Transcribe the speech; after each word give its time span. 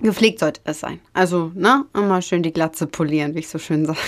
Gepflegt 0.00 0.38
sollte 0.38 0.60
es 0.64 0.80
sein. 0.80 1.00
Also, 1.12 1.50
ne, 1.54 1.84
immer 1.94 2.22
schön 2.22 2.42
die 2.42 2.52
Glatze 2.52 2.86
polieren, 2.86 3.34
wie 3.34 3.40
ich 3.40 3.48
so 3.48 3.58
schön 3.58 3.84
sage. 3.84 3.98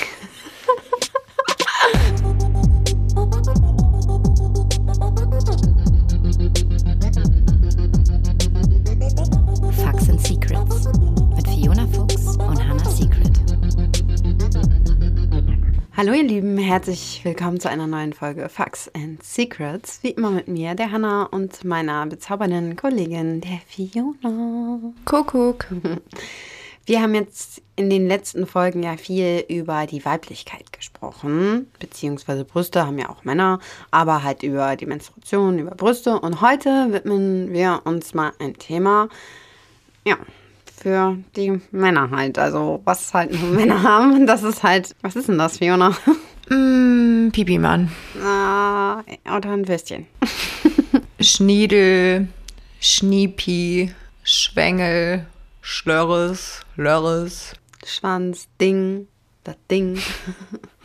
Hallo 16.01 16.14
ihr 16.14 16.23
Lieben, 16.23 16.57
herzlich 16.57 17.21
willkommen 17.25 17.61
zu 17.61 17.69
einer 17.69 17.87
neuen 17.87 18.14
Folge 18.14 18.48
Facts 18.48 18.91
and 18.95 19.23
Secrets. 19.23 19.98
Wie 20.03 20.12
immer 20.12 20.30
mit 20.30 20.48
mir, 20.48 20.75
der 20.75 20.93
Hannah 20.93 21.25
und 21.25 21.62
meiner 21.62 22.07
bezaubernden 22.07 22.75
Kollegin, 22.75 23.43
der 23.43 23.61
Fiona. 23.66 24.95
Kuckuck. 25.05 25.66
Wir 26.87 27.02
haben 27.02 27.15
jetzt 27.15 27.61
in 27.77 27.91
den 27.91 28.09
letzten 28.09 28.47
Folgen 28.47 28.83
ja 28.83 28.97
viel 28.97 29.45
über 29.47 29.84
die 29.84 30.02
Weiblichkeit 30.07 30.73
gesprochen, 30.73 31.71
beziehungsweise 31.79 32.46
Brüste 32.46 32.87
haben 32.87 32.98
ja 32.98 33.10
auch 33.10 33.24
Männer, 33.24 33.59
aber 33.91 34.23
halt 34.23 34.43
über 34.43 34.77
die 34.77 34.87
Menstruation, 34.87 35.59
über 35.59 35.73
Brüste. 35.73 36.19
Und 36.19 36.41
heute 36.41 36.95
widmen 36.95 37.52
wir 37.52 37.82
uns 37.85 38.15
mal 38.15 38.32
ein 38.38 38.55
Thema, 38.55 39.10
ja, 40.07 40.16
für 40.80 41.19
die 41.37 41.61
Männer 41.70 42.11
halt. 42.11 42.39
Also 42.39 42.80
was 42.84 43.12
halt 43.12 43.33
nur 43.33 43.51
Männer 43.55 43.83
haben, 43.83 44.27
das 44.27 44.43
ist 44.43 44.62
halt, 44.62 44.95
was 45.02 45.16
ist 45.16 45.29
denn 45.29 45.38
das, 45.38 45.59
Fiona? 45.59 45.97
Mm, 46.52 47.29
Pipi-Mann. 47.30 47.93
Ah, 48.21 49.05
oder 49.37 49.51
ein 49.52 49.69
Würstchen. 49.69 50.09
Schniedel, 51.21 52.27
Schniepi, 52.80 53.95
Schwengel, 54.24 55.27
Schlörres, 55.61 56.62
Lörres, 56.74 57.52
Schwanz, 57.87 58.49
Ding, 58.60 59.07
das 59.45 59.55
Ding, 59.71 60.02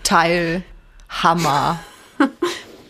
Teil, 0.03 0.61
Hammer. 1.09 1.79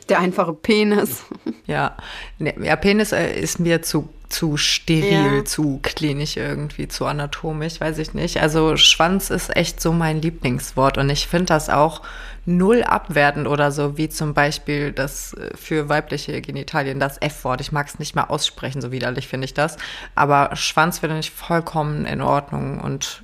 der 0.09 0.19
einfache 0.19 0.51
Penis. 0.51 1.23
Ja, 1.67 1.95
ja 2.39 2.75
Penis 2.75 3.13
äh, 3.13 3.39
ist 3.39 3.59
mir 3.61 3.83
zu, 3.83 4.09
zu 4.35 4.57
steril, 4.57 5.37
Ja. 5.37 5.45
zu 5.45 5.79
klinisch 5.81 6.35
irgendwie, 6.35 6.89
zu 6.89 7.05
anatomisch, 7.05 7.79
weiß 7.79 7.97
ich 7.99 8.13
nicht. 8.13 8.41
Also 8.41 8.75
Schwanz 8.75 9.29
ist 9.29 9.55
echt 9.55 9.79
so 9.79 9.93
mein 9.93 10.21
Lieblingswort 10.21 10.97
und 10.97 11.09
ich 11.09 11.27
finde 11.27 11.45
das 11.45 11.69
auch 11.69 12.01
null 12.45 12.83
abwertend 12.83 13.47
oder 13.47 13.71
so, 13.71 13.97
wie 13.97 14.09
zum 14.09 14.33
Beispiel 14.33 14.91
das 14.91 15.33
äh, 15.35 15.55
für 15.55 15.87
weibliche 15.87 16.41
Genitalien, 16.41 16.99
das 16.99 17.17
F-Wort. 17.21 17.61
Ich 17.61 17.71
mag 17.71 17.87
es 17.87 17.97
nicht 17.97 18.13
mehr 18.13 18.29
aussprechen, 18.29 18.81
so 18.81 18.91
widerlich 18.91 19.29
finde 19.29 19.45
ich 19.45 19.53
das. 19.53 19.77
Aber 20.15 20.53
Schwanz 20.55 20.99
finde 20.99 21.17
ich 21.19 21.31
vollkommen 21.31 22.05
in 22.05 22.21
Ordnung 22.21 22.81
und 22.81 23.23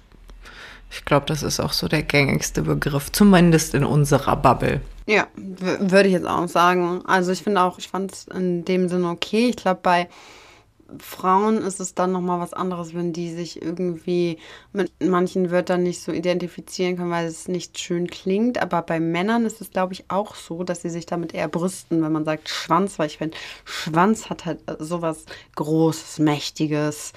ich 0.90 1.04
glaube, 1.04 1.26
das 1.26 1.44
ist 1.44 1.60
auch 1.60 1.74
so 1.74 1.90
der 1.90 2.04
gängigste 2.04 2.62
Begriff, 2.62 3.12
zumindest 3.12 3.74
in 3.76 3.84
unserer 3.84 4.38
Bubble. 4.38 4.80
Ja, 5.08 5.28
würde 5.36 6.08
ich 6.08 6.14
jetzt 6.14 6.28
auch 6.28 6.48
sagen. 6.48 7.02
Also 7.06 7.34
ich 7.34 7.44
finde 7.44 7.62
auch, 7.62 7.78
ich 7.80 7.90
fand 7.90 8.14
es 8.14 8.28
in 8.28 8.64
dem 8.64 8.88
Sinne 8.88 9.10
okay. 9.10 9.50
Ich 9.50 9.58
glaube, 9.58 9.82
bei 9.84 10.08
Frauen 11.00 11.58
ist 11.58 11.80
es 11.80 11.94
dann 11.94 12.12
nochmal 12.12 12.40
was 12.40 12.54
anderes, 12.54 12.94
wenn 12.94 13.14
die 13.14 13.34
sich 13.34 13.62
irgendwie 13.62 14.38
mit 14.74 14.92
manchen 15.00 15.52
Wörtern 15.52 15.84
nicht 15.84 16.02
so 16.02 16.12
identifizieren 16.12 16.98
können, 16.98 17.12
weil 17.12 17.28
es 17.28 17.48
nicht 17.48 17.80
schön 17.80 18.08
klingt. 18.08 18.62
Aber 18.62 18.82
bei 18.82 19.00
Männern 19.00 19.46
ist 19.46 19.62
es, 19.62 19.72
glaube 19.72 19.94
ich, 19.94 20.06
auch 20.10 20.36
so, 20.36 20.64
dass 20.64 20.82
sie 20.82 20.90
sich 20.90 21.06
damit 21.06 21.34
eher 21.34 21.48
brüsten, 21.48 22.02
wenn 22.04 22.12
man 22.12 22.26
sagt 22.26 22.50
Schwanz, 22.50 23.00
weil 23.00 23.08
ich 23.08 23.18
finde, 23.18 23.38
Schwanz 23.66 24.30
hat 24.30 24.46
halt 24.46 24.60
sowas 24.80 25.26
Großes, 25.56 26.20
Mächtiges. 26.20 27.14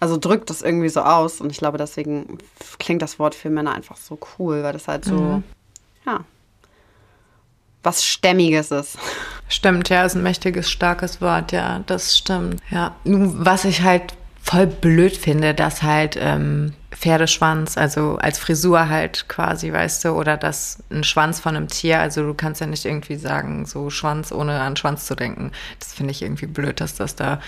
Also 0.00 0.16
drückt 0.16 0.50
das 0.50 0.62
irgendwie 0.62 0.88
so 0.88 1.00
aus. 1.00 1.40
Und 1.40 1.50
ich 1.50 1.58
glaube, 1.58 1.78
deswegen 1.78 2.38
klingt 2.78 3.02
das 3.02 3.18
Wort 3.18 3.34
für 3.34 3.50
Männer 3.50 3.74
einfach 3.74 3.96
so 3.96 4.18
cool, 4.38 4.62
weil 4.62 4.72
das 4.72 4.88
halt 4.88 5.04
so, 5.04 5.42
ja, 6.06 6.24
was 7.88 8.04
Stämmiges 8.04 8.70
ist. 8.70 8.98
Stimmt, 9.48 9.88
ja, 9.88 10.04
ist 10.04 10.14
ein 10.14 10.22
mächtiges, 10.22 10.70
starkes 10.70 11.20
Wort, 11.22 11.52
ja, 11.52 11.80
das 11.86 12.18
stimmt. 12.18 12.60
Ja, 12.70 12.94
nun, 13.04 13.44
was 13.44 13.64
ich 13.64 13.82
halt 13.82 14.14
voll 14.42 14.66
blöd 14.66 15.16
finde, 15.16 15.54
dass 15.54 15.82
halt 15.82 16.18
ähm, 16.20 16.74
Pferdeschwanz, 16.90 17.78
also 17.78 18.16
als 18.16 18.38
Frisur 18.38 18.88
halt 18.88 19.26
quasi, 19.28 19.72
weißt 19.72 20.04
du, 20.04 20.10
oder 20.10 20.36
das 20.36 20.82
ein 20.90 21.04
Schwanz 21.04 21.40
von 21.40 21.56
einem 21.56 21.68
Tier, 21.68 22.00
also 22.00 22.22
du 22.22 22.34
kannst 22.34 22.60
ja 22.60 22.66
nicht 22.66 22.84
irgendwie 22.84 23.16
sagen, 23.16 23.64
so 23.66 23.88
Schwanz, 23.90 24.32
ohne 24.32 24.60
an 24.60 24.76
Schwanz 24.76 25.06
zu 25.06 25.14
denken. 25.14 25.52
Das 25.78 25.94
finde 25.94 26.12
ich 26.12 26.22
irgendwie 26.22 26.46
blöd, 26.46 26.80
dass 26.80 26.94
das 26.94 27.14
da 27.14 27.40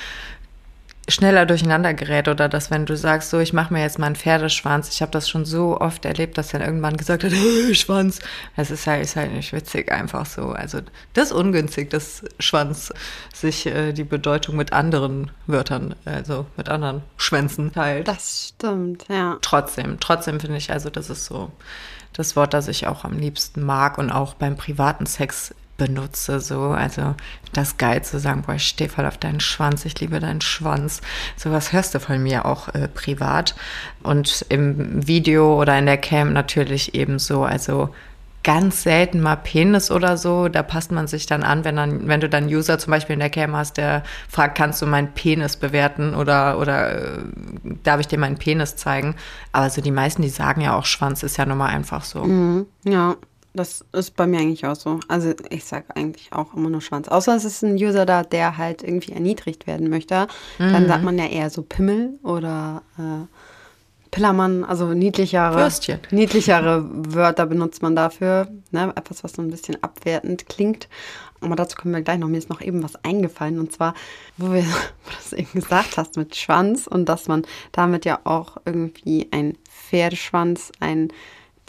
schneller 1.10 1.46
durcheinander 1.46 1.94
gerät 1.94 2.28
oder 2.28 2.48
dass 2.48 2.70
wenn 2.70 2.86
du 2.86 2.96
sagst, 2.96 3.30
so 3.30 3.38
ich 3.38 3.52
mache 3.52 3.72
mir 3.72 3.82
jetzt 3.82 3.98
mal 3.98 4.06
einen 4.06 4.16
Pferdeschwanz, 4.16 4.88
ich 4.88 5.02
habe 5.02 5.12
das 5.12 5.28
schon 5.28 5.44
so 5.44 5.80
oft 5.80 6.04
erlebt, 6.04 6.38
dass 6.38 6.48
dann 6.48 6.62
irgendwann 6.62 6.96
gesagt 6.96 7.24
hat, 7.24 7.32
hey, 7.34 7.74
Schwanz, 7.74 8.20
das 8.56 8.70
ist 8.70 8.86
halt, 8.86 9.02
ist 9.02 9.16
halt 9.16 9.32
nicht 9.32 9.52
witzig 9.52 9.90
einfach 9.90 10.26
so. 10.26 10.50
Also 10.50 10.80
das 11.14 11.26
ist 11.26 11.32
ungünstig, 11.32 11.90
dass 11.90 12.24
Schwanz 12.38 12.92
sich 13.34 13.66
äh, 13.66 13.92
die 13.92 14.04
Bedeutung 14.04 14.56
mit 14.56 14.72
anderen 14.72 15.30
Wörtern, 15.46 15.94
also 16.04 16.46
mit 16.56 16.68
anderen 16.68 17.02
Schwänzen 17.16 17.72
teilt. 17.72 18.08
Das 18.08 18.54
stimmt, 18.54 19.06
ja. 19.08 19.38
Trotzdem, 19.42 19.98
trotzdem 20.00 20.40
finde 20.40 20.56
ich, 20.56 20.70
also 20.70 20.90
das 20.90 21.10
ist 21.10 21.26
so 21.26 21.50
das 22.12 22.36
Wort, 22.36 22.54
das 22.54 22.68
ich 22.68 22.86
auch 22.86 23.04
am 23.04 23.18
liebsten 23.18 23.62
mag 23.62 23.98
und 23.98 24.10
auch 24.10 24.34
beim 24.34 24.56
privaten 24.56 25.06
Sex 25.06 25.54
benutze, 25.80 26.40
so, 26.40 26.60
also 26.72 27.14
das 27.54 27.78
geil 27.78 28.04
zu 28.04 28.20
sagen, 28.20 28.42
boah, 28.42 28.54
ich 28.54 28.68
stehe 28.68 28.90
voll 28.90 29.06
auf 29.06 29.16
deinen 29.16 29.40
Schwanz, 29.40 29.86
ich 29.86 29.98
liebe 29.98 30.20
deinen 30.20 30.42
Schwanz. 30.42 31.00
Sowas 31.36 31.72
hörst 31.72 31.94
du 31.94 32.00
von 32.00 32.22
mir 32.22 32.44
auch 32.44 32.68
äh, 32.74 32.86
privat 32.86 33.54
und 34.02 34.44
im 34.50 35.06
Video 35.06 35.58
oder 35.58 35.78
in 35.78 35.86
der 35.86 35.96
Cam 35.96 36.34
natürlich 36.34 36.94
ebenso, 36.94 37.44
also 37.44 37.88
ganz 38.42 38.82
selten 38.82 39.20
mal 39.20 39.36
Penis 39.36 39.90
oder 39.90 40.16
so, 40.18 40.48
da 40.48 40.62
passt 40.62 40.92
man 40.92 41.06
sich 41.06 41.26
dann 41.26 41.42
an, 41.42 41.64
wenn 41.64 41.76
dann, 41.76 42.08
wenn 42.08 42.20
du 42.20 42.28
dann 42.28 42.46
User 42.46 42.78
zum 42.78 42.90
Beispiel 42.90 43.14
in 43.14 43.20
der 43.20 43.30
Cam 43.30 43.56
hast, 43.56 43.78
der 43.78 44.02
fragt, 44.28 44.56
kannst 44.56 44.82
du 44.82 44.86
meinen 44.86 45.12
Penis 45.12 45.56
bewerten 45.56 46.14
oder, 46.14 46.58
oder 46.58 47.18
äh, 47.18 47.18
darf 47.84 48.00
ich 48.00 48.08
dir 48.08 48.18
meinen 48.18 48.36
Penis 48.36 48.76
zeigen? 48.76 49.14
Aber 49.52 49.70
so 49.70 49.80
die 49.80 49.90
meisten, 49.90 50.20
die 50.20 50.28
sagen 50.28 50.60
ja 50.60 50.76
auch 50.76 50.84
Schwanz 50.84 51.22
ist 51.22 51.38
ja 51.38 51.46
nun 51.46 51.58
mal 51.58 51.68
einfach 51.68 52.04
so. 52.04 52.24
Mhm, 52.24 52.66
ja, 52.84 53.16
das 53.52 53.84
ist 53.92 54.16
bei 54.16 54.26
mir 54.26 54.38
eigentlich 54.38 54.64
auch 54.66 54.76
so. 54.76 55.00
Also 55.08 55.32
ich 55.50 55.64
sage 55.64 55.86
eigentlich 55.94 56.32
auch 56.32 56.54
immer 56.54 56.70
nur 56.70 56.80
Schwanz. 56.80 57.08
Außer 57.08 57.34
es 57.34 57.44
ist 57.44 57.62
ein 57.62 57.74
User 57.74 58.06
da, 58.06 58.22
der 58.22 58.56
halt 58.56 58.82
irgendwie 58.82 59.12
erniedrigt 59.12 59.66
werden 59.66 59.90
möchte. 59.90 60.28
Dann 60.58 60.86
sagt 60.86 61.02
man 61.02 61.18
ja 61.18 61.26
eher 61.26 61.50
so 61.50 61.62
Pimmel 61.62 62.18
oder 62.22 62.82
äh, 62.98 63.26
Pillermann, 64.10 64.64
also 64.64 64.92
niedlichere, 64.92 65.54
Würstchen. 65.54 66.00
niedlichere 66.10 66.84
Wörter 66.90 67.46
benutzt 67.46 67.82
man 67.82 67.94
dafür. 67.94 68.48
Ne? 68.70 68.92
Etwas, 68.96 69.24
was 69.24 69.32
so 69.32 69.42
ein 69.42 69.50
bisschen 69.50 69.82
abwertend 69.82 70.48
klingt. 70.48 70.88
Aber 71.40 71.56
dazu 71.56 71.76
kommen 71.76 71.94
wir 71.94 72.02
gleich 72.02 72.18
noch. 72.18 72.28
Mir 72.28 72.38
ist 72.38 72.50
noch 72.50 72.60
eben 72.60 72.82
was 72.82 73.02
eingefallen. 73.04 73.58
Und 73.58 73.72
zwar, 73.72 73.94
wo, 74.36 74.52
wir, 74.52 74.62
wo 74.64 75.10
du 75.10 75.16
das 75.16 75.32
eben 75.32 75.52
gesagt 75.52 75.96
hast 75.96 76.16
mit 76.16 76.36
Schwanz 76.36 76.86
und 76.86 77.08
dass 77.08 77.28
man 77.28 77.44
damit 77.72 78.04
ja 78.04 78.20
auch 78.24 78.58
irgendwie 78.64 79.28
ein 79.30 79.56
Pferdeschwanz, 79.68 80.72
ein 80.80 81.08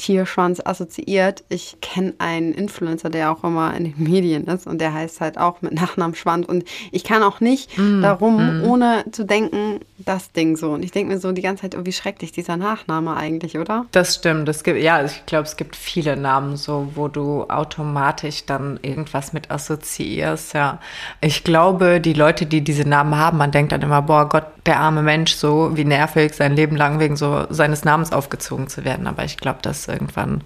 Tierschwanz 0.01 0.59
assoziiert. 0.65 1.43
Ich 1.49 1.77
kenne 1.79 2.15
einen 2.17 2.53
Influencer, 2.53 3.11
der 3.11 3.31
auch 3.31 3.43
immer 3.43 3.75
in 3.75 3.83
den 3.83 3.93
Medien 3.97 4.45
ist 4.47 4.65
und 4.65 4.81
der 4.81 4.93
heißt 4.93 5.21
halt 5.21 5.37
auch 5.37 5.61
mit 5.61 5.73
Nachnamen 5.73 6.15
Schwanz. 6.15 6.47
Und 6.47 6.65
ich 6.91 7.03
kann 7.03 7.21
auch 7.21 7.39
nicht 7.39 7.69
darum, 7.77 8.63
ohne 8.65 9.05
zu 9.11 9.25
denken, 9.25 9.79
das 10.05 10.31
Ding 10.31 10.57
so. 10.57 10.71
Und 10.71 10.83
ich 10.83 10.91
denke 10.91 11.13
mir 11.13 11.19
so 11.19 11.31
die 11.31 11.41
ganze 11.41 11.63
Zeit, 11.63 11.75
oh, 11.75 11.85
wie 11.85 11.91
schrecklich 11.91 12.31
dieser 12.31 12.57
Nachname 12.57 13.15
eigentlich, 13.15 13.57
oder? 13.57 13.85
Das 13.91 14.15
stimmt. 14.15 14.47
Es 14.49 14.63
gibt, 14.63 14.79
ja, 14.79 15.03
ich 15.03 15.25
glaube, 15.25 15.45
es 15.45 15.57
gibt 15.57 15.75
viele 15.75 16.17
Namen 16.17 16.57
so, 16.57 16.91
wo 16.95 17.07
du 17.07 17.45
automatisch 17.49 18.45
dann 18.45 18.79
irgendwas 18.81 19.33
mit 19.33 19.51
assoziierst, 19.51 20.53
ja. 20.53 20.79
Ich 21.21 21.43
glaube, 21.43 22.01
die 22.01 22.13
Leute, 22.13 22.45
die 22.45 22.61
diese 22.61 22.87
Namen 22.87 23.15
haben, 23.15 23.37
man 23.37 23.51
denkt 23.51 23.71
dann 23.71 23.81
immer, 23.81 24.01
boah 24.01 24.27
Gott, 24.27 24.45
der 24.65 24.79
arme 24.79 25.01
Mensch, 25.01 25.33
so 25.33 25.75
wie 25.75 25.85
nervig, 25.85 26.33
sein 26.33 26.55
Leben 26.55 26.75
lang 26.75 26.99
wegen 26.99 27.15
so 27.15 27.45
seines 27.49 27.83
Namens 27.83 28.11
aufgezogen 28.11 28.67
zu 28.67 28.85
werden. 28.85 29.07
Aber 29.07 29.23
ich 29.23 29.37
glaube, 29.37 29.59
dass 29.61 29.87
irgendwann 29.87 30.43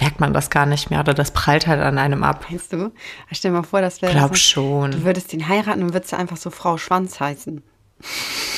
merkt 0.00 0.20
man 0.20 0.32
das 0.32 0.50
gar 0.50 0.66
nicht 0.66 0.90
mehr 0.90 1.00
oder 1.00 1.14
das 1.14 1.30
prallt 1.30 1.66
halt 1.66 1.80
an 1.80 1.98
einem 1.98 2.24
ab. 2.24 2.46
Meinst 2.50 2.72
du? 2.72 2.92
Stell 3.30 3.50
dir 3.50 3.58
mal 3.58 3.62
vor, 3.62 3.80
das 3.80 4.02
wäre 4.02 4.12
Glaub 4.12 4.30
so, 4.30 4.34
schon. 4.36 4.90
Du 4.92 5.04
würdest 5.04 5.32
ihn 5.32 5.48
heiraten 5.48 5.82
und 5.82 5.92
würdest 5.92 6.14
einfach 6.14 6.36
so 6.36 6.50
Frau 6.50 6.78
Schwanz 6.78 7.20
heißen. 7.20 7.62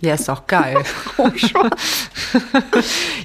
Ja, 0.00 0.14
ist 0.14 0.28
doch 0.28 0.46
geil. 0.46 0.76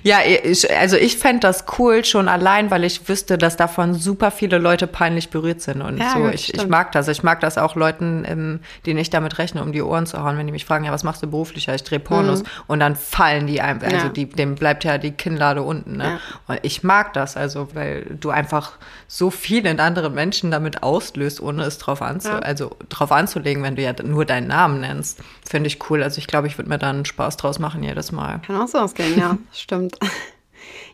ja, 0.04 0.20
ich, 0.26 0.70
also 0.76 0.98
ich 0.98 1.18
fände 1.18 1.42
das 1.42 1.66
cool 1.78 2.04
schon 2.06 2.28
allein, 2.28 2.72
weil 2.72 2.84
ich 2.84 3.08
wüsste, 3.08 3.38
dass 3.38 3.58
davon 3.58 3.94
super 3.94 4.32
viele 4.32 4.58
Leute 4.58 4.88
peinlich 4.88 5.30
berührt 5.30 5.62
sind. 5.62 5.82
Und 5.82 5.98
Ja, 5.98 6.14
so, 6.16 6.30
ich, 6.30 6.54
ich 6.54 6.68
mag 6.68 6.92
das. 6.92 7.08
Ich 7.08 7.24
mag 7.24 7.40
das 7.40 7.58
auch 7.58 7.76
Leuten, 7.76 8.24
ähm, 8.28 8.60
denen 8.86 9.00
ich 9.00 9.10
damit 9.10 9.38
rechne, 9.38 9.62
um 9.62 9.72
die 9.72 9.82
Ohren 9.82 10.06
zu 10.06 10.24
hauen, 10.24 10.38
wenn 10.38 10.46
die 10.48 10.52
mich 10.52 10.66
fragen, 10.66 10.86
ja, 10.86 10.92
was 10.92 11.04
machst 11.04 11.24
du 11.24 11.28
beruflich? 11.28 11.68
Ja, 11.68 11.76
ich 11.76 11.84
drehe 11.84 12.00
Pornos. 12.00 12.44
Und 12.68 12.80
dann 12.80 12.96
fallen 12.96 13.48
die 13.48 13.62
einfach, 13.62 13.88
also 13.88 13.98
Mhm. 13.98 14.04
Ja. 14.04 14.10
die, 14.10 14.30
dem 14.30 14.56
bleibt 14.56 14.84
ja 14.84 14.98
die 14.98 15.12
Kinnlade 15.12 15.62
unten. 15.62 15.98
Ne? 15.98 16.04
Ja. 16.04 16.20
Und 16.48 16.60
ich 16.64 16.84
mag 16.84 17.14
das, 17.14 17.38
also 17.38 17.70
weil 17.74 18.06
du 18.20 18.30
einfach 18.32 18.74
so 19.08 19.30
viel 19.30 19.66
in 19.66 19.80
anderen 19.80 20.14
Menschen 20.14 20.52
damit 20.52 20.84
auslöst, 20.84 21.40
ohne 21.42 21.64
es 21.64 21.78
drauf, 21.78 22.02
anzu 22.02 22.30
also 22.32 22.76
drauf 22.90 23.12
anzulegen, 23.12 23.64
wenn 23.64 23.76
du 23.76 23.82
ja 23.84 23.94
nur 24.04 24.26
deinen 24.26 24.48
Namen 24.48 24.82
nennst. 24.82 25.20
Finde 25.48 25.68
ich 25.68 25.90
cool. 25.90 26.02
Also 26.04 26.18
ich 26.18 26.28
glaube, 26.28 26.48
ich 26.48 26.58
würde 26.58 26.63
mir 26.68 26.78
dann 26.78 27.06
Spaß 27.06 27.38
draus 27.38 27.60
machen 27.60 27.84
jedes 27.84 28.12
Mal. 28.12 28.40
Kann 28.46 28.60
auch 28.60 28.68
so 28.68 28.80
ausgehen, 28.80 29.18
ja, 29.18 29.38
stimmt. 29.54 29.98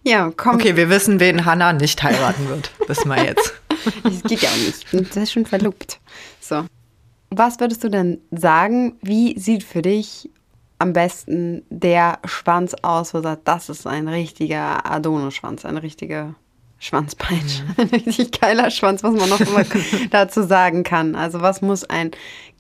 Ja, 0.04 0.32
komm. 0.36 0.56
Okay, 0.56 0.76
wir 0.76 0.90
wissen, 0.90 1.20
wen 1.20 1.46
Hannah 1.46 1.74
nicht 1.74 2.02
heiraten 2.02 2.48
wird. 2.50 2.72
Wissen 2.88 3.10
wir 3.10 3.24
jetzt. 3.24 3.54
Das 4.04 4.24
geht 4.24 4.42
ja 4.42 4.50
auch 4.50 4.58
nicht. 4.58 4.84
Ich 4.84 4.92
bin 4.92 5.06
sehr 5.06 5.26
schön 5.26 5.46
verlobt. 5.46 6.02
So. 6.42 6.66
Was 7.30 7.62
würdest 7.62 7.82
du 7.82 7.90
denn 7.90 8.20
sagen, 8.30 8.98
wie 9.02 9.40
sieht 9.40 9.64
für 9.64 9.82
dich 9.82 10.30
am 10.80 10.92
besten 10.92 11.64
der 11.70 12.20
Schwanz 12.26 12.76
aus, 12.82 13.14
wo 13.14 13.20
du 13.20 13.24
sagst, 13.24 13.48
das 13.48 13.70
ist 13.70 13.88
ein 13.88 14.10
richtiger 14.10 14.86
Adonis-Schwanz, 14.86 15.64
eine 15.64 15.82
richtige 15.82 16.36
Schwanzpeitsche. 16.80 17.64
Mhm. 17.64 17.74
Ein 17.78 17.88
richtig 17.90 18.40
geiler 18.40 18.72
Schwanz, 18.72 19.04
was 19.04 19.14
man 19.14 19.30
noch 19.30 19.42
immer 19.42 19.66
dazu 20.12 20.44
sagen 20.44 20.84
kann. 20.84 21.16
Also 21.16 21.42
was 21.42 21.62
muss 21.62 21.84
ein 21.84 22.12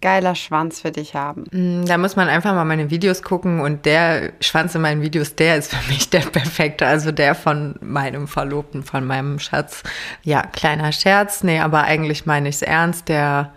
geiler 0.01 0.35
Schwanz 0.35 0.81
für 0.81 0.91
dich 0.91 1.15
haben? 1.15 1.45
Mm, 1.51 1.85
da 1.85 1.97
muss 1.97 2.15
man 2.15 2.27
einfach 2.27 2.53
mal 2.53 2.65
meine 2.65 2.89
Videos 2.89 3.23
gucken 3.23 3.61
und 3.61 3.85
der 3.85 4.33
Schwanz 4.41 4.75
in 4.75 4.81
meinen 4.81 5.01
Videos, 5.01 5.35
der 5.35 5.57
ist 5.57 5.73
für 5.73 5.91
mich 5.91 6.09
der 6.09 6.19
perfekte. 6.19 6.85
Also 6.85 7.11
der 7.11 7.33
von 7.33 7.75
meinem 7.81 8.27
Verlobten, 8.27 8.83
von 8.83 9.05
meinem 9.05 9.39
Schatz. 9.39 9.83
Ja, 10.23 10.43
kleiner 10.43 10.91
Scherz. 10.91 11.43
Nee, 11.43 11.59
aber 11.59 11.83
eigentlich 11.83 12.25
meine 12.25 12.49
ich 12.49 12.55
es 12.55 12.61
ernst. 12.61 13.07
Der 13.07 13.53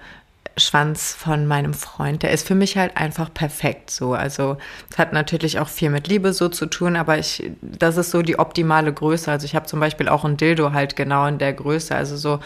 Schwanz 0.57 1.15
von 1.15 1.47
meinem 1.47 1.75
Freund, 1.75 2.23
der 2.23 2.31
ist 2.31 2.47
für 2.47 2.55
mich 2.55 2.77
halt 2.77 2.97
einfach 2.97 3.33
perfekt 3.33 3.91
so. 3.91 4.15
Also 4.15 4.59
es 4.91 4.99
hat 4.99 5.13
natürlich 5.13 5.59
auch 5.59 5.69
viel 5.69 5.91
mit 5.91 6.09
Liebe 6.09 6.33
so 6.33 6.49
zu 6.49 6.67
tun, 6.67 6.97
aber 6.97 7.19
ich, 7.19 7.51
das 7.61 7.97
ist 7.97 8.11
so 8.11 8.23
die 8.23 8.39
optimale 8.39 8.93
Größe. 8.93 9.31
Also 9.31 9.45
ich 9.47 9.55
habe 9.55 9.67
zum 9.67 9.81
Beispiel 9.81 10.09
auch 10.09 10.25
ein 10.25 10.37
Dildo 10.37 10.73
halt 10.73 10.97
genau 10.97 11.27
in 11.27 11.39
der 11.39 11.53
Größe. 11.53 11.95
Also 11.95 12.17
so 12.17 12.41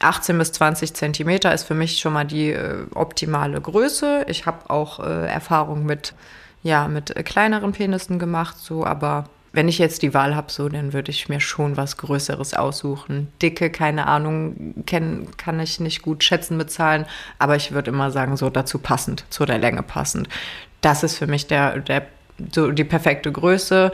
18 0.00 0.38
bis 0.38 0.52
20 0.52 0.94
Zentimeter 0.94 1.52
ist 1.52 1.64
für 1.64 1.74
mich 1.74 1.98
schon 1.98 2.12
mal 2.12 2.24
die 2.24 2.52
äh, 2.52 2.84
optimale 2.94 3.60
Größe. 3.60 4.24
Ich 4.28 4.46
habe 4.46 4.70
auch 4.70 5.00
äh, 5.00 5.26
Erfahrung 5.26 5.84
mit, 5.84 6.14
ja, 6.62 6.86
mit 6.88 7.16
äh, 7.16 7.22
kleineren 7.22 7.72
Penissen 7.72 8.18
gemacht, 8.18 8.56
so, 8.58 8.84
aber 8.84 9.24
wenn 9.52 9.68
ich 9.68 9.78
jetzt 9.78 10.02
die 10.02 10.14
Wahl 10.14 10.36
habe, 10.36 10.52
so, 10.52 10.68
dann 10.68 10.92
würde 10.92 11.10
ich 11.10 11.28
mir 11.28 11.40
schon 11.40 11.76
was 11.76 11.96
Größeres 11.96 12.54
aussuchen. 12.54 13.28
Dicke, 13.40 13.70
keine 13.70 14.06
Ahnung, 14.06 14.74
kenn, 14.86 15.28
kann 15.36 15.58
ich 15.60 15.80
nicht 15.80 16.02
gut 16.02 16.22
schätzen 16.22 16.58
bezahlen, 16.58 17.06
aber 17.38 17.56
ich 17.56 17.72
würde 17.72 17.90
immer 17.90 18.10
sagen, 18.10 18.36
so 18.36 18.50
dazu 18.50 18.78
passend, 18.78 19.24
zu 19.30 19.46
der 19.46 19.58
Länge 19.58 19.82
passend. 19.82 20.28
Das 20.80 21.02
ist 21.02 21.16
für 21.16 21.26
mich 21.26 21.46
der, 21.46 21.78
der, 21.78 22.06
so 22.52 22.70
die 22.70 22.84
perfekte 22.84 23.32
Größe. 23.32 23.92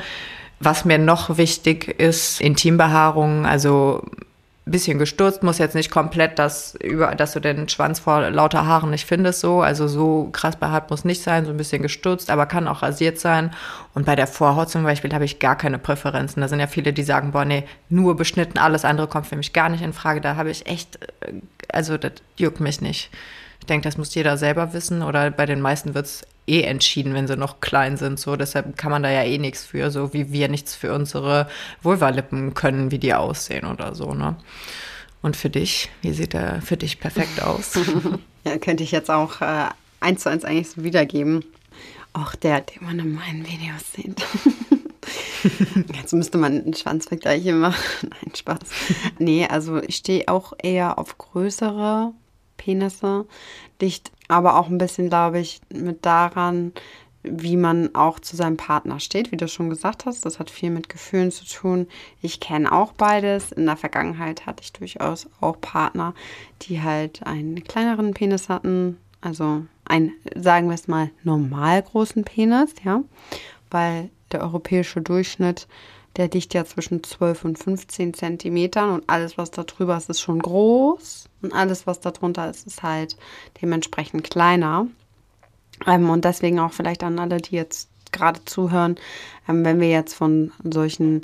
Was 0.60 0.84
mir 0.84 0.98
noch 0.98 1.36
wichtig 1.36 2.00
ist, 2.00 2.40
Intimbehaarung, 2.40 3.46
also 3.46 4.02
bisschen 4.66 4.98
gestürzt, 4.98 5.42
muss 5.42 5.58
jetzt 5.58 5.74
nicht 5.74 5.90
komplett 5.90 6.38
das 6.38 6.74
über, 6.76 7.14
dass 7.14 7.32
du 7.32 7.40
den 7.40 7.68
Schwanz 7.68 8.00
vor 8.00 8.30
lauter 8.30 8.66
Haaren 8.66 8.90
nicht 8.90 9.06
findest, 9.06 9.40
so. 9.40 9.60
Also 9.60 9.88
so 9.88 10.30
krass 10.32 10.56
behaart 10.56 10.90
muss 10.90 11.04
nicht 11.04 11.22
sein, 11.22 11.44
so 11.44 11.50
ein 11.50 11.58
bisschen 11.58 11.82
gestürzt, 11.82 12.30
aber 12.30 12.46
kann 12.46 12.66
auch 12.66 12.82
rasiert 12.82 13.18
sein. 13.18 13.50
Und 13.92 14.06
bei 14.06 14.16
der 14.16 14.26
Vorhaut 14.26 14.70
zum 14.70 14.82
Beispiel 14.84 15.12
habe 15.12 15.26
ich 15.26 15.38
gar 15.38 15.56
keine 15.56 15.78
Präferenzen. 15.78 16.40
Da 16.40 16.48
sind 16.48 16.60
ja 16.60 16.66
viele, 16.66 16.94
die 16.94 17.02
sagen, 17.02 17.32
boah, 17.32 17.44
nee, 17.44 17.64
nur 17.90 18.16
beschnitten, 18.16 18.58
alles 18.58 18.86
andere 18.86 19.06
kommt 19.06 19.26
für 19.26 19.36
mich 19.36 19.52
gar 19.52 19.68
nicht 19.68 19.82
in 19.82 19.92
Frage. 19.92 20.22
Da 20.22 20.36
habe 20.36 20.50
ich 20.50 20.66
echt, 20.66 20.98
äh, 21.20 21.34
also 21.70 21.98
das 21.98 22.12
juckt 22.36 22.60
mich 22.60 22.80
nicht. 22.80 23.10
Ich 23.60 23.66
denke, 23.66 23.86
das 23.86 23.98
muss 23.98 24.14
jeder 24.14 24.38
selber 24.38 24.72
wissen 24.72 25.02
oder 25.02 25.30
bei 25.30 25.44
den 25.44 25.60
meisten 25.60 25.94
wird 25.94 26.06
es 26.06 26.22
eh 26.46 26.62
entschieden, 26.62 27.14
wenn 27.14 27.26
sie 27.26 27.36
noch 27.36 27.60
klein 27.60 27.96
sind. 27.96 28.18
So, 28.18 28.36
deshalb 28.36 28.76
kann 28.76 28.90
man 28.90 29.02
da 29.02 29.10
ja 29.10 29.22
eh 29.22 29.38
nichts 29.38 29.64
für, 29.64 29.90
so 29.90 30.12
wie 30.12 30.32
wir 30.32 30.48
nichts 30.48 30.74
für 30.74 30.94
unsere 30.94 31.48
Vulvalippen 31.82 32.54
können, 32.54 32.90
wie 32.90 32.98
die 32.98 33.14
aussehen 33.14 33.66
oder 33.66 33.94
so, 33.94 34.14
ne? 34.14 34.36
Und 35.22 35.36
für 35.36 35.48
dich, 35.48 35.90
wie 36.02 36.12
sieht 36.12 36.34
er 36.34 36.60
für 36.60 36.76
dich 36.76 37.00
perfekt 37.00 37.42
aus? 37.42 37.78
ja, 38.44 38.58
könnte 38.58 38.82
ich 38.82 38.92
jetzt 38.92 39.10
auch 39.10 39.40
äh, 39.40 39.68
eins 40.00 40.22
zu 40.22 40.28
eins 40.28 40.44
eigentlich 40.44 40.68
so 40.70 40.84
wiedergeben. 40.84 41.44
Auch 42.12 42.34
der, 42.34 42.60
den 42.60 42.84
man 42.84 42.98
in 42.98 43.14
meinen 43.14 43.46
Videos 43.46 43.92
sieht. 43.94 44.22
Jetzt 45.94 46.12
müsste 46.12 46.38
man 46.38 46.60
einen 46.60 46.74
Schwanzvergleich 46.74 47.44
machen. 47.46 47.76
Nein, 48.02 48.34
Spaß. 48.34 48.58
Nee, 49.18 49.46
also 49.46 49.82
ich 49.82 49.96
stehe 49.96 50.28
auch 50.28 50.52
eher 50.62 50.98
auf 50.98 51.18
größere 51.18 52.12
Penisse. 52.56 53.26
Liegt 53.80 54.12
aber 54.28 54.58
auch 54.58 54.68
ein 54.68 54.78
bisschen, 54.78 55.08
glaube 55.08 55.38
ich, 55.38 55.60
mit 55.72 56.04
daran, 56.06 56.72
wie 57.22 57.56
man 57.56 57.94
auch 57.94 58.20
zu 58.20 58.36
seinem 58.36 58.58
Partner 58.58 59.00
steht, 59.00 59.32
wie 59.32 59.36
du 59.36 59.48
schon 59.48 59.70
gesagt 59.70 60.04
hast. 60.04 60.26
Das 60.26 60.38
hat 60.38 60.50
viel 60.50 60.70
mit 60.70 60.90
Gefühlen 60.90 61.30
zu 61.30 61.46
tun. 61.46 61.88
Ich 62.20 62.38
kenne 62.38 62.70
auch 62.70 62.92
beides. 62.92 63.50
In 63.50 63.64
der 63.66 63.76
Vergangenheit 63.76 64.44
hatte 64.44 64.62
ich 64.62 64.72
durchaus 64.72 65.26
auch 65.40 65.58
Partner, 65.60 66.14
die 66.62 66.82
halt 66.82 67.26
einen 67.26 67.64
kleineren 67.64 68.12
Penis 68.12 68.50
hatten. 68.50 68.98
Also 69.22 69.64
einen, 69.86 70.12
sagen 70.36 70.68
wir 70.68 70.74
es 70.74 70.86
mal, 70.86 71.10
normal 71.22 71.82
großen 71.82 72.24
Penis, 72.24 72.74
ja. 72.84 73.02
Weil 73.70 74.10
der 74.32 74.42
europäische 74.42 75.00
Durchschnitt, 75.00 75.66
der 76.16 76.28
liegt 76.28 76.54
ja 76.54 76.64
zwischen 76.64 77.02
12 77.02 77.44
und 77.44 77.58
15 77.58 78.14
Zentimetern 78.14 78.90
und 78.90 79.04
alles, 79.08 79.36
was 79.36 79.50
da 79.50 79.64
drüber 79.64 79.96
ist, 79.96 80.08
ist 80.10 80.20
schon 80.20 80.40
groß. 80.40 81.26
Und 81.42 81.52
alles, 81.52 81.86
was 81.86 82.00
darunter 82.00 82.48
ist, 82.48 82.66
ist 82.66 82.82
halt 82.82 83.16
dementsprechend 83.60 84.24
kleiner. 84.30 84.86
Ähm, 85.86 86.08
und 86.08 86.24
deswegen 86.24 86.60
auch 86.60 86.72
vielleicht 86.72 87.02
an 87.02 87.18
alle, 87.18 87.38
die 87.38 87.56
jetzt 87.56 87.88
gerade 88.12 88.44
zuhören, 88.44 88.96
ähm, 89.48 89.64
wenn 89.64 89.80
wir 89.80 89.90
jetzt 89.90 90.14
von 90.14 90.52
solchen 90.62 91.22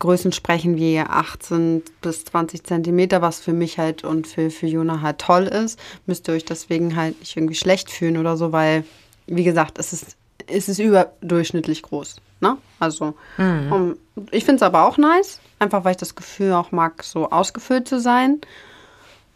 Größen 0.00 0.32
sprechen 0.32 0.76
wie 0.76 0.98
18 0.98 1.82
bis 2.00 2.24
20 2.24 2.64
Zentimeter, 2.64 3.22
was 3.22 3.38
für 3.38 3.52
mich 3.52 3.78
halt 3.78 4.02
und 4.02 4.26
für, 4.26 4.50
für 4.50 4.66
Jona 4.66 5.00
halt 5.00 5.18
toll 5.18 5.44
ist, 5.44 5.78
müsst 6.06 6.28
ihr 6.28 6.34
euch 6.34 6.44
deswegen 6.44 6.96
halt 6.96 7.20
nicht 7.20 7.36
irgendwie 7.36 7.54
schlecht 7.54 7.88
fühlen 7.88 8.16
oder 8.16 8.36
so, 8.36 8.50
weil, 8.50 8.84
wie 9.28 9.44
gesagt, 9.44 9.78
es 9.78 9.92
ist, 9.92 10.16
es 10.46 10.68
ist 10.68 10.78
überdurchschnittlich 10.78 11.82
groß. 11.82 12.16
Ne? 12.40 12.56
Also, 12.78 13.14
mhm. 13.36 13.72
um, 13.72 13.96
ich 14.30 14.44
finde 14.44 14.56
es 14.56 14.62
aber 14.62 14.86
auch 14.86 14.98
nice, 14.98 15.40
einfach 15.58 15.84
weil 15.84 15.92
ich 15.92 15.98
das 15.98 16.14
Gefühl 16.14 16.52
auch 16.52 16.72
mag, 16.72 17.04
so 17.04 17.30
ausgefüllt 17.30 17.88
zu 17.88 18.00
sein 18.00 18.40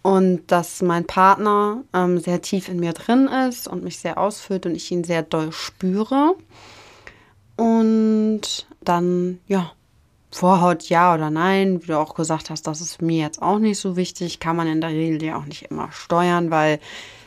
und 0.02 0.52
dass 0.52 0.82
mein 0.82 1.04
Partner 1.04 1.82
ähm, 1.92 2.18
sehr 2.18 2.40
tief 2.42 2.68
in 2.68 2.78
mir 2.78 2.92
drin 2.92 3.28
ist 3.48 3.66
und 3.66 3.82
mich 3.82 3.98
sehr 3.98 4.18
ausfüllt 4.18 4.66
und 4.66 4.74
ich 4.74 4.90
ihn 4.90 5.04
sehr 5.04 5.22
doll 5.22 5.52
spüre. 5.52 6.34
Und 7.56 8.66
dann, 8.82 9.40
ja, 9.48 9.72
Vorhaut 10.30 10.84
ja 10.84 11.14
oder 11.14 11.30
nein, 11.30 11.82
wie 11.82 11.86
du 11.86 11.98
auch 11.98 12.14
gesagt 12.14 12.50
hast, 12.50 12.66
das 12.66 12.80
ist 12.80 13.00
mir 13.00 13.22
jetzt 13.22 13.40
auch 13.40 13.58
nicht 13.58 13.78
so 13.78 13.96
wichtig, 13.96 14.38
kann 14.38 14.54
man 14.56 14.66
in 14.66 14.80
der 14.80 14.90
Regel 14.90 15.22
ja 15.22 15.38
auch 15.38 15.46
nicht 15.46 15.62
immer 15.70 15.90
steuern, 15.92 16.50
weil 16.50 16.78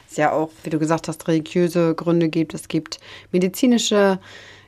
es 0.10 0.18
ja 0.18 0.32
auch, 0.32 0.50
wie 0.64 0.70
du 0.70 0.80
gesagt 0.80 1.08
hast, 1.08 1.28
religiöse 1.28 1.96
Gründe 1.96 2.30
gibt. 2.30 2.54
Es 2.54 2.68
gibt 2.68 3.00
medizinische 3.32 4.20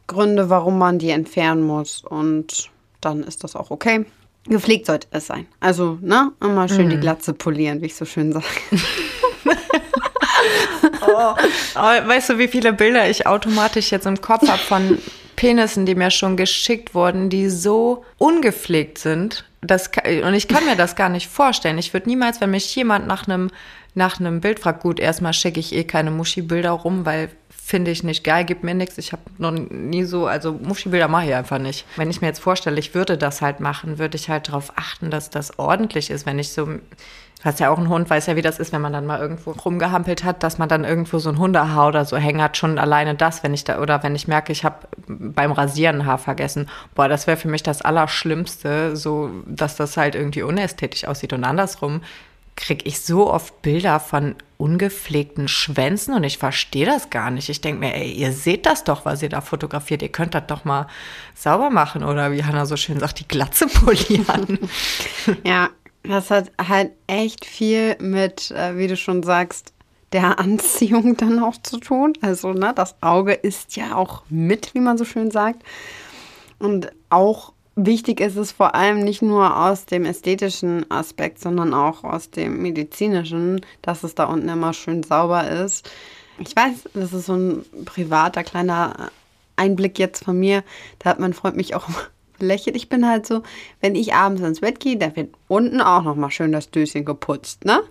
Gründe, 0.07 0.49
warum 0.49 0.77
man 0.77 0.99
die 0.99 1.09
entfernen 1.09 1.63
muss 1.63 2.03
und 2.03 2.69
dann 2.99 3.23
ist 3.23 3.43
das 3.43 3.55
auch 3.55 3.71
okay. 3.71 4.05
Gepflegt 4.45 4.87
sollte 4.87 5.07
es 5.11 5.27
sein. 5.27 5.45
Also, 5.59 5.99
ne? 6.01 6.31
Immer 6.41 6.67
schön 6.67 6.87
mm. 6.87 6.89
die 6.89 6.95
mhm. 6.97 7.01
Glatze 7.01 7.33
polieren, 7.33 7.81
wie 7.81 7.85
ich 7.87 7.95
so 7.95 8.05
schön 8.05 8.33
sage. 8.33 8.45
oh, 11.01 11.35
weißt 11.75 12.31
du, 12.31 12.37
wie 12.39 12.47
viele 12.47 12.73
Bilder 12.73 13.07
ich 13.09 13.27
automatisch 13.27 13.91
jetzt 13.91 14.07
im 14.07 14.19
Kopf 14.19 14.47
habe 14.47 14.61
von 14.61 14.97
Penissen, 15.35 15.85
die 15.85 15.95
mir 15.95 16.11
schon 16.11 16.37
geschickt 16.37 16.95
wurden, 16.95 17.29
die 17.29 17.49
so 17.49 18.03
ungepflegt 18.17 18.97
sind. 18.97 19.45
Das, 19.61 19.91
und 20.23 20.33
ich 20.33 20.47
kann 20.47 20.65
mir 20.65 20.75
das 20.75 20.95
gar 20.95 21.09
nicht 21.09 21.27
vorstellen. 21.27 21.77
Ich 21.77 21.93
würde 21.93 22.09
niemals, 22.09 22.41
wenn 22.41 22.49
mich 22.49 22.75
jemand 22.75 23.05
nach 23.05 23.27
einem 23.27 23.51
nach 23.93 24.19
einem 24.19 24.41
Bild 24.41 24.59
fragt, 24.59 24.81
gut, 24.81 24.99
erstmal 24.99 25.33
schicke 25.33 25.59
ich 25.59 25.73
eh 25.75 25.83
keine 25.83 26.11
Muschi-Bilder 26.11 26.71
rum, 26.71 27.05
weil 27.05 27.29
finde 27.49 27.91
ich 27.91 28.03
nicht 28.03 28.23
geil, 28.23 28.43
gibt 28.43 28.63
mir 28.63 28.73
nichts. 28.73 28.97
Ich 28.97 29.13
habe 29.13 29.21
noch 29.37 29.51
nie 29.51 30.03
so, 30.03 30.27
also 30.27 30.51
Muschi-Bilder 30.53 31.07
mache 31.07 31.27
ich 31.27 31.35
einfach 31.35 31.59
nicht. 31.59 31.85
Wenn 31.95 32.09
ich 32.09 32.19
mir 32.19 32.27
jetzt 32.27 32.39
vorstelle, 32.39 32.79
ich 32.79 32.93
würde 32.95 33.17
das 33.17 33.41
halt 33.41 33.59
machen, 33.59 33.97
würde 33.97 34.17
ich 34.17 34.29
halt 34.29 34.49
darauf 34.49 34.73
achten, 34.75 35.09
dass 35.09 35.29
das 35.29 35.57
ordentlich 35.57 36.09
ist. 36.09 36.25
Wenn 36.25 36.37
ich 36.37 36.51
so, 36.51 36.65
du 36.65 36.79
hast 37.43 37.59
ja 37.59 37.69
auch 37.69 37.77
einen 37.77 37.87
Hund, 37.87 38.09
weiß 38.09 38.25
ja, 38.25 38.35
wie 38.35 38.41
das 38.41 38.59
ist, 38.59 38.73
wenn 38.73 38.81
man 38.81 38.91
dann 38.91 39.05
mal 39.05 39.19
irgendwo 39.19 39.51
rumgehampelt 39.51 40.23
hat, 40.23 40.43
dass 40.43 40.57
man 40.57 40.67
dann 40.67 40.83
irgendwo 40.83 41.19
so 41.19 41.29
ein 41.29 41.37
Hundehaar 41.37 41.87
oder 41.87 42.03
so 42.03 42.17
hängen 42.17 42.41
hat. 42.41 42.57
Schon 42.57 42.77
alleine 42.77 43.15
das, 43.15 43.41
wenn 43.43 43.53
ich 43.53 43.63
da, 43.63 43.79
oder 43.79 44.03
wenn 44.03 44.15
ich 44.15 44.27
merke, 44.27 44.51
ich 44.51 44.65
habe 44.65 44.87
beim 45.07 45.51
Rasieren 45.51 46.05
Haar 46.05 46.17
vergessen. 46.17 46.67
Boah, 46.93 47.07
das 47.07 47.25
wäre 47.25 47.37
für 47.37 47.47
mich 47.47 47.63
das 47.63 47.81
Allerschlimmste, 47.81 48.97
so, 48.97 49.29
dass 49.45 49.77
das 49.77 49.95
halt 49.95 50.15
irgendwie 50.15 50.43
unästhetisch 50.43 51.05
aussieht. 51.05 51.31
Und 51.31 51.43
andersrum 51.45 52.01
kriege 52.61 52.85
ich 52.85 53.01
so 53.01 53.29
oft 53.29 53.61
Bilder 53.61 53.99
von 53.99 54.35
ungepflegten 54.57 55.47
Schwänzen 55.47 56.13
und 56.13 56.23
ich 56.23 56.37
verstehe 56.37 56.85
das 56.85 57.09
gar 57.09 57.31
nicht. 57.31 57.49
Ich 57.49 57.59
denke 57.59 57.79
mir, 57.79 57.95
ey, 57.95 58.11
ihr 58.11 58.31
seht 58.31 58.67
das 58.67 58.83
doch, 58.83 59.03
was 59.03 59.23
ihr 59.23 59.29
da 59.29 59.41
fotografiert. 59.41 60.03
Ihr 60.03 60.11
könnt 60.11 60.35
das 60.35 60.43
doch 60.47 60.63
mal 60.63 60.87
sauber 61.35 61.71
machen 61.71 62.03
oder 62.03 62.31
wie 62.31 62.43
Hanna 62.43 62.67
so 62.67 62.77
schön 62.77 62.99
sagt, 62.99 63.19
die 63.19 63.27
Glatze 63.27 63.67
polieren. 63.67 64.59
ja, 65.43 65.69
das 66.03 66.29
hat 66.29 66.51
halt 66.65 66.91
echt 67.07 67.45
viel 67.45 67.97
mit, 67.99 68.51
äh, 68.51 68.77
wie 68.77 68.87
du 68.87 68.95
schon 68.95 69.23
sagst, 69.23 69.73
der 70.13 70.39
Anziehung 70.39 71.17
dann 71.17 71.43
auch 71.43 71.57
zu 71.61 71.79
tun. 71.79 72.13
Also, 72.21 72.53
ne, 72.53 72.73
das 72.75 72.95
Auge 73.01 73.33
ist 73.33 73.75
ja 73.75 73.95
auch 73.95 74.23
mit, 74.29 74.75
wie 74.75 74.81
man 74.81 74.99
so 74.99 75.05
schön 75.05 75.31
sagt. 75.31 75.63
Und 76.59 76.91
auch 77.09 77.53
Wichtig 77.75 78.19
ist 78.19 78.35
es 78.35 78.51
vor 78.51 78.75
allem 78.75 78.99
nicht 78.99 79.21
nur 79.21 79.55
aus 79.65 79.85
dem 79.85 80.03
ästhetischen 80.05 80.89
Aspekt, 80.91 81.39
sondern 81.39 81.73
auch 81.73 82.03
aus 82.03 82.29
dem 82.29 82.61
medizinischen, 82.61 83.61
dass 83.81 84.03
es 84.03 84.13
da 84.13 84.25
unten 84.25 84.49
immer 84.49 84.73
schön 84.73 85.03
sauber 85.03 85.49
ist. 85.49 85.89
Ich 86.39 86.53
weiß, 86.55 86.89
das 86.93 87.13
ist 87.13 87.27
so 87.27 87.35
ein 87.35 87.65
privater 87.85 88.43
kleiner 88.43 89.11
Einblick 89.55 89.99
jetzt 89.99 90.25
von 90.25 90.37
mir, 90.37 90.63
da 90.99 91.11
hat 91.11 91.19
mein 91.19 91.33
Freund 91.33 91.55
mich 91.55 91.75
auch 91.75 91.87
lächelt. 92.41 92.75
Ich 92.75 92.89
bin 92.89 93.07
halt 93.07 93.25
so, 93.25 93.43
wenn 93.79 93.95
ich 93.95 94.13
abends 94.13 94.41
ins 94.41 94.61
Bett 94.61 94.79
gehe, 94.79 94.97
dann 94.97 95.15
wird 95.15 95.29
unten 95.47 95.81
auch 95.81 96.03
noch 96.03 96.15
mal 96.15 96.31
schön 96.31 96.51
das 96.51 96.71
Döschen 96.71 97.03
geputzt, 97.03 97.65
ne? 97.65 97.81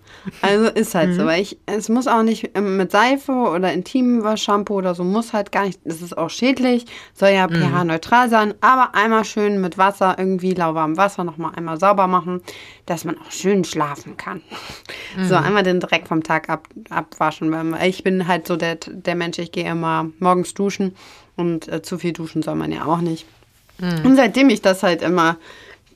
Also 0.42 0.68
ist 0.68 0.94
halt 0.94 1.10
mhm. 1.10 1.14
so, 1.14 1.26
weil 1.26 1.42
ich, 1.42 1.58
es 1.66 1.88
muss 1.88 2.06
auch 2.06 2.22
nicht 2.22 2.50
ähm, 2.54 2.76
mit 2.76 2.90
Seife 2.90 3.32
oder 3.32 3.72
Intimwasch-Shampoo 3.72 4.74
oder 4.78 4.94
so, 4.94 5.04
muss 5.04 5.32
halt 5.32 5.52
gar 5.52 5.66
nicht, 5.66 5.80
das 5.84 6.00
ist 6.00 6.16
auch 6.16 6.30
schädlich, 6.30 6.86
soll 7.12 7.30
ja 7.30 7.46
mhm. 7.46 7.54
pH-neutral 7.54 8.30
sein, 8.30 8.54
aber 8.60 8.94
einmal 8.94 9.24
schön 9.24 9.60
mit 9.60 9.76
Wasser, 9.78 10.16
irgendwie 10.18 10.54
lauwarmem 10.54 10.96
Wasser 10.96 11.24
noch 11.24 11.36
mal 11.36 11.50
einmal 11.50 11.78
sauber 11.78 12.06
machen, 12.06 12.40
dass 12.86 13.04
man 13.04 13.18
auch 13.18 13.30
schön 13.30 13.64
schlafen 13.64 14.16
kann. 14.16 14.42
Mhm. 15.16 15.24
So, 15.24 15.36
einmal 15.36 15.62
den 15.62 15.80
Dreck 15.80 16.08
vom 16.08 16.22
Tag 16.22 16.48
ab, 16.48 16.68
abwaschen. 16.88 17.76
Ich 17.84 18.02
bin 18.02 18.26
halt 18.26 18.46
so 18.46 18.56
der, 18.56 18.76
der 18.76 19.14
Mensch, 19.14 19.38
ich 19.38 19.52
gehe 19.52 19.68
immer 19.68 20.10
morgens 20.18 20.54
duschen 20.54 20.94
und 21.36 21.68
äh, 21.68 21.82
zu 21.82 21.98
viel 21.98 22.12
duschen 22.12 22.42
soll 22.42 22.54
man 22.54 22.72
ja 22.72 22.84
auch 22.84 23.00
nicht. 23.00 23.26
Mhm. 23.80 24.06
Und 24.06 24.16
seitdem 24.16 24.50
ich 24.50 24.62
das 24.62 24.82
halt 24.82 25.02
immer 25.02 25.36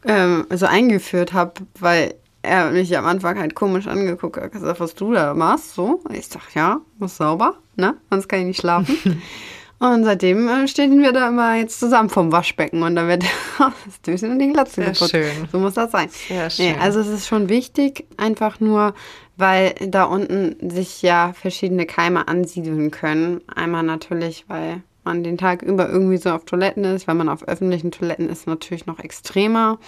ähm, 0.06 0.46
so 0.50 0.66
eingeführt 0.66 1.32
habe, 1.32 1.52
weil 1.78 2.14
er 2.42 2.70
mich 2.70 2.96
am 2.96 3.06
Anfang 3.06 3.38
halt 3.38 3.54
komisch 3.54 3.86
angeguckt 3.86 4.36
hat, 4.36 4.52
gesagt, 4.52 4.80
was 4.80 4.94
du 4.94 5.12
da 5.12 5.34
machst, 5.34 5.74
so. 5.74 6.00
Ich 6.12 6.28
sag, 6.28 6.54
ja, 6.54 6.80
muss 6.98 7.16
sauber, 7.16 7.56
ne? 7.76 7.96
Sonst 8.10 8.28
kann 8.28 8.40
ich 8.40 8.46
nicht 8.46 8.60
schlafen. 8.60 9.22
und 9.78 10.04
seitdem 10.04 10.48
äh, 10.48 10.68
stehen 10.68 11.00
wir 11.02 11.12
da 11.12 11.28
immer 11.28 11.56
jetzt 11.56 11.80
zusammen 11.80 12.10
vom 12.10 12.32
Waschbecken 12.32 12.82
und 12.82 12.96
dann 12.96 13.08
wird 13.08 13.24
das 13.58 14.00
Döschen 14.02 14.32
in 14.32 14.38
die 14.38 14.52
Glatze 14.52 14.82
Sehr 14.82 14.92
geputzt. 14.92 15.10
Schön. 15.10 15.48
So 15.50 15.58
muss 15.58 15.74
das 15.74 15.90
sein. 15.90 16.08
Sehr 16.10 16.50
schön. 16.50 16.66
Nee, 16.66 16.76
also 16.80 17.00
es 17.00 17.08
ist 17.08 17.26
schon 17.26 17.48
wichtig, 17.48 18.06
einfach 18.18 18.60
nur, 18.60 18.94
weil 19.36 19.74
da 19.80 20.04
unten 20.04 20.70
sich 20.70 21.02
ja 21.02 21.32
verschiedene 21.32 21.86
Keime 21.86 22.28
ansiedeln 22.28 22.90
können. 22.90 23.40
Einmal 23.52 23.82
natürlich, 23.82 24.44
weil 24.48 24.82
man 25.04 25.22
den 25.22 25.38
Tag 25.38 25.62
über 25.62 25.88
irgendwie 25.88 26.16
so 26.16 26.30
auf 26.30 26.44
Toiletten 26.44 26.84
ist. 26.84 27.06
Wenn 27.06 27.16
man 27.16 27.28
auf 27.28 27.46
öffentlichen 27.46 27.90
Toiletten 27.90 28.28
ist, 28.28 28.46
natürlich 28.46 28.86
noch 28.86 28.98
extremer. 28.98 29.78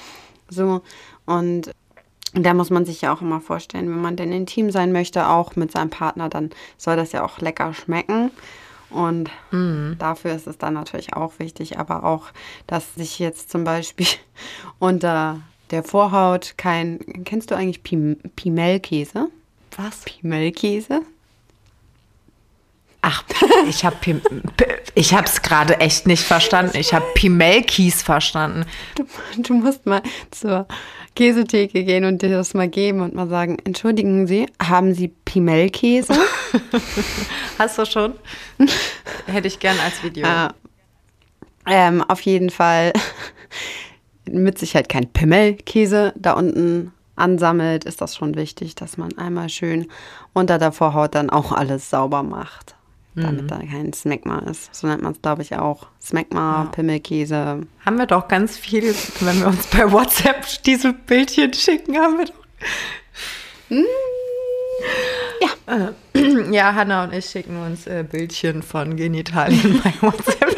So. 0.49 0.83
Und 1.25 1.73
da 2.35 2.55
muss 2.55 2.71
man 2.71 2.85
sich 2.85 3.01
ja 3.01 3.15
auch 3.15 3.23
immer 3.23 3.41
vorstellen, 3.41 3.89
wenn 3.89 4.01
man 4.01 4.17
denn 4.17 4.33
intim 4.33 4.71
sein 4.71 4.93
möchte, 4.93 5.29
auch 5.29 5.57
mit 5.57 5.73
seinem 5.73 5.91
Partner, 5.91 6.29
dann 6.29 6.51
soll 6.77 6.97
das 6.97 7.13
ja 7.13 7.25
auch 7.25 7.39
lecker 7.41 7.73
schmecken. 7.73 8.31
Und 8.91 9.31
mhm. 9.51 9.97
dafür 9.99 10.35
ist 10.35 10.47
es 10.47 10.59
dann 10.59 10.75
natürlich 10.75 11.15
auch 11.15 11.39
wichtig, 11.39 11.79
aber 11.79 12.05
auch, 12.05 12.27
dass 12.67 12.95
sich 12.95 13.19
jetzt 13.19 13.51
zum 13.51 13.65
Beispiel 13.65 14.07
unter 14.79 15.41
der 15.71 15.83
Vorhaut 15.83 16.55
kein. 16.57 17.25
Kennst 17.25 17.51
du 17.51 17.57
eigentlich 17.57 17.83
Pim 17.83 18.17
Pimelkäse? 18.37 19.29
Was? 19.77 20.05
Pimelkäse? 20.05 21.03
Ach, 23.09 23.23
ich 23.69 23.85
habe 23.85 23.97
ich 24.97 25.15
habe 25.15 25.27
es 25.27 25.41
gerade 25.41 25.79
echt 25.79 26.09
nicht 26.09 26.25
verstanden. 26.25 26.77
Ich 26.77 26.93
habe 26.93 27.07
Pimelkies 27.15 28.03
verstanden. 28.03 28.65
Du, 28.97 29.05
du, 29.37 29.55
musst 29.55 29.87
mal 29.87 30.03
zur 30.33 30.67
Käsetheke 31.15 31.85
gehen 31.85 32.05
und 32.05 32.21
dir 32.21 32.31
das 32.31 32.53
mal 32.53 32.69
geben 32.69 33.03
und 33.03 33.15
mal 33.15 33.29
sagen, 33.29 33.59
entschuldigen 33.63 34.27
Sie, 34.27 34.47
haben 34.61 34.93
Sie 34.93 35.15
Pimelkäse? 35.25 36.19
Hast 37.59 37.79
du 37.79 37.87
schon? 37.87 38.15
Hätte 39.27 39.47
ich 39.47 39.61
gern 39.61 39.79
als 39.79 40.03
Video. 40.03 40.27
Ja. 40.27 40.53
Ähm, 41.65 42.03
auf 42.03 42.23
jeden 42.23 42.51
Fall 42.51 42.93
mit 44.29 44.59
Sicherheit 44.59 44.89
kein 44.89 45.13
Pimmelkäse 45.13 46.13
da 46.17 46.33
unten 46.33 46.93
ansammelt, 47.15 47.85
ist 47.85 48.01
das 48.01 48.17
schon 48.17 48.35
wichtig, 48.35 48.75
dass 48.75 48.97
man 48.97 49.17
einmal 49.17 49.49
schön 49.49 49.87
unter 50.33 50.59
der 50.59 50.73
Vorhaut 50.73 51.15
dann 51.15 51.31
auch 51.31 51.53
alles 51.53 51.89
sauber 51.89 52.25
macht 52.25 52.76
damit 53.17 53.43
mhm. 53.43 53.49
da 53.49 53.59
kein 53.59 53.93
Smegma 53.93 54.41
ist. 54.41 54.75
So 54.75 54.87
nennt 54.87 55.03
man 55.03 55.13
es, 55.13 55.23
glaube 55.23 55.43
ich, 55.43 55.57
auch. 55.57 55.87
Smegma, 56.01 56.65
ja. 56.65 56.71
Pimmelkäse. 56.71 57.63
Haben 57.85 57.99
wir 57.99 58.07
doch 58.07 58.29
ganz 58.29 58.57
viel, 58.57 58.95
wenn 59.21 59.41
wir 59.41 59.49
uns 59.49 59.67
bei 59.67 59.91
WhatsApp 59.91 60.45
diese 60.65 60.93
Bildchen 60.93 61.53
schicken, 61.53 61.97
haben 61.97 62.19
wir 62.19 62.27
doch. 62.27 62.35
Mm. 63.71 63.85
Ja. 65.41 65.93
Äh, 66.15 66.51
ja, 66.53 66.75
Hanna 66.75 67.05
und 67.05 67.15
ich 67.15 67.27
schicken 67.27 67.57
uns 67.61 67.87
äh, 67.87 68.05
Bildchen 68.09 68.63
von 68.63 68.97
Genitalien 68.97 69.81
bei 69.83 69.93
WhatsApp 70.01 70.57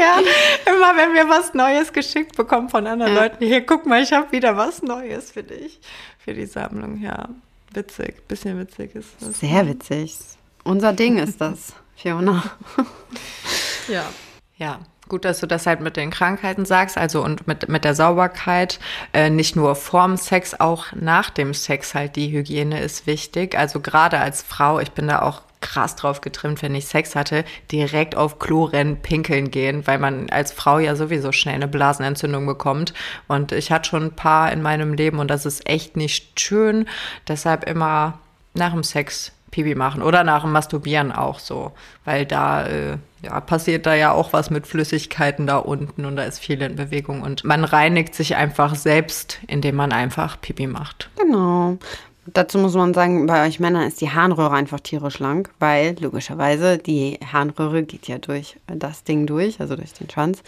her. 0.00 0.22
Immer 0.66 0.96
wenn 0.96 1.14
wir 1.14 1.28
was 1.28 1.54
Neues 1.54 1.92
geschickt 1.92 2.36
bekommen 2.36 2.68
von 2.68 2.86
anderen 2.86 3.14
ja. 3.14 3.22
Leuten. 3.22 3.44
Hier, 3.44 3.64
guck 3.64 3.86
mal, 3.86 4.02
ich 4.02 4.12
habe 4.12 4.32
wieder 4.32 4.56
was 4.56 4.82
Neues 4.82 5.30
für 5.30 5.42
dich. 5.42 5.80
Für 6.18 6.34
die 6.34 6.46
Sammlung, 6.46 7.00
ja. 7.00 7.28
Witzig, 7.72 8.26
bisschen 8.26 8.58
witzig 8.58 8.94
ist 8.94 9.10
das. 9.20 9.40
Sehr 9.40 9.66
witzig. 9.68 10.18
Unser 10.64 10.92
Ding 10.92 11.18
ist 11.18 11.40
das, 11.40 11.72
Fiona. 11.96 12.42
ja. 13.88 14.04
Ja, 14.56 14.78
gut, 15.08 15.24
dass 15.24 15.40
du 15.40 15.46
das 15.46 15.66
halt 15.66 15.80
mit 15.80 15.96
den 15.96 16.10
Krankheiten 16.10 16.66
sagst, 16.66 16.98
also 16.98 17.24
und 17.24 17.46
mit, 17.46 17.68
mit 17.68 17.84
der 17.84 17.94
Sauberkeit, 17.94 18.78
äh, 19.14 19.30
nicht 19.30 19.56
nur 19.56 19.74
vorm 19.74 20.16
Sex, 20.18 20.58
auch 20.58 20.92
nach 20.92 21.30
dem 21.30 21.54
Sex 21.54 21.94
halt 21.94 22.16
die 22.16 22.30
Hygiene 22.30 22.80
ist 22.80 23.06
wichtig. 23.06 23.56
Also 23.56 23.80
gerade 23.80 24.18
als 24.18 24.42
Frau, 24.42 24.78
ich 24.78 24.92
bin 24.92 25.08
da 25.08 25.22
auch 25.22 25.42
krass 25.60 25.96
drauf 25.96 26.20
getrimmt, 26.20 26.62
wenn 26.62 26.74
ich 26.74 26.86
Sex 26.86 27.14
hatte, 27.14 27.44
direkt 27.70 28.16
auf 28.16 28.38
Klo 28.38 28.64
rennen, 28.64 28.96
pinkeln 29.02 29.50
gehen, 29.50 29.86
weil 29.86 29.98
man 29.98 30.30
als 30.30 30.52
Frau 30.52 30.78
ja 30.78 30.96
sowieso 30.96 31.32
schnell 31.32 31.56
eine 31.56 31.68
Blasenentzündung 31.68 32.46
bekommt. 32.46 32.94
Und 33.28 33.52
ich 33.52 33.70
hatte 33.70 33.88
schon 33.88 34.04
ein 34.04 34.16
paar 34.16 34.52
in 34.52 34.62
meinem 34.62 34.94
Leben 34.94 35.18
und 35.18 35.28
das 35.28 35.46
ist 35.46 35.68
echt 35.68 35.96
nicht 35.96 36.40
schön. 36.40 36.86
Deshalb 37.28 37.68
immer 37.68 38.18
nach 38.54 38.72
dem 38.72 38.82
Sex 38.82 39.32
Pipi 39.50 39.74
machen 39.74 40.02
oder 40.02 40.24
nach 40.24 40.42
dem 40.42 40.52
Masturbieren 40.52 41.12
auch 41.12 41.38
so, 41.38 41.72
weil 42.04 42.26
da 42.26 42.66
äh, 42.66 42.98
ja, 43.22 43.40
passiert 43.40 43.86
da 43.86 43.94
ja 43.94 44.12
auch 44.12 44.32
was 44.32 44.50
mit 44.50 44.66
Flüssigkeiten 44.66 45.46
da 45.46 45.58
unten 45.58 46.04
und 46.04 46.16
da 46.16 46.22
ist 46.22 46.38
viel 46.38 46.62
in 46.62 46.76
Bewegung 46.76 47.22
und 47.22 47.44
man 47.44 47.64
reinigt 47.64 48.14
sich 48.14 48.36
einfach 48.36 48.74
selbst, 48.74 49.40
indem 49.46 49.76
man 49.76 49.92
einfach 49.92 50.40
Pipi 50.40 50.66
macht. 50.66 51.10
Genau. 51.16 51.78
Dazu 52.32 52.58
muss 52.58 52.74
man 52.74 52.94
sagen, 52.94 53.26
bei 53.26 53.46
euch 53.46 53.60
Männern 53.60 53.88
ist 53.88 54.00
die 54.00 54.10
Harnröhre 54.10 54.52
einfach 54.52 54.80
tierisch 54.80 55.18
lang, 55.18 55.48
weil 55.58 55.96
logischerweise 56.00 56.78
die 56.78 57.18
Harnröhre 57.32 57.82
geht 57.82 58.08
ja 58.08 58.18
durch 58.18 58.56
das 58.66 59.04
Ding 59.04 59.26
durch, 59.26 59.60
also 59.60 59.74
durch 59.74 59.94
den 59.94 60.08
Schwanz. 60.10 60.42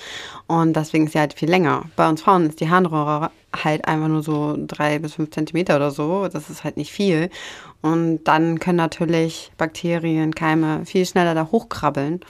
Und 0.46 0.76
deswegen 0.76 1.06
ist 1.06 1.12
sie 1.12 1.18
halt 1.18 1.32
viel 1.32 1.48
länger. 1.48 1.84
Bei 1.96 2.08
uns 2.08 2.22
Frauen 2.22 2.48
ist 2.48 2.60
die 2.60 2.68
Harnröhre 2.68 3.30
halt 3.64 3.88
einfach 3.88 4.08
nur 4.08 4.22
so 4.22 4.56
drei 4.58 4.98
bis 4.98 5.14
fünf 5.14 5.30
Zentimeter 5.30 5.76
oder 5.76 5.90
so. 5.90 6.28
Das 6.28 6.50
ist 6.50 6.62
halt 6.62 6.76
nicht 6.76 6.92
viel. 6.92 7.30
Und 7.80 8.24
dann 8.24 8.60
können 8.60 8.76
natürlich 8.76 9.50
Bakterien, 9.56 10.34
Keime 10.34 10.84
viel 10.84 11.06
schneller 11.06 11.34
da 11.34 11.48
hochkrabbeln, 11.50 12.20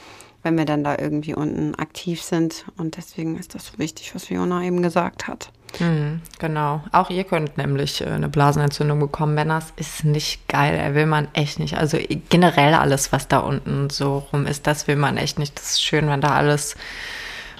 wenn 0.42 0.56
wir 0.56 0.64
dann 0.64 0.84
da 0.84 0.96
irgendwie 0.98 1.34
unten 1.34 1.74
aktiv 1.74 2.22
sind. 2.22 2.64
Und 2.78 2.96
deswegen 2.96 3.38
ist 3.38 3.54
das 3.54 3.66
so 3.66 3.78
wichtig, 3.78 4.14
was 4.14 4.26
Fiona 4.26 4.62
eben 4.62 4.82
gesagt 4.82 5.26
hat. 5.26 5.50
Mhm, 5.80 6.20
genau. 6.38 6.82
Auch 6.92 7.10
ihr 7.10 7.24
könnt 7.24 7.56
nämlich 7.56 8.00
äh, 8.00 8.06
eine 8.06 8.28
Blasenentzündung 8.28 9.00
bekommen. 9.00 9.36
Wenn 9.36 9.48
das 9.48 9.72
ist 9.76 10.04
nicht 10.04 10.46
geil, 10.48 10.94
will 10.94 11.06
man 11.06 11.28
echt 11.32 11.58
nicht. 11.58 11.78
Also 11.78 11.98
generell 12.28 12.74
alles, 12.74 13.12
was 13.12 13.28
da 13.28 13.38
unten 13.38 13.90
so 13.90 14.26
rum 14.32 14.46
ist, 14.46 14.66
das 14.66 14.86
will 14.86 14.96
man 14.96 15.16
echt 15.16 15.38
nicht. 15.38 15.56
Das 15.58 15.72
ist 15.72 15.82
schön, 15.82 16.08
wenn 16.08 16.20
da 16.20 16.34
alles 16.34 16.76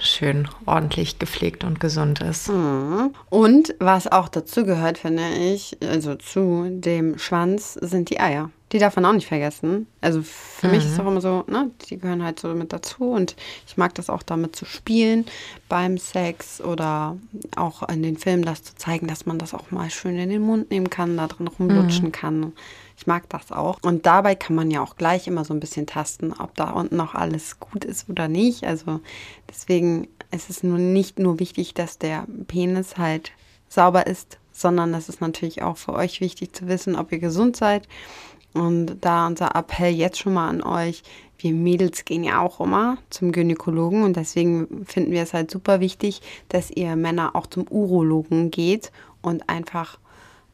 schön 0.05 0.47
ordentlich 0.65 1.19
gepflegt 1.19 1.63
und 1.63 1.79
gesund 1.79 2.21
ist. 2.21 2.49
Mhm. 2.49 3.13
Und 3.29 3.75
was 3.79 4.11
auch 4.11 4.29
dazu 4.29 4.65
gehört, 4.65 4.97
finde 4.97 5.27
ich, 5.29 5.77
also 5.87 6.15
zu 6.15 6.67
dem 6.69 7.17
Schwanz, 7.17 7.73
sind 7.73 8.09
die 8.09 8.19
Eier. 8.19 8.49
Die 8.71 8.79
darf 8.79 8.95
man 8.95 9.05
auch 9.05 9.13
nicht 9.13 9.27
vergessen. 9.27 9.85
Also 10.01 10.23
für 10.23 10.67
mhm. 10.67 10.73
mich 10.73 10.85
ist 10.85 10.93
es 10.93 10.99
auch 10.99 11.07
immer 11.07 11.21
so, 11.21 11.43
ne, 11.47 11.69
die 11.89 11.97
gehören 11.97 12.23
halt 12.23 12.39
so 12.39 12.49
mit 12.49 12.73
dazu 12.73 13.11
und 13.11 13.35
ich 13.67 13.77
mag 13.77 13.93
das 13.95 14.09
auch 14.09 14.23
damit 14.23 14.55
zu 14.55 14.65
spielen 14.65 15.25
beim 15.69 15.97
Sex 15.97 16.59
oder 16.59 17.17
auch 17.55 17.87
in 17.87 18.01
den 18.01 18.17
Filmen 18.17 18.43
das 18.43 18.63
zu 18.63 18.75
zeigen, 18.75 19.07
dass 19.07 19.27
man 19.27 19.37
das 19.37 19.53
auch 19.53 19.69
mal 19.69 19.91
schön 19.91 20.17
in 20.17 20.29
den 20.29 20.41
Mund 20.41 20.71
nehmen 20.71 20.89
kann, 20.89 21.17
da 21.17 21.27
drin 21.27 21.47
rumlutschen 21.47 22.07
mhm. 22.07 22.11
kann. 22.11 22.53
Ich 23.03 23.07
mag 23.07 23.27
das 23.27 23.51
auch. 23.51 23.79
Und 23.81 24.05
dabei 24.05 24.33
kann 24.33 24.55
man 24.55 24.71
ja 24.71 24.81
auch 24.81 24.95
gleich 24.95 25.27
immer 25.27 25.43
so 25.43 25.53
ein 25.53 25.59
bisschen 25.59 25.85
tasten, 25.85 26.31
ob 26.31 26.55
da 26.55 26.69
unten 26.69 26.95
noch 26.95 27.15
alles 27.15 27.59
gut 27.59 27.83
ist 27.83 28.09
oder 28.09 28.29
nicht. 28.29 28.63
Also 28.63 29.01
deswegen 29.49 30.07
ist 30.31 30.49
es 30.49 30.63
nur 30.63 30.77
nicht 30.77 31.19
nur 31.19 31.37
wichtig, 31.37 31.73
dass 31.73 31.97
der 31.97 32.25
Penis 32.47 32.97
halt 32.97 33.33
sauber 33.67 34.07
ist, 34.07 34.39
sondern 34.53 34.93
es 34.93 35.09
ist 35.09 35.19
natürlich 35.19 35.63
auch 35.63 35.75
für 35.75 35.91
euch 35.91 36.21
wichtig 36.21 36.53
zu 36.53 36.69
wissen, 36.69 36.95
ob 36.95 37.11
ihr 37.11 37.19
gesund 37.19 37.57
seid 37.57 37.89
und 38.53 38.97
da 39.01 39.27
unser 39.27 39.53
Appell 39.53 39.93
jetzt 39.93 40.19
schon 40.19 40.35
mal 40.35 40.47
an 40.47 40.63
euch, 40.63 41.03
wir 41.39 41.51
Mädels 41.51 42.05
gehen 42.05 42.23
ja 42.23 42.39
auch 42.39 42.61
immer 42.61 42.99
zum 43.09 43.33
Gynäkologen 43.33 44.03
und 44.03 44.15
deswegen 44.15 44.85
finden 44.85 45.11
wir 45.11 45.23
es 45.23 45.33
halt 45.33 45.51
super 45.51 45.81
wichtig, 45.81 46.21
dass 46.47 46.71
ihr 46.71 46.95
Männer 46.95 47.35
auch 47.35 47.47
zum 47.47 47.67
Urologen 47.67 48.49
geht 48.49 48.93
und 49.21 49.49
einfach 49.49 49.99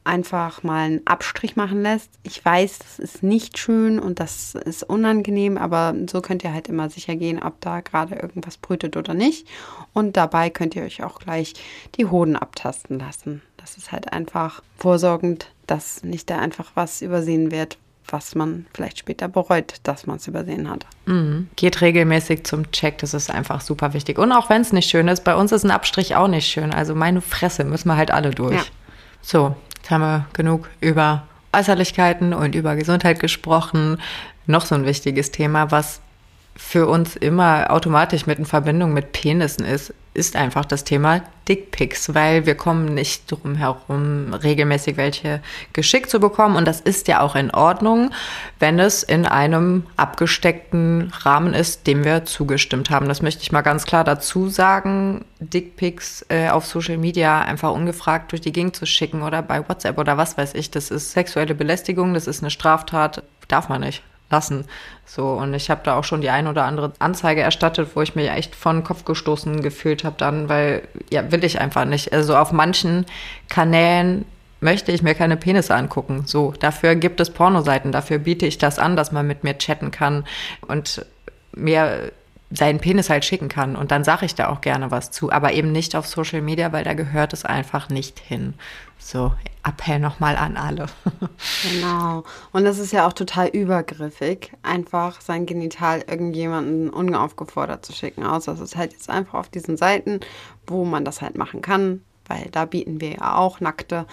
einfach 0.04 0.62
mal 0.62 0.86
einen 0.86 1.06
Abstrich 1.06 1.56
machen 1.56 1.82
lässt. 1.82 2.10
Ich 2.22 2.42
weiß, 2.44 2.78
das 2.78 2.98
ist 2.98 3.22
nicht 3.22 3.58
schön 3.58 3.98
und 3.98 4.18
das 4.18 4.54
ist 4.54 4.82
unangenehm, 4.82 5.58
aber 5.58 5.94
so 6.10 6.20
könnt 6.20 6.42
ihr 6.42 6.52
halt 6.52 6.68
immer 6.68 6.88
sicher 6.88 7.16
gehen, 7.16 7.42
ob 7.42 7.60
da 7.60 7.80
gerade 7.80 8.14
irgendwas 8.14 8.56
brütet 8.56 8.96
oder 8.96 9.14
nicht. 9.14 9.46
Und 9.92 10.16
dabei 10.16 10.50
könnt 10.50 10.74
ihr 10.74 10.82
euch 10.82 11.02
auch 11.02 11.18
gleich 11.18 11.54
die 11.96 12.06
Hoden 12.06 12.36
abtasten 12.36 12.98
lassen. 12.98 13.42
Das 13.58 13.76
ist 13.76 13.92
halt 13.92 14.12
einfach 14.12 14.62
vorsorgend, 14.76 15.52
dass 15.66 16.02
nicht 16.02 16.30
da 16.30 16.38
einfach 16.38 16.72
was 16.74 17.02
übersehen 17.02 17.50
wird, 17.50 17.76
was 18.08 18.34
man 18.34 18.66
vielleicht 18.74 18.98
später 18.98 19.28
bereut, 19.28 19.74
dass 19.82 20.06
man 20.06 20.16
es 20.16 20.26
übersehen 20.26 20.68
hat. 20.68 20.86
Mhm. 21.04 21.48
Geht 21.56 21.80
regelmäßig 21.82 22.44
zum 22.44 22.70
Check, 22.72 22.98
das 22.98 23.14
ist 23.14 23.30
einfach 23.30 23.60
super 23.60 23.92
wichtig. 23.92 24.18
Und 24.18 24.32
auch 24.32 24.50
wenn 24.50 24.62
es 24.62 24.72
nicht 24.72 24.88
schön 24.88 25.08
ist, 25.08 25.24
bei 25.24 25.34
uns 25.34 25.52
ist 25.52 25.64
ein 25.64 25.70
Abstrich 25.70 26.16
auch 26.16 26.28
nicht 26.28 26.46
schön. 26.46 26.72
Also 26.72 26.94
meine 26.94 27.20
Fresse 27.20 27.64
müssen 27.64 27.88
wir 27.88 27.96
halt 27.96 28.10
alle 28.10 28.30
durch. 28.30 28.56
Ja. 28.56 28.64
So, 29.22 29.54
jetzt 29.80 29.90
haben 29.90 30.02
wir 30.02 30.26
genug 30.32 30.68
über 30.80 31.24
Äußerlichkeiten 31.52 32.32
und 32.32 32.54
über 32.54 32.76
Gesundheit 32.76 33.20
gesprochen. 33.20 33.98
Noch 34.46 34.64
so 34.64 34.74
ein 34.74 34.86
wichtiges 34.86 35.32
Thema, 35.32 35.70
was 35.70 36.00
für 36.56 36.86
uns 36.86 37.16
immer 37.16 37.70
automatisch 37.70 38.26
mit 38.26 38.38
in 38.38 38.44
Verbindung 38.44 38.92
mit 38.92 39.12
Penissen 39.12 39.64
ist, 39.64 39.94
ist 40.12 40.34
einfach 40.34 40.64
das 40.64 40.84
Thema 40.84 41.22
Dickpics, 41.48 42.14
weil 42.14 42.44
wir 42.44 42.56
kommen 42.56 42.94
nicht 42.94 43.30
drum 43.30 43.54
herum, 43.54 44.34
regelmäßig 44.34 44.96
welche 44.96 45.40
geschickt 45.72 46.10
zu 46.10 46.18
bekommen. 46.18 46.56
Und 46.56 46.66
das 46.66 46.80
ist 46.80 47.06
ja 47.08 47.20
auch 47.20 47.36
in 47.36 47.50
Ordnung, 47.50 48.10
wenn 48.58 48.78
es 48.80 49.02
in 49.02 49.24
einem 49.24 49.86
abgesteckten 49.96 51.12
Rahmen 51.22 51.54
ist, 51.54 51.86
dem 51.86 52.04
wir 52.04 52.24
zugestimmt 52.24 52.90
haben. 52.90 53.08
Das 53.08 53.22
möchte 53.22 53.42
ich 53.42 53.52
mal 53.52 53.62
ganz 53.62 53.84
klar 53.84 54.02
dazu 54.02 54.48
sagen. 54.48 55.24
Dickpics 55.38 56.26
äh, 56.28 56.50
auf 56.50 56.66
Social 56.66 56.98
Media 56.98 57.40
einfach 57.42 57.72
ungefragt 57.72 58.32
durch 58.32 58.40
die 58.40 58.52
Gegend 58.52 58.76
zu 58.76 58.86
schicken 58.86 59.22
oder 59.22 59.42
bei 59.42 59.66
WhatsApp 59.68 59.96
oder 59.96 60.16
was 60.16 60.36
weiß 60.36 60.54
ich, 60.54 60.70
das 60.70 60.90
ist 60.90 61.12
sexuelle 61.12 61.54
Belästigung, 61.54 62.14
das 62.14 62.26
ist 62.26 62.42
eine 62.42 62.50
Straftat, 62.50 63.22
darf 63.48 63.68
man 63.68 63.80
nicht 63.80 64.02
lassen. 64.30 64.64
So, 65.04 65.32
und 65.32 65.54
ich 65.54 65.70
habe 65.70 65.80
da 65.84 65.96
auch 65.96 66.04
schon 66.04 66.20
die 66.20 66.30
ein 66.30 66.46
oder 66.46 66.64
andere 66.64 66.92
Anzeige 66.98 67.40
erstattet, 67.40 67.90
wo 67.94 68.02
ich 68.02 68.14
mich 68.14 68.30
echt 68.30 68.54
von 68.54 68.84
Kopf 68.84 69.04
gestoßen 69.04 69.62
gefühlt 69.62 70.04
habe 70.04 70.16
dann, 70.18 70.48
weil, 70.48 70.82
ja, 71.10 71.30
will 71.32 71.44
ich 71.44 71.60
einfach 71.60 71.84
nicht. 71.84 72.12
Also 72.12 72.36
auf 72.36 72.52
manchen 72.52 73.06
Kanälen 73.48 74.24
möchte 74.60 74.92
ich 74.92 75.02
mir 75.02 75.14
keine 75.14 75.36
Penisse 75.36 75.74
angucken. 75.74 76.24
So, 76.26 76.52
dafür 76.58 76.94
gibt 76.94 77.20
es 77.20 77.30
Pornoseiten, 77.30 77.92
dafür 77.92 78.18
biete 78.18 78.46
ich 78.46 78.58
das 78.58 78.78
an, 78.78 78.96
dass 78.96 79.12
man 79.12 79.26
mit 79.26 79.42
mir 79.42 79.58
chatten 79.58 79.90
kann 79.90 80.24
und 80.66 81.04
mir 81.52 82.12
seinen 82.52 82.80
Penis 82.80 83.10
halt 83.10 83.24
schicken 83.24 83.48
kann. 83.48 83.76
Und 83.76 83.90
dann 83.90 84.04
sage 84.04 84.26
ich 84.26 84.34
da 84.34 84.48
auch 84.48 84.60
gerne 84.60 84.90
was 84.90 85.10
zu, 85.10 85.30
aber 85.30 85.52
eben 85.52 85.72
nicht 85.72 85.94
auf 85.94 86.06
Social 86.06 86.42
Media, 86.42 86.72
weil 86.72 86.84
da 86.84 86.94
gehört 86.94 87.32
es 87.32 87.44
einfach 87.44 87.88
nicht 87.88 88.18
hin. 88.18 88.54
So, 89.00 89.32
Appell 89.64 89.98
nochmal 89.98 90.36
an 90.36 90.56
alle. 90.56 90.86
genau. 91.70 92.22
Und 92.52 92.64
das 92.64 92.78
ist 92.78 92.92
ja 92.92 93.06
auch 93.06 93.12
total 93.12 93.48
übergriffig, 93.48 94.52
einfach 94.62 95.20
sein 95.20 95.46
Genital 95.46 96.04
irgendjemanden 96.06 96.90
unaufgefordert 96.90 97.84
zu 97.84 97.92
schicken. 97.92 98.24
Außer 98.24 98.52
es 98.52 98.60
ist 98.60 98.76
halt 98.76 98.92
jetzt 98.92 99.10
einfach 99.10 99.34
auf 99.34 99.48
diesen 99.48 99.76
Seiten, 99.76 100.20
wo 100.66 100.84
man 100.84 101.04
das 101.04 101.22
halt 101.22 101.36
machen 101.36 101.62
kann, 101.62 102.02
weil 102.26 102.48
da 102.52 102.66
bieten 102.66 103.00
wir 103.00 103.12
ja 103.12 103.36
auch 103.36 103.60
nackte 103.60 104.06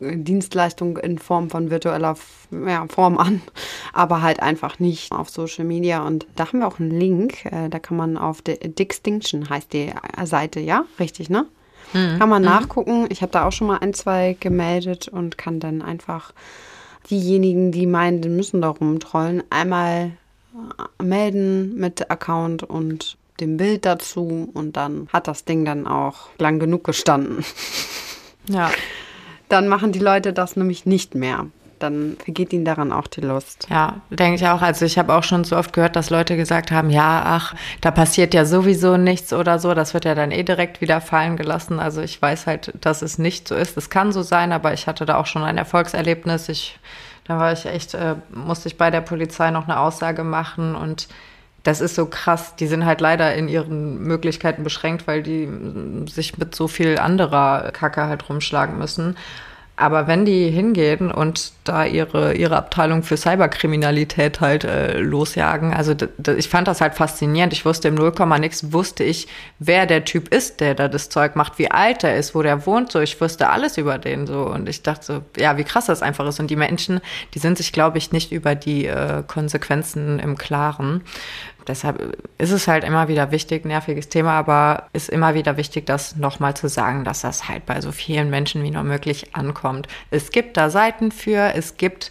Dienstleistung 0.00 0.96
in 0.96 1.18
Form 1.18 1.48
von 1.48 1.70
virtueller 1.70 2.16
ja, 2.50 2.86
Form 2.88 3.18
an, 3.18 3.42
aber 3.92 4.22
halt 4.22 4.40
einfach 4.40 4.78
nicht 4.78 5.12
auf 5.12 5.30
Social 5.30 5.64
Media. 5.64 6.04
Und 6.06 6.26
da 6.36 6.48
haben 6.48 6.60
wir 6.60 6.66
auch 6.66 6.80
einen 6.80 6.90
Link, 6.90 7.44
äh, 7.46 7.68
da 7.68 7.78
kann 7.78 7.96
man 7.96 8.16
auf 8.16 8.42
Dixtinction 8.42 9.48
heißt 9.48 9.72
die 9.72 9.92
Seite, 10.24 10.60
ja, 10.60 10.84
richtig, 10.98 11.30
ne? 11.30 11.46
Mhm. 11.92 12.18
Kann 12.18 12.28
man 12.28 12.42
mhm. 12.42 12.48
nachgucken. 12.48 13.06
Ich 13.10 13.22
habe 13.22 13.32
da 13.32 13.46
auch 13.46 13.52
schon 13.52 13.66
mal 13.66 13.78
ein, 13.78 13.94
zwei 13.94 14.36
gemeldet 14.38 15.08
und 15.08 15.38
kann 15.38 15.60
dann 15.60 15.82
einfach 15.82 16.32
diejenigen, 17.10 17.72
die 17.72 17.86
meinen, 17.86 18.22
die 18.22 18.28
müssen 18.28 18.60
da 18.62 18.68
rumtrollen, 18.68 19.42
einmal 19.50 20.12
äh, 20.98 21.02
melden 21.02 21.76
mit 21.76 22.10
Account 22.10 22.62
und 22.62 23.16
dem 23.40 23.56
Bild 23.56 23.84
dazu 23.84 24.50
und 24.52 24.76
dann 24.76 25.08
hat 25.12 25.26
das 25.26 25.44
Ding 25.44 25.64
dann 25.64 25.86
auch 25.86 26.28
lang 26.38 26.58
genug 26.58 26.84
gestanden. 26.84 27.44
Ja. 28.48 28.70
Dann 29.48 29.68
machen 29.68 29.92
die 29.92 29.98
Leute 29.98 30.32
das 30.32 30.56
nämlich 30.56 30.86
nicht 30.86 31.14
mehr. 31.14 31.46
Dann 31.82 32.16
vergeht 32.22 32.52
ihnen 32.52 32.64
daran 32.64 32.92
auch 32.92 33.06
die 33.06 33.20
Lust. 33.20 33.66
Ja, 33.68 34.00
denke 34.10 34.36
ich 34.36 34.46
auch. 34.46 34.62
Also 34.62 34.84
ich 34.84 34.98
habe 34.98 35.14
auch 35.14 35.24
schon 35.24 35.44
so 35.44 35.56
oft 35.56 35.72
gehört, 35.72 35.96
dass 35.96 36.10
Leute 36.10 36.36
gesagt 36.36 36.70
haben, 36.70 36.90
ja, 36.90 37.22
ach, 37.24 37.54
da 37.80 37.90
passiert 37.90 38.34
ja 38.34 38.44
sowieso 38.44 38.96
nichts 38.96 39.32
oder 39.32 39.58
so. 39.58 39.74
Das 39.74 39.94
wird 39.94 40.04
ja 40.04 40.14
dann 40.14 40.30
eh 40.30 40.42
direkt 40.42 40.80
wieder 40.80 41.00
fallen 41.00 41.36
gelassen. 41.36 41.80
Also 41.80 42.00
ich 42.00 42.20
weiß 42.20 42.46
halt, 42.46 42.72
dass 42.80 43.02
es 43.02 43.18
nicht 43.18 43.48
so 43.48 43.54
ist. 43.54 43.76
Es 43.76 43.90
kann 43.90 44.12
so 44.12 44.22
sein, 44.22 44.52
aber 44.52 44.72
ich 44.72 44.86
hatte 44.86 45.04
da 45.06 45.16
auch 45.16 45.26
schon 45.26 45.42
ein 45.42 45.58
Erfolgserlebnis. 45.58 46.48
Ich, 46.48 46.78
da 47.24 47.38
war 47.38 47.52
ich 47.52 47.66
echt, 47.66 47.94
äh, 47.94 48.14
musste 48.30 48.68
ich 48.68 48.78
bei 48.78 48.90
der 48.90 49.00
Polizei 49.00 49.50
noch 49.50 49.64
eine 49.64 49.80
Aussage 49.80 50.24
machen 50.24 50.76
und 50.76 51.08
das 51.62 51.80
ist 51.80 51.94
so 51.94 52.06
krass. 52.06 52.56
Die 52.56 52.66
sind 52.66 52.84
halt 52.84 53.00
leider 53.00 53.34
in 53.34 53.48
ihren 53.48 54.02
Möglichkeiten 54.02 54.64
beschränkt, 54.64 55.06
weil 55.06 55.22
die 55.22 55.48
sich 56.10 56.38
mit 56.38 56.54
so 56.54 56.68
viel 56.68 56.98
anderer 56.98 57.70
Kacke 57.72 58.06
halt 58.06 58.28
rumschlagen 58.28 58.78
müssen. 58.78 59.16
Aber 59.82 60.06
wenn 60.06 60.24
die 60.24 60.48
hingehen 60.48 61.10
und 61.10 61.50
da 61.64 61.84
ihre, 61.84 62.34
ihre 62.34 62.56
Abteilung 62.56 63.02
für 63.02 63.16
Cyberkriminalität 63.16 64.40
halt 64.40 64.62
äh, 64.62 65.00
losjagen, 65.00 65.74
also 65.74 65.92
ich 66.36 66.48
fand 66.48 66.68
das 66.68 66.80
halt 66.80 66.94
faszinierend. 66.94 67.52
Ich 67.52 67.64
wusste 67.64 67.88
im 67.88 67.96
Nullkomma 67.96 68.38
nichts, 68.38 68.72
wusste 68.72 69.02
ich, 69.02 69.26
wer 69.58 69.86
der 69.86 70.04
Typ 70.04 70.32
ist, 70.32 70.60
der 70.60 70.76
da 70.76 70.86
das 70.86 71.08
Zeug 71.08 71.34
macht, 71.34 71.58
wie 71.58 71.68
alt 71.68 72.04
er 72.04 72.16
ist, 72.16 72.32
wo 72.36 72.42
der 72.42 72.64
wohnt, 72.64 72.92
so. 72.92 73.00
Ich 73.00 73.20
wusste 73.20 73.50
alles 73.50 73.76
über 73.76 73.98
den 73.98 74.28
so. 74.28 74.46
Und 74.46 74.68
ich 74.68 74.84
dachte 74.84 75.04
so, 75.04 75.22
ja, 75.36 75.56
wie 75.56 75.64
krass 75.64 75.86
das 75.86 76.00
einfach 76.00 76.28
ist. 76.28 76.38
Und 76.38 76.48
die 76.48 76.54
Menschen, 76.54 77.00
die 77.34 77.40
sind 77.40 77.58
sich, 77.58 77.72
glaube 77.72 77.98
ich, 77.98 78.12
nicht 78.12 78.30
über 78.30 78.54
die 78.54 78.86
äh, 78.86 79.24
Konsequenzen 79.26 80.20
im 80.20 80.38
Klaren 80.38 81.02
deshalb 81.66 82.16
ist 82.38 82.50
es 82.50 82.68
halt 82.68 82.84
immer 82.84 83.08
wieder 83.08 83.30
wichtig, 83.30 83.64
nerviges 83.64 84.08
Thema, 84.08 84.32
aber 84.32 84.88
ist 84.92 85.08
immer 85.08 85.34
wieder 85.34 85.56
wichtig, 85.56 85.86
das 85.86 86.16
nochmal 86.16 86.54
zu 86.54 86.68
sagen, 86.68 87.04
dass 87.04 87.22
das 87.22 87.48
halt 87.48 87.66
bei 87.66 87.80
so 87.80 87.92
vielen 87.92 88.30
Menschen 88.30 88.62
wie 88.62 88.70
nur 88.70 88.82
möglich 88.82 89.34
ankommt. 89.34 89.88
Es 90.10 90.30
gibt 90.30 90.56
da 90.56 90.70
Seiten 90.70 91.12
für, 91.12 91.54
es 91.54 91.76
gibt 91.76 92.10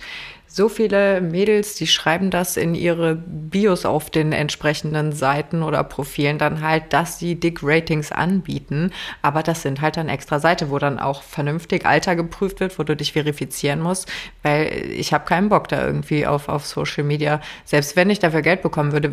so 0.53 0.67
viele 0.67 1.21
Mädels, 1.21 1.75
die 1.75 1.87
schreiben 1.87 2.29
das 2.29 2.57
in 2.57 2.75
ihre 2.75 3.15
Bios 3.15 3.85
auf 3.85 4.09
den 4.09 4.33
entsprechenden 4.33 5.13
Seiten 5.13 5.63
oder 5.63 5.81
Profilen 5.85 6.37
dann 6.39 6.61
halt, 6.61 6.91
dass 6.91 7.19
sie 7.19 7.35
Dick-Ratings 7.35 8.11
anbieten. 8.11 8.91
Aber 9.21 9.43
das 9.43 9.61
sind 9.61 9.79
halt 9.79 9.95
dann 9.95 10.09
extra 10.09 10.39
Seite, 10.39 10.69
wo 10.69 10.77
dann 10.77 10.99
auch 10.99 11.23
vernünftig 11.23 11.85
Alter 11.85 12.17
geprüft 12.17 12.59
wird, 12.59 12.77
wo 12.77 12.83
du 12.83 12.97
dich 12.97 13.13
verifizieren 13.13 13.79
musst, 13.79 14.11
weil 14.43 14.91
ich 14.91 15.13
habe 15.13 15.23
keinen 15.23 15.47
Bock 15.47 15.69
da 15.69 15.85
irgendwie 15.85 16.27
auf, 16.27 16.49
auf 16.49 16.65
Social 16.65 17.05
Media. 17.05 17.39
Selbst 17.63 17.95
wenn 17.95 18.09
ich 18.09 18.19
dafür 18.19 18.41
Geld 18.41 18.61
bekommen 18.61 18.91
würde, 18.91 19.09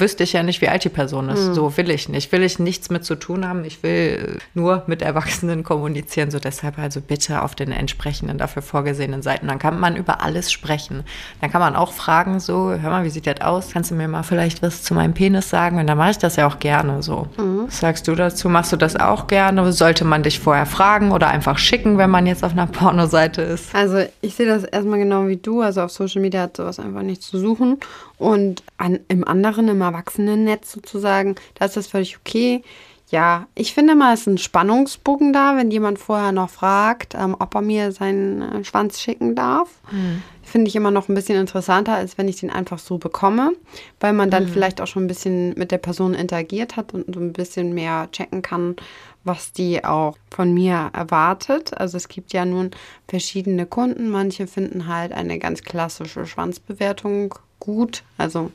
wüsste 0.00 0.24
ich 0.24 0.32
ja 0.32 0.42
nicht, 0.42 0.60
wie 0.60 0.68
alt 0.68 0.82
die 0.82 0.88
Person 0.88 1.28
ist. 1.28 1.50
Mhm. 1.50 1.54
So 1.54 1.76
will 1.76 1.90
ich 1.90 2.08
nicht. 2.08 2.32
Will 2.32 2.42
ich 2.42 2.58
nichts 2.58 2.90
mit 2.90 3.04
zu 3.04 3.14
tun 3.14 3.46
haben. 3.46 3.64
Ich 3.64 3.84
will 3.84 4.38
nur 4.54 4.82
mit 4.88 5.02
Erwachsenen 5.02 5.62
kommunizieren. 5.62 6.32
So 6.32 6.40
deshalb 6.40 6.80
also 6.80 7.00
bitte 7.00 7.42
auf 7.42 7.54
den 7.54 7.70
entsprechenden 7.70 8.38
dafür 8.38 8.62
vorgesehenen 8.62 9.22
Seiten. 9.22 9.46
Dann 9.46 9.60
kann 9.60 9.78
man 9.78 9.94
über 9.94 10.20
alles 10.20 10.50
sprechen 10.50 10.79
sprechen. 10.80 11.04
Dann 11.40 11.50
kann 11.50 11.60
man 11.60 11.76
auch 11.76 11.92
fragen, 11.92 12.40
so, 12.40 12.70
hör 12.70 12.90
mal, 12.90 13.04
wie 13.04 13.10
sieht 13.10 13.26
das 13.26 13.40
aus? 13.40 13.70
Kannst 13.72 13.90
du 13.90 13.94
mir 13.94 14.08
mal 14.08 14.22
vielleicht 14.22 14.62
was 14.62 14.82
zu 14.82 14.94
meinem 14.94 15.14
Penis 15.14 15.50
sagen? 15.50 15.78
Und 15.78 15.86
dann 15.86 15.98
mache 15.98 16.12
ich 16.12 16.18
das 16.18 16.36
ja 16.36 16.46
auch 16.46 16.58
gerne 16.58 17.02
so. 17.02 17.28
Mhm. 17.36 17.64
Was 17.66 17.80
sagst 17.80 18.08
du 18.08 18.14
dazu? 18.14 18.48
Machst 18.48 18.72
du 18.72 18.76
das 18.76 18.96
auch 18.96 19.26
gerne? 19.26 19.72
Sollte 19.72 20.04
man 20.04 20.22
dich 20.22 20.40
vorher 20.40 20.66
fragen 20.66 21.12
oder 21.12 21.28
einfach 21.28 21.58
schicken, 21.58 21.98
wenn 21.98 22.10
man 22.10 22.26
jetzt 22.26 22.44
auf 22.44 22.52
einer 22.52 22.66
Pornoseite 22.66 23.42
ist? 23.42 23.74
Also 23.74 24.04
ich 24.20 24.34
sehe 24.34 24.46
das 24.46 24.64
erstmal 24.64 24.98
genau 24.98 25.28
wie 25.28 25.36
du. 25.36 25.60
Also 25.60 25.82
auf 25.82 25.90
Social 25.90 26.22
Media 26.22 26.42
hat 26.42 26.56
sowas 26.56 26.78
einfach 26.78 27.02
nichts 27.02 27.28
zu 27.28 27.38
suchen. 27.38 27.78
Und 28.18 28.62
an, 28.76 29.00
im 29.08 29.26
anderen, 29.26 29.68
im 29.68 29.80
Erwachsenennetz 29.80 30.72
sozusagen, 30.72 31.36
da 31.54 31.66
ist 31.66 31.76
das 31.76 31.86
völlig 31.86 32.18
okay. 32.18 32.62
Ja, 33.10 33.48
ich 33.56 33.74
finde 33.74 33.96
mal, 33.96 34.14
es 34.14 34.20
ist 34.20 34.26
ein 34.28 34.38
Spannungsbogen 34.38 35.32
da, 35.32 35.56
wenn 35.56 35.72
jemand 35.72 35.98
vorher 35.98 36.30
noch 36.30 36.48
fragt, 36.48 37.16
ähm, 37.16 37.34
ob 37.40 37.56
er 37.56 37.60
mir 37.60 37.90
seinen 37.90 38.40
äh, 38.40 38.64
Schwanz 38.64 39.00
schicken 39.00 39.34
darf. 39.34 39.68
Mhm 39.90 40.22
finde 40.50 40.68
ich 40.68 40.76
immer 40.76 40.90
noch 40.90 41.08
ein 41.08 41.14
bisschen 41.14 41.38
interessanter, 41.38 41.94
als 41.94 42.18
wenn 42.18 42.28
ich 42.28 42.40
den 42.40 42.50
einfach 42.50 42.78
so 42.78 42.98
bekomme, 42.98 43.52
weil 44.00 44.12
man 44.12 44.30
dann 44.30 44.44
mhm. 44.44 44.48
vielleicht 44.48 44.80
auch 44.80 44.86
schon 44.86 45.04
ein 45.04 45.08
bisschen 45.08 45.54
mit 45.56 45.70
der 45.70 45.78
Person 45.78 46.14
interagiert 46.14 46.76
hat 46.76 46.92
und 46.92 47.14
so 47.14 47.20
ein 47.20 47.32
bisschen 47.32 47.72
mehr 47.72 48.08
checken 48.10 48.42
kann, 48.42 48.76
was 49.22 49.52
die 49.52 49.84
auch 49.84 50.16
von 50.30 50.52
mir 50.52 50.90
erwartet. 50.92 51.78
Also 51.78 51.96
es 51.96 52.08
gibt 52.08 52.32
ja 52.32 52.44
nun 52.44 52.70
verschiedene 53.08 53.66
Kunden. 53.66 54.10
Manche 54.10 54.46
finden 54.46 54.86
halt 54.86 55.12
eine 55.12 55.38
ganz 55.38 55.62
klassische 55.62 56.26
Schwanzbewertung 56.26 57.34
gut. 57.60 58.02
Also 58.18 58.50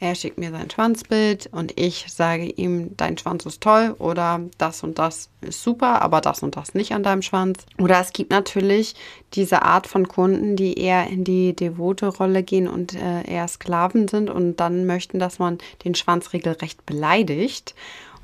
er 0.00 0.14
schickt 0.14 0.38
mir 0.38 0.50
sein 0.50 0.70
Schwanzbild 0.70 1.48
und 1.52 1.78
ich 1.78 2.06
sage 2.08 2.44
ihm, 2.44 2.96
dein 2.96 3.16
Schwanz 3.16 3.46
ist 3.46 3.62
toll 3.62 3.94
oder 3.98 4.40
das 4.58 4.82
und 4.82 4.98
das 4.98 5.30
ist 5.40 5.62
super, 5.62 6.02
aber 6.02 6.20
das 6.20 6.42
und 6.42 6.56
das 6.56 6.74
nicht 6.74 6.92
an 6.92 7.02
deinem 7.02 7.22
Schwanz. 7.22 7.64
Oder 7.78 8.00
es 8.00 8.12
gibt 8.12 8.30
natürlich 8.30 8.96
diese 9.34 9.62
Art 9.62 9.86
von 9.86 10.08
Kunden, 10.08 10.56
die 10.56 10.78
eher 10.78 11.06
in 11.06 11.24
die 11.24 11.54
devote 11.54 12.08
Rolle 12.08 12.42
gehen 12.42 12.68
und 12.68 12.94
äh, 12.94 13.22
eher 13.22 13.48
Sklaven 13.48 14.08
sind 14.08 14.30
und 14.30 14.56
dann 14.56 14.84
möchten, 14.84 15.18
dass 15.18 15.38
man 15.38 15.58
den 15.84 15.94
Schwanz 15.94 16.32
regelrecht 16.32 16.84
beleidigt. 16.84 17.74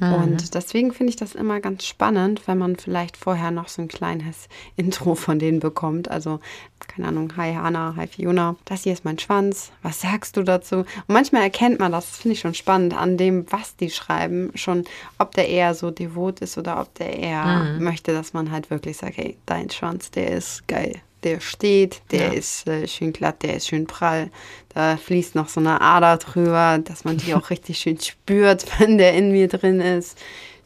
Mhm. 0.00 0.14
Und 0.14 0.54
deswegen 0.54 0.92
finde 0.92 1.10
ich 1.10 1.16
das 1.16 1.34
immer 1.34 1.60
ganz 1.60 1.84
spannend, 1.84 2.42
wenn 2.46 2.58
man 2.58 2.76
vielleicht 2.76 3.16
vorher 3.16 3.50
noch 3.50 3.68
so 3.68 3.82
ein 3.82 3.88
kleines 3.88 4.48
Intro 4.76 5.14
von 5.14 5.38
denen 5.38 5.60
bekommt. 5.60 6.10
Also, 6.10 6.40
keine 6.88 7.08
Ahnung, 7.08 7.32
hi 7.36 7.54
Hanna, 7.54 7.94
hi 7.96 8.06
Fiona, 8.06 8.56
das 8.64 8.84
hier 8.84 8.92
ist 8.92 9.04
mein 9.04 9.18
Schwanz, 9.18 9.70
was 9.82 10.00
sagst 10.00 10.36
du 10.36 10.42
dazu? 10.42 10.76
Und 10.76 11.08
manchmal 11.08 11.42
erkennt 11.42 11.78
man 11.78 11.92
das, 11.92 12.10
das 12.10 12.18
finde 12.18 12.34
ich 12.34 12.40
schon 12.40 12.54
spannend, 12.54 12.96
an 12.96 13.16
dem, 13.16 13.50
was 13.50 13.76
die 13.76 13.90
schreiben, 13.90 14.50
schon, 14.54 14.84
ob 15.18 15.34
der 15.34 15.48
eher 15.48 15.74
so 15.74 15.90
devot 15.90 16.40
ist 16.40 16.56
oder 16.58 16.80
ob 16.80 16.94
der 16.94 17.18
eher 17.18 17.44
mhm. 17.44 17.84
möchte, 17.84 18.12
dass 18.12 18.32
man 18.32 18.50
halt 18.50 18.70
wirklich 18.70 18.96
sagt, 18.96 19.18
hey, 19.18 19.36
dein 19.46 19.70
Schwanz, 19.70 20.10
der 20.10 20.30
ist 20.32 20.66
geil. 20.66 21.00
Der 21.24 21.40
steht, 21.40 22.02
der 22.11 22.28
Ja. 22.28 22.33
ist 22.33 22.66
äh, 22.66 22.87
schön 22.88 23.12
glatt, 23.12 23.42
der 23.42 23.56
ist 23.56 23.68
schön 23.68 23.87
prall. 23.87 24.30
Da 24.74 24.96
fließt 24.96 25.35
noch 25.35 25.48
so 25.48 25.61
eine 25.61 25.80
Ader 25.80 26.16
drüber, 26.18 26.78
dass 26.83 27.04
man 27.04 27.16
die 27.16 27.35
auch 27.35 27.50
richtig 27.50 27.78
schön 27.78 28.00
spürt, 28.00 28.66
wenn 28.80 28.98
der 28.98 29.14
in 29.14 29.33
mir 29.33 29.48
drin 29.48 29.80
ist. 29.80 30.18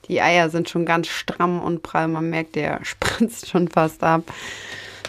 Die 0.08 0.20
Eier 0.20 0.50
sind 0.50 0.68
schon 0.68 0.84
ganz 0.84 1.06
stramm 1.08 1.60
und 1.62 1.82
prall. 1.82 2.08
Man 2.08 2.28
merkt, 2.30 2.56
der 2.56 2.80
spritzt 2.84 3.48
schon 3.48 3.68
fast 3.68 4.02
ab. 4.02 4.22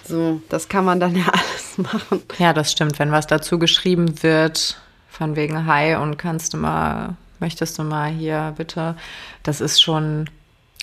So, 0.08 0.40
das 0.50 0.70
kann 0.70 0.86
man 0.86 1.00
dann 1.00 1.16
ja 1.16 1.26
alles 1.32 1.78
machen. 1.78 2.22
Ja, 2.38 2.54
das 2.54 2.72
stimmt. 2.72 3.00
Wenn 3.00 3.12
was 3.12 3.28
dazu 3.28 3.58
geschrieben 3.60 4.22
wird, 4.24 4.80
von 5.10 5.36
wegen 5.36 5.66
Hi 5.66 5.96
und 5.96 6.18
kannst 6.18 6.54
du 6.54 6.58
mal, 6.58 7.16
möchtest 7.40 7.80
du 7.80 7.84
mal 7.84 8.10
hier 8.12 8.54
bitte, 8.56 8.96
das 9.44 9.62
ist 9.62 9.82
schon 9.82 10.30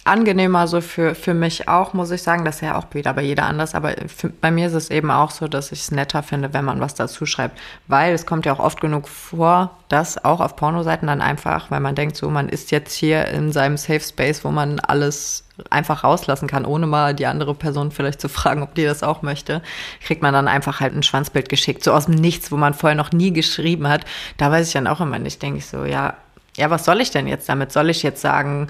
angenehmer 0.05 0.67
so 0.67 0.81
für, 0.81 1.15
für 1.15 1.35
mich 1.35 1.69
auch, 1.69 1.93
muss 1.95 2.11
ich 2.11 2.23
sagen. 2.23 2.45
Das 2.45 2.57
ist 2.57 2.61
ja 2.63 2.77
auch 2.77 2.87
wieder 2.93 3.13
bei 3.15 3.23
jeder 3.23 3.47
anders. 3.47 3.75
Aber 3.75 3.95
für, 4.09 4.31
bei 4.31 4.51
mir 4.51 4.67
ist 4.67 4.73
es 4.73 4.91
eben 4.91 5.11
auch 5.11 5.31
so, 5.31 5.47
dass 5.47 5.71
ich 5.71 5.81
es 5.81 5.91
netter 5.91 6.23
finde, 6.23 6.53
wenn 6.53 6.65
man 6.65 6.81
was 6.81 6.95
dazu 6.95 7.25
schreibt. 7.25 7.59
Weil 7.87 8.13
es 8.13 8.27
kommt 8.27 8.45
ja 8.45 8.53
auch 8.53 8.59
oft 8.59 8.81
genug 8.81 9.09
vor, 9.09 9.79
dass 9.89 10.25
auch 10.25 10.41
auf 10.41 10.57
Pornoseiten 10.57 11.07
dann 11.07 11.21
einfach, 11.21 11.71
weil 11.71 11.81
man 11.81 11.95
denkt 11.95 12.17
so, 12.17 12.31
man 12.31 12.49
ist 12.49 12.71
jetzt 12.71 12.95
hier 12.95 13.29
in 13.29 13.53
seinem 13.53 13.77
Safe 13.77 14.01
Space, 14.01 14.45
wo 14.45 14.51
man 14.51 14.81
alles 14.81 15.45
einfach 15.71 16.03
rauslassen 16.03 16.49
kann, 16.49 16.65
ohne 16.65 16.87
mal 16.87 17.15
die 17.15 17.27
andere 17.27 17.55
Person 17.55 17.93
vielleicht 17.93 18.21
zu 18.21 18.29
fragen, 18.29 18.63
ob 18.63 18.75
die 18.75 18.85
das 18.85 19.03
auch 19.03 19.23
möchte, 19.23 19.63
kriegt 20.03 20.23
man 20.23 20.33
dann 20.33 20.49
einfach 20.49 20.81
halt 20.81 20.97
ein 20.97 21.03
Schwanzbild 21.03 21.49
geschickt, 21.49 21.85
so 21.85 21.93
aus 21.93 22.07
dem 22.07 22.15
Nichts, 22.15 22.51
wo 22.51 22.57
man 22.57 22.75
vorher 22.75 22.97
noch 22.97 23.13
nie 23.13 23.33
geschrieben 23.33 23.87
hat. 23.87 24.05
Da 24.39 24.51
weiß 24.51 24.67
ich 24.67 24.73
dann 24.73 24.87
auch 24.87 25.01
immer 25.01 25.19
nicht, 25.19 25.43
denke 25.43 25.59
ich 25.59 25.67
so, 25.67 25.85
ja, 25.85 26.15
ja, 26.57 26.71
was 26.71 26.85
soll 26.85 27.01
ich 27.01 27.11
denn 27.11 27.27
jetzt 27.27 27.49
damit? 27.49 27.73
Soll 27.73 27.91
ich 27.91 28.03
jetzt 28.03 28.21
sagen, 28.21 28.69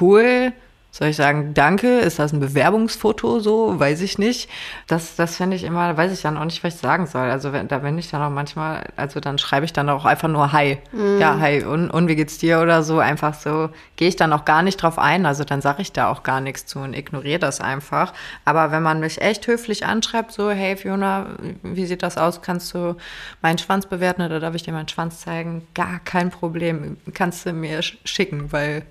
cool? 0.00 0.52
Soll 0.96 1.08
ich 1.08 1.16
sagen, 1.16 1.54
danke? 1.54 1.98
Ist 1.98 2.20
das 2.20 2.32
ein 2.32 2.38
Bewerbungsfoto 2.38 3.40
so? 3.40 3.80
Weiß 3.80 4.00
ich 4.00 4.16
nicht. 4.16 4.48
Das, 4.86 5.16
das 5.16 5.36
finde 5.38 5.56
ich 5.56 5.64
immer, 5.64 5.96
weiß 5.96 6.12
ich 6.12 6.22
dann 6.22 6.36
auch 6.38 6.44
nicht, 6.44 6.62
was 6.62 6.76
ich 6.76 6.80
sagen 6.80 7.08
soll. 7.08 7.28
Also 7.32 7.52
wenn, 7.52 7.66
da 7.66 7.78
bin 7.78 7.98
ich 7.98 8.12
dann 8.12 8.22
auch 8.22 8.30
manchmal, 8.30 8.84
also 8.94 9.18
dann 9.18 9.38
schreibe 9.38 9.64
ich 9.64 9.72
dann 9.72 9.88
auch 9.88 10.04
einfach 10.04 10.28
nur 10.28 10.52
Hi. 10.52 10.78
Ja, 11.18 11.40
hi. 11.40 11.64
Und, 11.64 11.90
und 11.90 12.06
wie 12.06 12.14
geht's 12.14 12.38
dir 12.38 12.60
oder 12.60 12.84
so? 12.84 13.00
Einfach 13.00 13.34
so, 13.34 13.70
gehe 13.96 14.06
ich 14.06 14.14
dann 14.14 14.32
auch 14.32 14.44
gar 14.44 14.62
nicht 14.62 14.76
drauf 14.76 14.96
ein. 14.96 15.26
Also 15.26 15.42
dann 15.42 15.60
sage 15.60 15.82
ich 15.82 15.90
da 15.90 16.08
auch 16.12 16.22
gar 16.22 16.40
nichts 16.40 16.64
zu 16.66 16.78
und 16.78 16.94
ignoriere 16.94 17.40
das 17.40 17.60
einfach. 17.60 18.12
Aber 18.44 18.70
wenn 18.70 18.84
man 18.84 19.00
mich 19.00 19.20
echt 19.20 19.48
höflich 19.48 19.84
anschreibt, 19.84 20.30
so, 20.30 20.48
hey 20.52 20.76
Fiona, 20.76 21.26
wie 21.64 21.86
sieht 21.86 22.04
das 22.04 22.16
aus? 22.18 22.40
Kannst 22.40 22.72
du 22.72 22.94
meinen 23.42 23.58
Schwanz 23.58 23.86
bewerten 23.86 24.22
oder 24.22 24.38
darf 24.38 24.54
ich 24.54 24.62
dir 24.62 24.72
meinen 24.72 24.86
Schwanz 24.88 25.18
zeigen? 25.22 25.66
Gar 25.74 25.98
kein 26.04 26.30
Problem. 26.30 26.98
Kannst 27.14 27.46
du 27.46 27.52
mir 27.52 27.80
sch- 27.80 27.96
schicken, 28.04 28.52
weil 28.52 28.84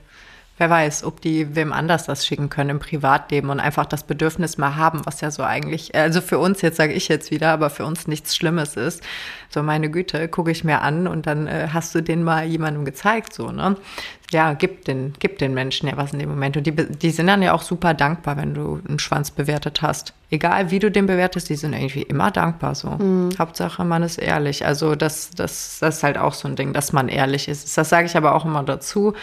Wer 0.60 0.70
weiß, 0.70 1.04
ob 1.04 1.20
die 1.20 1.56
wem 1.56 1.74
anders 1.74 2.06
das 2.06 2.28
schicken 2.28 2.48
können 2.48 2.70
im 2.70 2.80
Privatleben 2.80 3.50
und 3.50 3.60
einfach 3.60 3.88
das 3.88 4.04
Bedürfnis 4.04 4.60
mal 4.60 4.76
haben, 4.76 5.02
was 5.04 5.20
ja 5.22 5.32
so 5.32 5.42
eigentlich, 5.42 5.96
also 5.96 6.22
für 6.22 6.38
uns 6.38 6.62
jetzt 6.62 6.78
sage 6.78 6.94
ich 6.94 7.08
jetzt 7.08 7.32
wieder, 7.32 7.50
aber 7.50 7.72
für 7.72 7.86
uns 7.86 8.08
nichts 8.08 8.36
Schlimmes 8.36 8.76
ist. 8.76 9.02
So 9.50 9.64
meine 9.64 9.90
Güte, 9.90 10.28
gucke 10.28 10.52
ich 10.52 10.64
mir 10.64 10.82
an 10.82 11.08
und 11.08 11.26
dann 11.26 11.48
äh, 11.48 11.70
hast 11.74 11.96
du 11.96 12.02
den 12.02 12.24
mal 12.24 12.46
jemandem 12.46 12.86
gezeigt, 12.86 13.34
so, 13.34 13.52
ne? 13.52 13.76
Ja, 14.32 14.54
gib 14.54 14.86
den, 14.86 15.14
gib 15.20 15.38
den 15.40 15.54
Menschen 15.54 15.90
ja 15.90 15.98
was 15.98 16.14
in 16.14 16.20
dem 16.20 16.30
Moment. 16.30 16.58
Und 16.58 16.66
die, 16.66 16.72
die 16.72 17.12
sind 17.12 17.28
dann 17.28 17.44
ja 17.44 17.54
auch 17.54 17.62
super 17.62 17.94
dankbar, 17.94 18.38
wenn 18.38 18.56
du 18.56 18.80
einen 18.88 18.98
Schwanz 18.98 19.30
bewertet 19.30 19.84
hast. 19.84 20.14
Egal 20.32 20.72
wie 20.72 20.80
du 20.80 20.90
den 20.90 21.06
bewertest, 21.06 21.50
die 21.50 21.56
sind 21.56 21.74
irgendwie 21.74 22.02
immer 22.02 22.32
dankbar 22.32 22.74
so. 22.74 22.98
Hauptsache, 23.38 23.86
man 23.86 24.02
ist 24.02 24.18
ehrlich. 24.18 24.66
Also 24.66 24.96
das, 24.96 25.30
das, 25.32 25.78
das 25.80 25.98
ist 25.98 26.04
halt 26.04 26.18
auch 26.18 26.34
so 26.34 26.48
ein 26.48 26.56
Ding, 26.56 26.74
dass 26.74 26.94
man 26.94 27.10
ehrlich 27.10 27.48
ist. 27.48 27.78
Das 27.78 27.90
sage 27.90 28.08
ich 28.08 28.18
aber 28.18 28.34
auch 28.34 28.44
immer 28.46 28.64
dazu. 28.64 29.14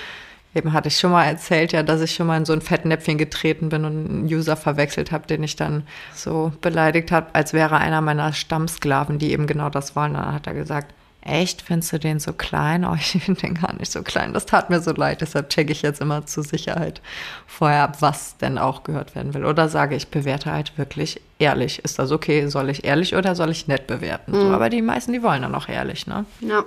Eben 0.55 0.73
hatte 0.73 0.89
ich 0.89 0.99
schon 0.99 1.13
mal 1.13 1.25
erzählt, 1.25 1.73
ja, 1.73 1.83
dass 1.83 2.01
ich 2.01 2.15
schon 2.15 2.27
mal 2.27 2.37
in 2.37 2.45
so 2.45 2.53
ein 2.53 2.61
Fettnäpfchen 2.61 3.19
getreten 3.19 3.69
bin 3.69 3.85
und 3.85 4.11
einen 4.11 4.25
User 4.25 4.57
verwechselt 4.57 5.13
habe, 5.13 5.27
den 5.27 5.43
ich 5.45 5.55
dann 5.55 5.85
so 6.15 6.53
beleidigt 6.61 7.13
habe, 7.13 7.29
als 7.35 7.53
wäre 7.53 7.77
einer 7.77 8.01
meiner 8.01 8.33
Stammsklaven, 8.33 9.19
die 9.19 9.33
eben 9.33 9.47
genau 9.47 9.71
das 9.71 9.95
wollen. 9.95 10.15
Dann 10.15 10.35
hat 10.35 10.49
er 10.49 10.55
gesagt, 10.55 10.93
echt, 11.23 11.63
findest 11.63 11.93
du 11.93 11.99
den 11.99 12.19
so 12.19 12.33
klein? 12.33 12.85
Oh, 12.85 12.95
ich 12.99 13.23
finde 13.23 13.41
den 13.41 13.55
gar 13.55 13.75
nicht 13.75 13.93
so 13.93 14.03
klein. 14.03 14.33
Das 14.33 14.47
tat 14.47 14.71
mir 14.71 14.81
so 14.81 14.93
leid, 14.93 15.21
deshalb 15.21 15.51
checke 15.51 15.73
ich 15.73 15.83
jetzt 15.83 16.01
immer 16.01 16.27
zur 16.27 16.45
Sicherheit 16.45 17.01
vorher 17.47 17.85
ab, 17.85 17.97
was 18.01 18.37
denn 18.39 18.59
auch 18.59 18.83
gehört 18.83 19.15
werden 19.15 19.35
will. 19.35 19.45
Oder 19.45 19.69
sage 19.69 19.95
ich, 19.95 20.09
bewerte 20.09 20.53
halt 20.53 20.77
wirklich 20.79 21.21
ehrlich. 21.39 21.79
Ist 21.85 21.99
das 21.99 22.11
okay? 22.11 22.49
Soll 22.49 22.71
ich 22.71 22.85
ehrlich 22.85 23.15
oder 23.15 23.35
soll 23.35 23.51
ich 23.51 23.69
nett 23.69 23.87
bewerten? 23.87 24.33
So, 24.35 24.51
aber 24.51 24.69
die 24.69 24.83
meisten, 24.83 25.13
die 25.13 25.23
wollen 25.23 25.43
dann 25.43 25.55
auch 25.55 25.69
ehrlich, 25.69 26.07
ne? 26.07 26.25
Ja, 26.41 26.65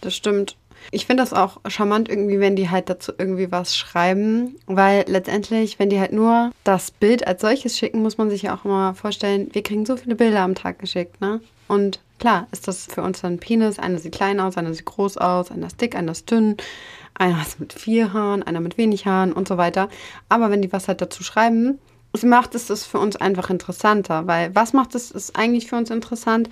das 0.00 0.14
stimmt. 0.14 0.56
Ich 0.90 1.06
finde 1.06 1.22
das 1.22 1.32
auch 1.32 1.60
charmant 1.68 2.08
irgendwie, 2.08 2.40
wenn 2.40 2.56
die 2.56 2.70
halt 2.70 2.88
dazu 2.88 3.12
irgendwie 3.16 3.52
was 3.52 3.76
schreiben, 3.76 4.56
weil 4.66 5.04
letztendlich, 5.06 5.78
wenn 5.78 5.90
die 5.90 6.00
halt 6.00 6.12
nur 6.12 6.50
das 6.64 6.90
Bild 6.90 7.26
als 7.26 7.42
solches 7.42 7.78
schicken, 7.78 8.02
muss 8.02 8.18
man 8.18 8.30
sich 8.30 8.42
ja 8.42 8.56
auch 8.56 8.64
immer 8.64 8.94
vorstellen, 8.94 9.48
wir 9.52 9.62
kriegen 9.62 9.86
so 9.86 9.96
viele 9.96 10.16
Bilder 10.16 10.40
am 10.40 10.54
Tag 10.54 10.78
geschickt, 10.78 11.20
ne? 11.20 11.40
Und 11.68 12.00
klar 12.18 12.48
ist 12.50 12.66
das 12.66 12.86
für 12.86 13.02
uns 13.02 13.20
dann 13.20 13.38
Penis, 13.38 13.78
einer 13.78 13.98
sieht 13.98 14.12
klein 14.12 14.40
aus, 14.40 14.56
einer 14.56 14.74
sieht 14.74 14.86
groß 14.86 15.18
aus, 15.18 15.50
einer 15.50 15.68
ist 15.68 15.80
dick, 15.80 15.94
einer 15.94 16.12
ist 16.12 16.30
dünn, 16.30 16.56
einer 17.14 17.40
ist 17.40 17.60
mit 17.60 17.72
vier 17.72 18.12
Haaren, 18.12 18.42
einer 18.42 18.60
mit 18.60 18.76
wenig 18.76 19.06
Haaren 19.06 19.32
und 19.32 19.46
so 19.46 19.56
weiter. 19.56 19.88
Aber 20.28 20.50
wenn 20.50 20.62
die 20.62 20.72
was 20.72 20.88
halt 20.88 21.00
dazu 21.00 21.22
schreiben, 21.22 21.78
es 22.12 22.24
macht 22.24 22.54
es 22.54 22.66
das 22.66 22.84
für 22.84 22.98
uns 22.98 23.16
einfach 23.16 23.50
interessanter, 23.50 24.26
weil 24.26 24.54
was 24.54 24.72
macht 24.72 24.94
es 24.94 25.10
ist 25.10 25.36
eigentlich 25.36 25.68
für 25.68 25.76
uns 25.76 25.90
interessant, 25.90 26.50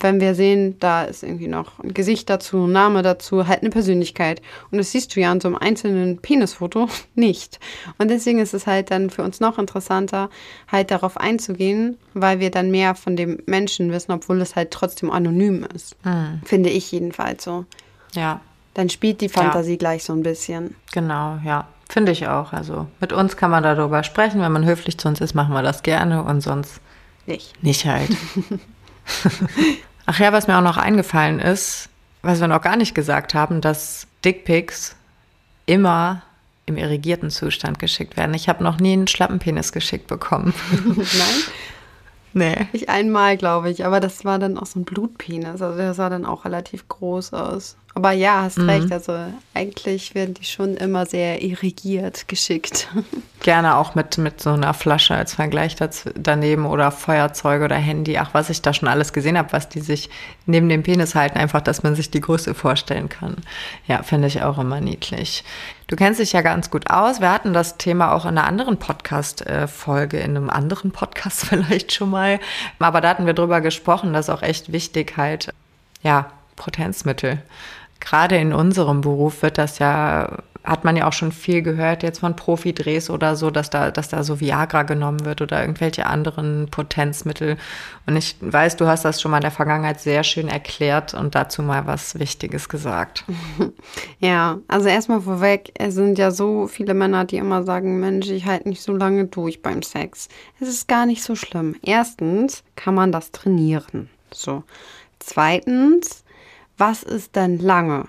wenn 0.00 0.20
wir 0.20 0.34
sehen, 0.34 0.76
da 0.78 1.02
ist 1.04 1.22
irgendwie 1.22 1.48
noch 1.48 1.78
ein 1.80 1.92
Gesicht 1.92 2.30
dazu, 2.30 2.66
ein 2.66 2.72
Name 2.72 3.02
dazu, 3.02 3.46
halt 3.46 3.62
eine 3.62 3.70
Persönlichkeit. 3.70 4.40
Und 4.70 4.78
das 4.78 4.92
siehst 4.92 5.14
du 5.14 5.20
ja 5.20 5.32
an 5.32 5.40
so 5.40 5.48
einem 5.48 5.56
einzelnen 5.56 6.18
Penisfoto 6.18 6.88
nicht. 7.14 7.58
Und 7.98 8.08
deswegen 8.10 8.38
ist 8.38 8.54
es 8.54 8.66
halt 8.66 8.90
dann 8.90 9.10
für 9.10 9.22
uns 9.22 9.40
noch 9.40 9.58
interessanter, 9.58 10.30
halt 10.70 10.90
darauf 10.90 11.16
einzugehen, 11.16 11.98
weil 12.14 12.38
wir 12.40 12.50
dann 12.50 12.70
mehr 12.70 12.94
von 12.94 13.16
dem 13.16 13.38
Menschen 13.46 13.90
wissen, 13.92 14.12
obwohl 14.12 14.40
es 14.40 14.54
halt 14.56 14.70
trotzdem 14.70 15.10
anonym 15.10 15.66
ist. 15.74 15.96
Finde 16.44 16.70
ich 16.70 16.92
jedenfalls 16.92 17.42
so. 17.44 17.64
Ja, 18.14 18.40
Dann 18.74 18.90
spielt 18.90 19.20
die 19.20 19.28
Fantasie 19.28 19.76
gleich 19.78 20.04
so 20.04 20.12
ein 20.12 20.22
bisschen. 20.22 20.76
Genau, 20.92 21.38
ja. 21.44 21.66
Finde 21.90 22.12
ich 22.12 22.28
auch. 22.28 22.52
Also 22.52 22.86
mit 23.00 23.12
uns 23.12 23.36
kann 23.36 23.50
man 23.50 23.62
darüber 23.62 24.02
sprechen. 24.04 24.40
Wenn 24.40 24.52
man 24.52 24.64
höflich 24.66 24.98
zu 24.98 25.08
uns 25.08 25.20
ist, 25.20 25.34
machen 25.34 25.54
wir 25.54 25.62
das 25.62 25.82
gerne 25.82 26.22
und 26.22 26.42
sonst 26.42 26.80
Nicht. 27.26 27.60
nicht 27.62 27.86
halt. 27.86 28.10
Ach 30.10 30.18
ja, 30.18 30.32
was 30.32 30.46
mir 30.46 30.56
auch 30.56 30.62
noch 30.62 30.78
eingefallen 30.78 31.38
ist, 31.38 31.90
was 32.22 32.40
wir 32.40 32.48
noch 32.48 32.62
gar 32.62 32.76
nicht 32.76 32.94
gesagt 32.94 33.34
haben, 33.34 33.60
dass 33.60 34.06
Dickpics 34.24 34.96
immer 35.66 36.22
im 36.64 36.78
irrigierten 36.78 37.28
Zustand 37.28 37.78
geschickt 37.78 38.16
werden. 38.16 38.32
Ich 38.32 38.48
habe 38.48 38.64
noch 38.64 38.80
nie 38.80 38.94
einen 38.94 39.06
Schlappenpenis 39.06 39.70
geschickt 39.70 40.06
bekommen. 40.06 40.54
Nein? 40.96 41.04
nee. 42.32 42.68
Ich 42.72 42.88
einmal, 42.88 43.36
glaube 43.36 43.68
ich, 43.68 43.84
aber 43.84 44.00
das 44.00 44.24
war 44.24 44.38
dann 44.38 44.56
auch 44.56 44.64
so 44.64 44.80
ein 44.80 44.86
Blutpenis. 44.86 45.60
Also 45.60 45.76
der 45.76 45.92
sah 45.92 46.08
dann 46.08 46.24
auch 46.24 46.46
relativ 46.46 46.88
groß 46.88 47.34
aus. 47.34 47.76
Aber 47.98 48.12
ja, 48.12 48.42
hast 48.42 48.60
recht. 48.60 48.92
Also 48.92 49.18
eigentlich 49.54 50.14
werden 50.14 50.34
die 50.34 50.44
schon 50.44 50.76
immer 50.76 51.04
sehr 51.04 51.42
irrigiert 51.42 52.28
geschickt. 52.28 52.86
Gerne 53.40 53.76
auch 53.76 53.96
mit, 53.96 54.18
mit 54.18 54.40
so 54.40 54.50
einer 54.50 54.72
Flasche 54.72 55.16
als 55.16 55.34
Vergleich 55.34 55.74
dazu, 55.74 56.10
daneben 56.14 56.64
oder 56.64 56.92
Feuerzeug 56.92 57.62
oder 57.62 57.74
Handy. 57.74 58.16
Ach, 58.16 58.34
was 58.34 58.50
ich 58.50 58.62
da 58.62 58.72
schon 58.72 58.88
alles 58.88 59.12
gesehen 59.12 59.36
habe, 59.36 59.52
was 59.52 59.68
die 59.68 59.80
sich 59.80 60.10
neben 60.46 60.68
dem 60.68 60.84
Penis 60.84 61.16
halten, 61.16 61.38
einfach, 61.38 61.60
dass 61.60 61.82
man 61.82 61.96
sich 61.96 62.08
die 62.08 62.20
Größe 62.20 62.54
vorstellen 62.54 63.08
kann. 63.08 63.38
Ja, 63.88 64.04
finde 64.04 64.28
ich 64.28 64.42
auch 64.42 64.58
immer 64.58 64.80
niedlich. 64.80 65.42
Du 65.88 65.96
kennst 65.96 66.20
dich 66.20 66.32
ja 66.32 66.42
ganz 66.42 66.70
gut 66.70 66.90
aus. 66.90 67.20
Wir 67.20 67.32
hatten 67.32 67.52
das 67.52 67.78
Thema 67.78 68.12
auch 68.12 68.26
in 68.26 68.38
einer 68.38 68.46
anderen 68.46 68.76
Podcast-Folge, 68.76 70.18
in 70.18 70.36
einem 70.36 70.50
anderen 70.50 70.92
Podcast 70.92 71.40
vielleicht 71.46 71.92
schon 71.92 72.10
mal. 72.10 72.38
Aber 72.78 73.00
da 73.00 73.08
hatten 73.08 73.26
wir 73.26 73.34
drüber 73.34 73.60
gesprochen, 73.60 74.12
dass 74.12 74.30
auch 74.30 74.42
echt 74.42 74.70
wichtig 74.70 75.16
halt, 75.16 75.52
ja, 76.04 76.30
Potenzmittel. 76.54 77.42
Gerade 78.00 78.36
in 78.36 78.52
unserem 78.52 79.00
Beruf 79.00 79.42
wird 79.42 79.58
das 79.58 79.78
ja, 79.78 80.38
hat 80.64 80.84
man 80.84 80.96
ja 80.96 81.08
auch 81.08 81.12
schon 81.12 81.32
viel 81.32 81.62
gehört 81.62 82.02
jetzt 82.02 82.20
von 82.20 82.36
Profidrehs 82.36 83.10
oder 83.10 83.36
so, 83.36 83.50
dass 83.50 83.70
da, 83.70 83.90
dass 83.90 84.08
da 84.08 84.22
so 84.22 84.38
Viagra 84.38 84.82
genommen 84.82 85.24
wird 85.24 85.40
oder 85.40 85.60
irgendwelche 85.60 86.06
anderen 86.06 86.68
Potenzmittel. 86.70 87.56
Und 88.06 88.16
ich 88.16 88.36
weiß, 88.40 88.76
du 88.76 88.86
hast 88.86 89.04
das 89.04 89.20
schon 89.20 89.30
mal 89.30 89.38
in 89.38 89.42
der 89.42 89.50
Vergangenheit 89.50 90.00
sehr 90.00 90.24
schön 90.24 90.48
erklärt 90.48 91.14
und 91.14 91.34
dazu 91.34 91.62
mal 91.62 91.86
was 91.86 92.18
Wichtiges 92.18 92.68
gesagt. 92.68 93.24
Ja, 94.20 94.58
also 94.66 94.88
erstmal 94.88 95.20
vorweg, 95.20 95.72
es 95.74 95.94
sind 95.94 96.18
ja 96.18 96.32
so 96.32 96.66
viele 96.66 96.92
Männer, 96.92 97.24
die 97.24 97.36
immer 97.36 97.62
sagen, 97.62 98.00
Mensch, 98.00 98.28
ich 98.28 98.46
halte 98.46 98.68
nicht 98.68 98.82
so 98.82 98.92
lange 98.92 99.26
durch 99.26 99.62
beim 99.62 99.82
Sex. 99.82 100.28
Es 100.60 100.68
ist 100.68 100.88
gar 100.88 101.06
nicht 101.06 101.22
so 101.22 101.36
schlimm. 101.36 101.76
Erstens 101.82 102.64
kann 102.74 102.94
man 102.94 103.12
das 103.12 103.30
trainieren. 103.30 104.10
So. 104.32 104.64
Zweitens, 105.20 106.24
was 106.78 107.02
ist 107.02 107.36
denn 107.36 107.58
lange? 107.58 108.06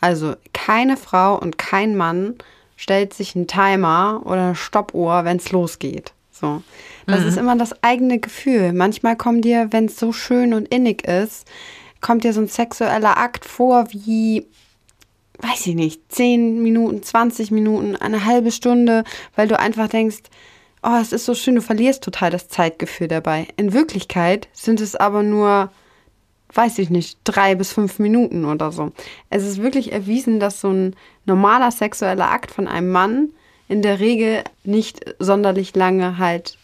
Also 0.00 0.34
keine 0.52 0.96
Frau 0.96 1.38
und 1.38 1.58
kein 1.58 1.96
Mann 1.96 2.34
stellt 2.76 3.12
sich 3.12 3.36
einen 3.36 3.46
Timer 3.46 4.22
oder 4.24 4.46
eine 4.46 4.54
Stoppuhr, 4.54 5.24
wenn 5.24 5.36
es 5.36 5.52
losgeht. 5.52 6.12
So. 6.30 6.62
Das 7.06 7.24
ist 7.24 7.36
immer 7.36 7.56
das 7.56 7.82
eigene 7.82 8.18
Gefühl. 8.18 8.72
Manchmal 8.72 9.16
kommt 9.16 9.44
dir, 9.44 9.68
wenn 9.72 9.86
es 9.86 9.98
so 9.98 10.12
schön 10.12 10.54
und 10.54 10.72
innig 10.72 11.06
ist, 11.06 11.46
kommt 12.00 12.24
dir 12.24 12.32
so 12.32 12.40
ein 12.40 12.48
sexueller 12.48 13.18
Akt 13.18 13.44
vor 13.44 13.88
wie, 13.90 14.46
weiß 15.40 15.66
ich 15.66 15.74
nicht, 15.74 16.10
10 16.10 16.62
Minuten, 16.62 17.02
20 17.02 17.50
Minuten, 17.50 17.96
eine 17.96 18.24
halbe 18.24 18.52
Stunde, 18.52 19.04
weil 19.36 19.48
du 19.48 19.58
einfach 19.58 19.88
denkst, 19.88 20.22
oh, 20.82 20.96
es 21.00 21.12
ist 21.12 21.26
so 21.26 21.34
schön, 21.34 21.56
du 21.56 21.62
verlierst 21.62 22.02
total 22.02 22.30
das 22.30 22.48
Zeitgefühl 22.48 23.08
dabei. 23.08 23.48
In 23.56 23.74
Wirklichkeit 23.74 24.48
sind 24.52 24.80
es 24.80 24.96
aber 24.96 25.22
nur, 25.22 25.70
weiß 26.52 26.78
ich 26.78 26.90
nicht, 26.90 27.18
drei 27.24 27.54
bis 27.54 27.72
fünf 27.72 27.98
Minuten 27.98 28.44
oder 28.44 28.72
so. 28.72 28.92
Es 29.28 29.44
ist 29.44 29.62
wirklich 29.62 29.92
erwiesen, 29.92 30.40
dass 30.40 30.60
so 30.60 30.70
ein 30.70 30.96
normaler 31.26 31.70
sexueller 31.70 32.30
Akt 32.30 32.50
von 32.50 32.66
einem 32.66 32.90
Mann 32.90 33.28
in 33.68 33.82
der 33.82 34.00
Regel 34.00 34.42
nicht 34.64 35.14
sonderlich 35.18 35.74
lange 35.76 36.18
halt 36.18 36.58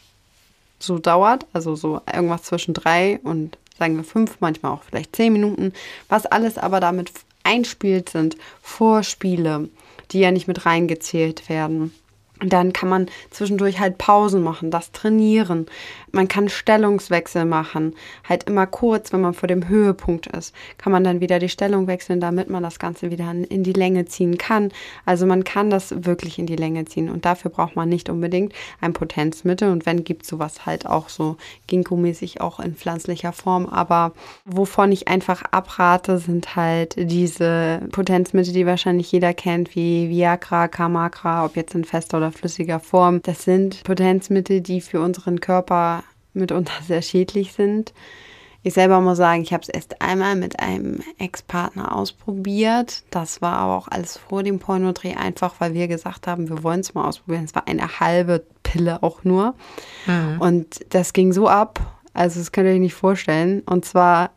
so 0.78 0.98
dauert. 0.98 1.46
Also 1.52 1.76
so 1.76 2.00
irgendwas 2.12 2.42
zwischen 2.42 2.74
drei 2.74 3.20
und 3.22 3.58
sagen 3.78 3.96
wir 3.96 4.04
fünf, 4.04 4.38
manchmal 4.40 4.72
auch 4.72 4.82
vielleicht 4.82 5.14
zehn 5.14 5.32
Minuten. 5.32 5.72
Was 6.08 6.26
alles 6.26 6.58
aber 6.58 6.80
damit 6.80 7.12
einspielt, 7.44 8.08
sind 8.08 8.36
Vorspiele, 8.60 9.68
die 10.10 10.20
ja 10.20 10.30
nicht 10.30 10.48
mit 10.48 10.66
reingezählt 10.66 11.48
werden. 11.48 11.92
Und 12.40 12.52
dann 12.52 12.72
kann 12.72 12.88
man 12.88 13.06
zwischendurch 13.30 13.78
halt 13.80 13.96
Pausen 13.96 14.42
machen, 14.42 14.70
das 14.70 14.92
trainieren. 14.92 15.66
Man 16.16 16.28
kann 16.28 16.48
Stellungswechsel 16.48 17.44
machen. 17.44 17.94
Halt 18.26 18.44
immer 18.44 18.66
kurz, 18.66 19.12
wenn 19.12 19.20
man 19.20 19.34
vor 19.34 19.48
dem 19.48 19.68
Höhepunkt 19.68 20.26
ist, 20.28 20.54
kann 20.78 20.90
man 20.90 21.04
dann 21.04 21.20
wieder 21.20 21.38
die 21.38 21.50
Stellung 21.50 21.86
wechseln, 21.88 22.20
damit 22.20 22.48
man 22.48 22.62
das 22.62 22.78
Ganze 22.78 23.10
wieder 23.10 23.30
in 23.30 23.62
die 23.62 23.74
Länge 23.74 24.06
ziehen 24.06 24.38
kann. 24.38 24.72
Also 25.04 25.26
man 25.26 25.44
kann 25.44 25.68
das 25.68 26.06
wirklich 26.06 26.38
in 26.38 26.46
die 26.46 26.56
Länge 26.56 26.86
ziehen. 26.86 27.10
Und 27.10 27.26
dafür 27.26 27.50
braucht 27.50 27.76
man 27.76 27.90
nicht 27.90 28.08
unbedingt 28.08 28.54
ein 28.80 28.94
Potenzmittel. 28.94 29.70
Und 29.70 29.84
wenn, 29.84 30.04
gibt 30.04 30.24
sowas 30.24 30.64
halt 30.64 30.86
auch 30.86 31.10
so 31.10 31.36
Ginkgo-mäßig 31.68 32.40
auch 32.40 32.60
in 32.60 32.74
pflanzlicher 32.74 33.34
Form. 33.34 33.66
Aber 33.66 34.12
wovon 34.46 34.92
ich 34.92 35.08
einfach 35.08 35.42
abrate, 35.50 36.16
sind 36.16 36.56
halt 36.56 36.94
diese 36.96 37.82
Potenzmittel, 37.92 38.54
die 38.54 38.64
wahrscheinlich 38.64 39.12
jeder 39.12 39.34
kennt, 39.34 39.76
wie 39.76 40.08
Viagra, 40.08 40.68
Kamagra, 40.68 41.44
ob 41.44 41.56
jetzt 41.56 41.74
in 41.74 41.84
fester 41.84 42.16
oder 42.16 42.32
flüssiger 42.32 42.80
Form. 42.80 43.20
Das 43.20 43.44
sind 43.44 43.84
Potenzmittel, 43.84 44.62
die 44.62 44.80
für 44.80 45.02
unseren 45.02 45.40
Körper 45.40 46.04
mitunter 46.36 46.74
sehr 46.86 47.02
schädlich 47.02 47.52
sind. 47.52 47.92
Ich 48.62 48.74
selber 48.74 49.00
muss 49.00 49.18
sagen, 49.18 49.42
ich 49.42 49.52
habe 49.52 49.62
es 49.62 49.68
erst 49.68 50.02
einmal 50.02 50.34
mit 50.34 50.58
einem 50.58 50.98
Ex-Partner 51.18 51.94
ausprobiert. 51.94 53.04
Das 53.10 53.40
war 53.40 53.52
aber 53.58 53.76
auch 53.76 53.86
alles 53.86 54.16
vor 54.16 54.42
dem 54.42 54.58
Pornodreh, 54.58 55.14
einfach 55.14 55.54
weil 55.60 55.72
wir 55.72 55.86
gesagt 55.86 56.26
haben, 56.26 56.48
wir 56.48 56.64
wollen 56.64 56.80
es 56.80 56.92
mal 56.92 57.06
ausprobieren. 57.06 57.44
Es 57.44 57.54
war 57.54 57.68
eine 57.68 58.00
halbe 58.00 58.44
Pille 58.64 59.04
auch 59.04 59.22
nur. 59.22 59.54
Mhm. 60.06 60.40
Und 60.40 60.80
das 60.88 61.12
ging 61.12 61.32
so 61.32 61.46
ab, 61.46 61.78
also 62.12 62.40
das 62.40 62.50
könnt 62.50 62.66
ihr 62.66 62.74
euch 62.74 62.80
nicht 62.80 62.94
vorstellen. 62.94 63.60
Und 63.66 63.84
zwar 63.84 64.30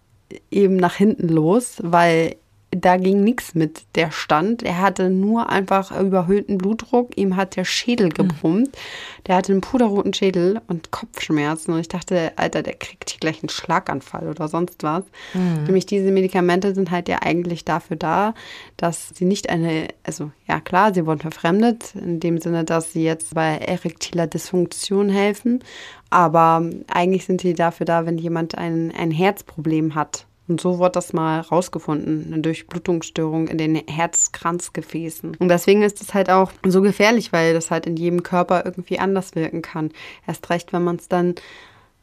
eben 0.52 0.76
nach 0.76 0.94
hinten 0.94 1.30
los, 1.30 1.78
weil 1.82 2.36
da 2.72 2.98
ging 2.98 3.24
nichts 3.24 3.56
mit 3.56 3.82
der 3.96 4.12
Stand. 4.12 4.62
Er 4.62 4.80
hatte 4.80 5.10
nur 5.10 5.50
einfach 5.50 5.98
überhöhten 6.00 6.60
Blutdruck. 6.60 7.18
Ihm 7.18 7.36
hat 7.36 7.56
der 7.56 7.66
Schädel 7.66 8.08
hm. 8.08 8.14
gebrummt. 8.14 8.78
Der 9.26 9.36
hatte 9.36 9.52
einen 9.52 9.62
puderroten 9.62 10.14
Schädel 10.14 10.62
und 10.68 10.92
Kopfschmerzen. 10.92 11.74
Und 11.74 11.80
ich 11.80 11.88
dachte, 11.88 12.32
Alter, 12.36 12.62
der 12.62 12.76
kriegt 12.76 13.10
hier 13.10 13.20
gleich 13.20 13.42
einen 13.42 13.50
Schlaganfall 13.50 14.28
oder 14.28 14.48
sonst 14.48 14.84
was. 14.84 15.04
Mhm. 15.34 15.64
Nämlich 15.66 15.88
diese 15.88 16.12
Medikamente 16.12 16.76
sind 16.76 16.92
halt 16.92 17.10
ja 17.10 17.20
eigentlich 17.24 17.66
dafür 17.66 17.98
da, 17.98 18.36
dass 18.78 19.10
sie 19.10 19.26
nicht 19.26 19.50
eine, 19.50 19.88
also 20.04 20.32
ja 20.48 20.60
klar, 20.60 20.94
sie 20.94 21.06
wurden 21.06 21.22
verfremdet, 21.22 21.96
in 21.96 22.20
dem 22.20 22.40
Sinne, 22.40 22.66
dass 22.66 22.94
sie 22.94 23.04
jetzt 23.04 23.34
bei 23.34 23.58
erektiler 23.58 24.28
Dysfunktion 24.28 25.10
helfen. 25.10 25.64
Aber 26.12 26.64
eigentlich 26.88 27.26
sind 27.26 27.42
sie 27.42 27.56
dafür 27.56 27.86
da, 27.86 28.06
wenn 28.06 28.18
jemand 28.18 28.58
ein, 28.58 28.94
ein 28.96 29.12
Herzproblem 29.12 29.96
hat 29.96 30.26
und 30.50 30.60
so 30.60 30.80
wurde 30.80 30.94
das 30.94 31.14
mal 31.14 31.42
rausgefunden, 31.42 32.34
eine 32.34 32.42
Durchblutungsstörung 32.42 33.48
in 33.48 33.58
den 33.58 33.76
Herzkranzgefäßen. 33.76 35.38
Und 35.38 35.48
deswegen 35.48 35.84
ist 35.84 36.02
es 36.02 36.14
halt 36.14 36.30
auch 36.30 36.52
so 36.66 36.82
gefährlich, 36.82 37.32
weil 37.32 37.54
das 37.54 37.72
halt 37.72 37.86
in 37.86 37.96
jedem 37.96 38.24
Körper 38.24 38.66
irgendwie 38.66 39.00
anders 39.00 39.36
wirken 39.36 39.62
kann. 39.62 39.92
Erst 40.28 40.50
recht, 40.50 40.74
wenn 40.74 40.84
man 40.84 40.96
es 40.96 41.08
dann 41.08 41.36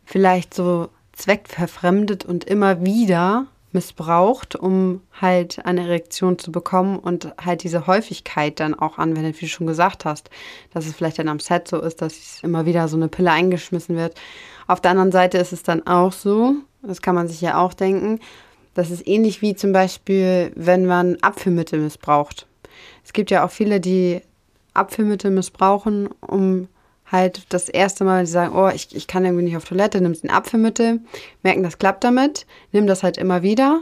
vielleicht 0.04 0.54
so 0.54 0.88
zweckverfremdet 1.12 2.24
und 2.24 2.44
immer 2.44 2.84
wieder 2.84 3.46
missbraucht, 3.72 4.56
um 4.56 5.02
halt 5.20 5.64
eine 5.66 5.82
Erektion 5.82 6.38
zu 6.38 6.50
bekommen 6.50 6.98
und 6.98 7.34
halt 7.38 7.62
diese 7.62 7.86
Häufigkeit 7.86 8.58
dann 8.60 8.74
auch 8.74 8.98
anwendet, 8.98 9.36
wie 9.40 9.46
du 9.46 9.50
schon 9.50 9.66
gesagt 9.66 10.04
hast, 10.04 10.30
dass 10.72 10.86
es 10.86 10.94
vielleicht 10.94 11.18
dann 11.18 11.28
am 11.28 11.40
Set 11.40 11.68
so 11.68 11.80
ist, 11.80 12.00
dass 12.00 12.42
immer 12.42 12.64
wieder 12.64 12.88
so 12.88 12.96
eine 12.96 13.08
Pille 13.08 13.30
eingeschmissen 13.30 13.96
wird. 13.96 14.18
Auf 14.66 14.80
der 14.80 14.92
anderen 14.92 15.12
Seite 15.12 15.38
ist 15.38 15.52
es 15.52 15.62
dann 15.62 15.86
auch 15.86 16.12
so, 16.12 16.54
das 16.86 17.02
kann 17.02 17.14
man 17.14 17.28
sich 17.28 17.40
ja 17.40 17.58
auch 17.58 17.74
denken. 17.74 18.20
Das 18.74 18.90
ist 18.90 19.06
ähnlich 19.06 19.42
wie 19.42 19.54
zum 19.54 19.72
Beispiel, 19.72 20.52
wenn 20.54 20.86
man 20.86 21.16
Abführmittel 21.22 21.80
missbraucht. 21.80 22.46
Es 23.04 23.12
gibt 23.12 23.30
ja 23.30 23.44
auch 23.44 23.50
viele, 23.50 23.80
die 23.80 24.20
Abführmittel 24.74 25.30
missbrauchen, 25.30 26.08
um 26.20 26.68
halt 27.10 27.44
das 27.50 27.68
erste 27.68 28.04
Mal, 28.04 28.26
sie 28.26 28.32
sagen, 28.32 28.54
oh, 28.54 28.68
ich, 28.68 28.94
ich 28.94 29.06
kann 29.06 29.24
irgendwie 29.24 29.44
nicht 29.44 29.56
auf 29.56 29.64
Toilette, 29.64 30.00
nimmst 30.00 30.24
ein 30.24 30.30
Abführmittel, 30.30 31.00
merken, 31.42 31.62
das 31.62 31.78
klappt 31.78 32.04
damit, 32.04 32.46
nimm 32.72 32.86
das 32.86 33.02
halt 33.02 33.16
immer 33.16 33.42
wieder 33.42 33.80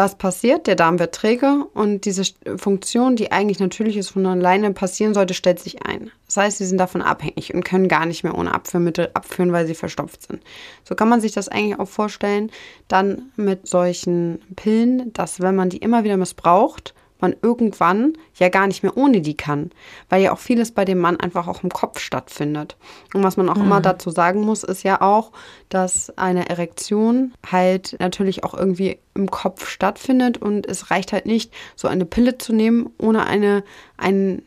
was 0.00 0.14
passiert? 0.14 0.66
Der 0.66 0.76
Darm 0.76 0.98
wird 0.98 1.14
träge 1.14 1.66
und 1.74 2.06
diese 2.06 2.22
Funktion, 2.56 3.16
die 3.16 3.32
eigentlich 3.32 3.60
natürlich 3.60 3.98
ist, 3.98 4.08
von 4.08 4.24
alleine 4.24 4.72
passieren 4.72 5.12
sollte, 5.12 5.34
stellt 5.34 5.60
sich 5.60 5.84
ein. 5.84 6.10
Das 6.26 6.38
heißt, 6.38 6.58
sie 6.58 6.64
sind 6.64 6.78
davon 6.78 7.02
abhängig 7.02 7.52
und 7.52 7.64
können 7.64 7.86
gar 7.86 8.06
nicht 8.06 8.24
mehr 8.24 8.36
ohne 8.36 8.54
Abführmittel 8.54 9.10
abführen, 9.12 9.52
weil 9.52 9.66
sie 9.66 9.74
verstopft 9.74 10.26
sind. 10.26 10.42
So 10.84 10.94
kann 10.94 11.10
man 11.10 11.20
sich 11.20 11.32
das 11.32 11.50
eigentlich 11.50 11.78
auch 11.78 11.88
vorstellen, 11.88 12.50
dann 12.88 13.30
mit 13.36 13.68
solchen 13.68 14.40
Pillen, 14.56 15.12
dass 15.12 15.40
wenn 15.40 15.54
man 15.54 15.68
die 15.68 15.78
immer 15.78 16.02
wieder 16.02 16.16
missbraucht, 16.16 16.94
man 17.20 17.34
irgendwann 17.42 18.14
ja 18.34 18.48
gar 18.48 18.66
nicht 18.66 18.82
mehr 18.82 18.96
ohne 18.96 19.20
die 19.20 19.36
kann, 19.36 19.70
weil 20.08 20.22
ja 20.22 20.32
auch 20.32 20.38
vieles 20.38 20.72
bei 20.72 20.84
dem 20.84 20.98
Mann 20.98 21.18
einfach 21.18 21.48
auch 21.48 21.62
im 21.62 21.70
Kopf 21.70 22.00
stattfindet. 22.00 22.76
Und 23.14 23.22
was 23.22 23.36
man 23.36 23.48
auch 23.48 23.56
mhm. 23.56 23.64
immer 23.64 23.80
dazu 23.80 24.10
sagen 24.10 24.42
muss, 24.42 24.64
ist 24.64 24.82
ja 24.82 25.00
auch, 25.00 25.32
dass 25.68 26.16
eine 26.18 26.48
Erektion 26.48 27.32
halt 27.50 27.96
natürlich 27.98 28.44
auch 28.44 28.54
irgendwie 28.54 28.98
im 29.14 29.30
Kopf 29.30 29.68
stattfindet 29.68 30.38
und 30.38 30.66
es 30.66 30.90
reicht 30.90 31.12
halt 31.12 31.26
nicht, 31.26 31.52
so 31.76 31.88
eine 31.88 32.04
Pille 32.04 32.38
zu 32.38 32.52
nehmen, 32.52 32.90
ohne 32.98 33.26
eine, 33.26 33.64
einen 33.96 34.42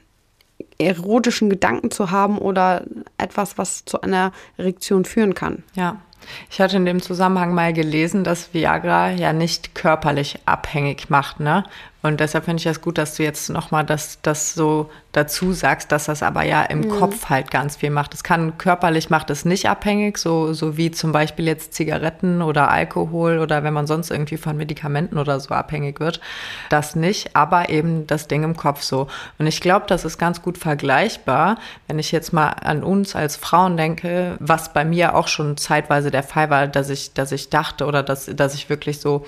erotischen 0.78 1.50
Gedanken 1.50 1.92
zu 1.92 2.12
haben 2.12 2.38
oder 2.38 2.86
etwas, 3.18 3.58
was 3.58 3.86
zu 3.86 4.02
einer 4.02 4.32
Erektion 4.58 5.06
führen 5.06 5.34
kann. 5.34 5.64
Ja. 5.76 6.02
Ich 6.50 6.62
hatte 6.62 6.78
in 6.78 6.86
dem 6.86 7.02
Zusammenhang 7.02 7.54
mal 7.54 7.74
gelesen, 7.74 8.24
dass 8.24 8.54
Viagra 8.54 9.12
ja 9.12 9.34
nicht 9.34 9.76
körperlich 9.76 10.40
abhängig 10.46 11.10
macht, 11.10 11.42
ne? 11.42 11.66
Und 12.06 12.20
deshalb 12.20 12.44
finde 12.44 12.60
ich 12.60 12.66
es 12.66 12.76
das 12.76 12.82
gut, 12.82 12.98
dass 12.98 13.16
du 13.16 13.24
jetzt 13.24 13.50
nochmal 13.50 13.86
das, 13.86 14.20
das 14.22 14.54
so 14.54 14.90
dazu 15.14 15.54
sagst, 15.54 15.90
dass 15.94 16.06
das 16.06 16.22
aber 16.22 16.44
ja 16.44 16.62
im 16.64 16.82
mhm. 16.82 16.90
Kopf 16.90 17.30
halt 17.30 17.50
ganz 17.50 17.78
viel 17.78 17.92
macht. 17.92 18.14
Es 18.14 18.26
kann 18.26 18.58
körperlich 18.58 19.10
macht 19.10 19.30
es 19.30 19.46
nicht 19.46 19.70
abhängig, 19.70 20.18
so, 20.18 20.52
so 20.52 20.76
wie 20.76 20.92
zum 20.92 21.14
Beispiel 21.14 21.46
jetzt 21.46 21.74
Zigaretten 21.74 22.42
oder 22.42 22.70
Alkohol 22.70 23.40
oder 23.40 23.64
wenn 23.64 23.74
man 23.74 23.88
sonst 23.88 24.12
irgendwie 24.12 24.36
von 24.36 24.58
Medikamenten 24.58 25.18
oder 25.18 25.40
so 25.40 25.54
abhängig 25.54 26.02
wird. 26.02 26.20
Das 26.68 26.98
nicht, 26.98 27.38
aber 27.38 27.70
eben 27.70 28.06
das 28.06 28.28
Ding 28.28 28.44
im 28.44 28.58
Kopf 28.58 28.82
so. 28.82 29.08
Und 29.40 29.48
ich 29.48 29.62
glaube, 29.62 29.86
das 29.88 30.04
ist 30.04 30.18
ganz 30.18 30.42
gut 30.42 30.58
vergleichbar, 30.58 31.58
wenn 31.88 32.00
ich 32.00 32.12
jetzt 32.12 32.34
mal 32.34 32.50
an 32.50 32.84
uns 32.84 33.16
als 33.16 33.38
Frauen 33.38 33.78
denke, 33.78 34.36
was 34.42 34.74
bei 34.74 34.84
mir 34.84 35.16
auch 35.16 35.30
schon 35.30 35.56
zeitweise 35.56 36.12
der 36.12 36.24
Fall 36.24 36.50
war, 36.50 36.68
dass 36.68 36.90
ich, 36.90 37.14
dass 37.14 37.32
ich 37.32 37.50
dachte 37.50 37.86
oder 37.86 38.04
dass, 38.04 38.26
dass 38.26 38.56
ich 38.56 38.70
wirklich 38.70 39.00
so 39.00 39.26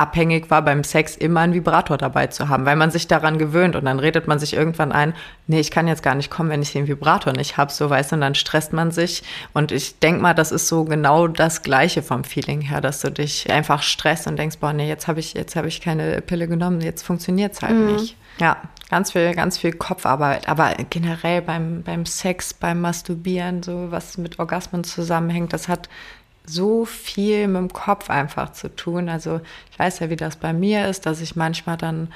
abhängig 0.00 0.50
war, 0.50 0.62
beim 0.62 0.82
Sex 0.82 1.14
immer 1.14 1.40
einen 1.40 1.52
Vibrator 1.52 1.98
dabei 1.98 2.28
zu 2.28 2.48
haben, 2.48 2.64
weil 2.64 2.76
man 2.76 2.90
sich 2.90 3.06
daran 3.06 3.38
gewöhnt 3.38 3.76
und 3.76 3.84
dann 3.84 3.98
redet 4.00 4.26
man 4.26 4.38
sich 4.38 4.54
irgendwann 4.54 4.92
ein, 4.92 5.14
nee, 5.46 5.60
ich 5.60 5.70
kann 5.70 5.86
jetzt 5.86 6.02
gar 6.02 6.14
nicht 6.14 6.30
kommen, 6.30 6.48
wenn 6.48 6.62
ich 6.62 6.72
den 6.72 6.88
Vibrator 6.88 7.34
nicht 7.34 7.58
habe, 7.58 7.70
so 7.70 7.90
weißt 7.90 8.12
du, 8.12 8.14
und 8.16 8.22
dann 8.22 8.34
stresst 8.34 8.72
man 8.72 8.90
sich 8.90 9.22
und 9.52 9.72
ich 9.72 9.98
denke 9.98 10.22
mal, 10.22 10.34
das 10.34 10.52
ist 10.52 10.68
so 10.68 10.84
genau 10.84 11.28
das 11.28 11.62
Gleiche 11.62 12.02
vom 12.02 12.24
Feeling 12.24 12.62
her, 12.62 12.80
dass 12.80 13.02
du 13.02 13.10
dich 13.10 13.50
einfach 13.50 13.82
stresst 13.82 14.26
und 14.26 14.38
denkst, 14.38 14.56
boah, 14.58 14.72
nee, 14.72 14.88
jetzt 14.88 15.06
habe 15.06 15.20
ich, 15.20 15.34
jetzt 15.34 15.54
habe 15.54 15.68
ich 15.68 15.82
keine 15.82 16.22
Pille 16.22 16.48
genommen, 16.48 16.80
jetzt 16.80 17.02
funktioniert 17.02 17.52
es 17.52 17.62
halt 17.62 17.76
mhm. 17.76 17.92
nicht. 17.92 18.16
Ja, 18.38 18.56
ganz 18.88 19.12
viel, 19.12 19.34
ganz 19.34 19.58
viel 19.58 19.72
Kopfarbeit, 19.72 20.48
aber 20.48 20.72
generell 20.88 21.42
beim, 21.42 21.82
beim 21.82 22.06
Sex, 22.06 22.54
beim 22.54 22.80
Masturbieren, 22.80 23.62
so 23.62 23.90
was 23.90 24.16
mit 24.16 24.38
Orgasmen 24.38 24.82
zusammenhängt, 24.82 25.52
das 25.52 25.68
hat 25.68 25.90
so 26.50 26.84
viel 26.84 27.48
mit 27.48 27.56
dem 27.56 27.72
Kopf 27.72 28.10
einfach 28.10 28.52
zu 28.52 28.74
tun. 28.74 29.08
Also 29.08 29.40
ich 29.70 29.78
weiß 29.78 30.00
ja, 30.00 30.10
wie 30.10 30.16
das 30.16 30.36
bei 30.36 30.52
mir 30.52 30.88
ist, 30.88 31.06
dass 31.06 31.20
ich 31.20 31.36
manchmal 31.36 31.76
dann 31.76 32.08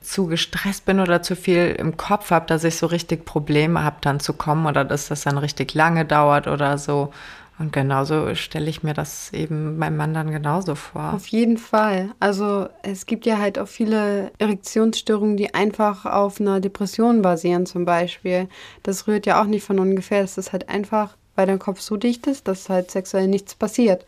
zu 0.00 0.26
gestresst 0.26 0.84
bin 0.84 1.00
oder 1.00 1.22
zu 1.22 1.36
viel 1.36 1.76
im 1.78 1.96
Kopf 1.96 2.30
habe, 2.30 2.46
dass 2.46 2.64
ich 2.64 2.76
so 2.76 2.86
richtig 2.86 3.24
Probleme 3.24 3.84
habe, 3.84 3.96
dann 4.00 4.20
zu 4.20 4.32
kommen 4.32 4.66
oder 4.66 4.84
dass 4.84 5.08
das 5.08 5.22
dann 5.22 5.38
richtig 5.38 5.74
lange 5.74 6.04
dauert 6.04 6.48
oder 6.48 6.78
so. 6.78 7.12
Und 7.58 7.72
genauso 7.72 8.34
stelle 8.34 8.68
ich 8.68 8.82
mir 8.82 8.94
das 8.94 9.32
eben 9.32 9.78
beim 9.78 9.96
Mann 9.96 10.14
dann 10.14 10.32
genauso 10.32 10.74
vor. 10.74 11.12
Auf 11.12 11.28
jeden 11.28 11.58
Fall. 11.58 12.10
Also 12.18 12.68
es 12.82 13.06
gibt 13.06 13.26
ja 13.26 13.38
halt 13.38 13.58
auch 13.58 13.68
viele 13.68 14.32
Erektionsstörungen, 14.38 15.36
die 15.36 15.54
einfach 15.54 16.06
auf 16.06 16.40
einer 16.40 16.60
Depression 16.60 17.22
basieren 17.22 17.66
zum 17.66 17.84
Beispiel. 17.84 18.48
Das 18.82 19.06
rührt 19.06 19.26
ja 19.26 19.40
auch 19.40 19.46
nicht 19.46 19.64
von 19.64 19.78
ungefähr. 19.78 20.22
Das 20.22 20.38
ist 20.38 20.52
halt 20.52 20.68
einfach 20.68 21.16
weil 21.34 21.46
dein 21.46 21.58
Kopf 21.58 21.80
so 21.80 21.96
dicht 21.96 22.26
ist, 22.26 22.48
dass 22.48 22.68
halt 22.68 22.90
sexuell 22.90 23.28
nichts 23.28 23.54
passiert. 23.54 24.04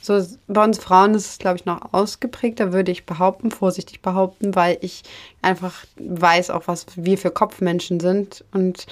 So 0.00 0.24
bei 0.48 0.64
uns 0.64 0.78
Frauen 0.78 1.14
ist 1.14 1.26
es, 1.26 1.38
glaube 1.38 1.56
ich, 1.56 1.64
noch 1.64 1.92
ausgeprägter, 1.92 2.72
würde 2.72 2.90
ich 2.92 3.06
behaupten, 3.06 3.50
vorsichtig 3.50 4.02
behaupten, 4.02 4.54
weil 4.54 4.78
ich 4.80 5.02
einfach 5.42 5.84
weiß 5.96 6.50
auch, 6.50 6.66
was 6.66 6.86
wir 6.96 7.18
für 7.18 7.30
Kopfmenschen 7.30 8.00
sind 8.00 8.44
und 8.52 8.86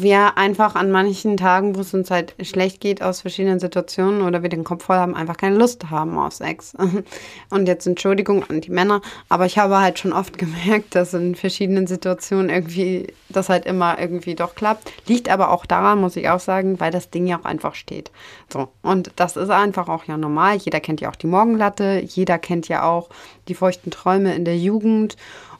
wir 0.00 0.38
einfach 0.38 0.74
an 0.74 0.90
manchen 0.90 1.36
Tagen, 1.36 1.76
wo 1.76 1.80
es 1.80 1.94
uns 1.94 2.10
halt 2.10 2.34
schlecht 2.42 2.80
geht 2.80 3.02
aus 3.02 3.20
verschiedenen 3.20 3.60
Situationen 3.60 4.22
oder 4.22 4.42
wir 4.42 4.48
den 4.48 4.64
Kopf 4.64 4.84
voll 4.84 4.96
haben, 4.96 5.14
einfach 5.14 5.36
keine 5.36 5.56
Lust 5.56 5.90
haben 5.90 6.18
auf 6.18 6.34
Sex. 6.34 6.74
Und 7.50 7.66
jetzt 7.66 7.86
Entschuldigung 7.86 8.44
an 8.48 8.60
die 8.60 8.70
Männer, 8.70 9.02
aber 9.28 9.46
ich 9.46 9.58
habe 9.58 9.80
halt 9.80 9.98
schon 9.98 10.12
oft 10.12 10.38
gemerkt, 10.38 10.94
dass 10.94 11.14
in 11.14 11.34
verschiedenen 11.34 11.86
Situationen 11.86 12.50
irgendwie 12.50 13.08
das 13.28 13.48
halt 13.48 13.66
immer 13.66 13.98
irgendwie 13.98 14.34
doch 14.34 14.54
klappt. 14.54 14.92
Liegt 15.06 15.28
aber 15.28 15.50
auch 15.50 15.66
daran, 15.66 16.00
muss 16.00 16.16
ich 16.16 16.28
auch 16.28 16.40
sagen, 16.40 16.80
weil 16.80 16.90
das 16.90 17.10
Ding 17.10 17.26
ja 17.26 17.38
auch 17.38 17.44
einfach 17.44 17.74
steht. 17.74 18.10
So. 18.52 18.68
Und 18.82 19.10
das 19.16 19.36
ist 19.36 19.50
einfach 19.50 19.88
auch 19.88 20.04
ja 20.04 20.16
normal. 20.16 20.56
Jeder 20.56 20.80
kennt 20.80 21.00
ja 21.00 21.10
auch 21.10 21.16
die 21.16 21.26
Morgenlatte, 21.26 22.02
jeder 22.06 22.38
kennt 22.38 22.68
ja 22.68 22.84
auch 22.84 23.08
die 23.48 23.54
feuchten 23.54 23.90
Träume 23.90 24.34
in 24.34 24.44
der 24.44 24.56
Jugend. 24.56 25.16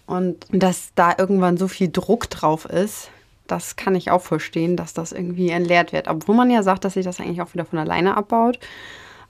Und 0.06 0.46
dass 0.50 0.90
da 0.94 1.14
irgendwann 1.18 1.56
so 1.56 1.66
viel 1.66 1.90
Druck 1.90 2.30
drauf 2.30 2.64
ist, 2.64 3.10
das 3.46 3.76
kann 3.76 3.94
ich 3.94 4.10
auch 4.10 4.22
verstehen, 4.22 4.76
dass 4.76 4.94
das 4.94 5.12
irgendwie 5.12 5.50
entleert 5.50 5.92
wird. 5.92 6.08
Obwohl 6.08 6.34
man 6.36 6.50
ja 6.50 6.62
sagt, 6.62 6.84
dass 6.84 6.94
sich 6.94 7.04
das 7.04 7.20
eigentlich 7.20 7.42
auch 7.42 7.54
wieder 7.54 7.64
von 7.64 7.78
alleine 7.78 8.16
abbaut. 8.16 8.58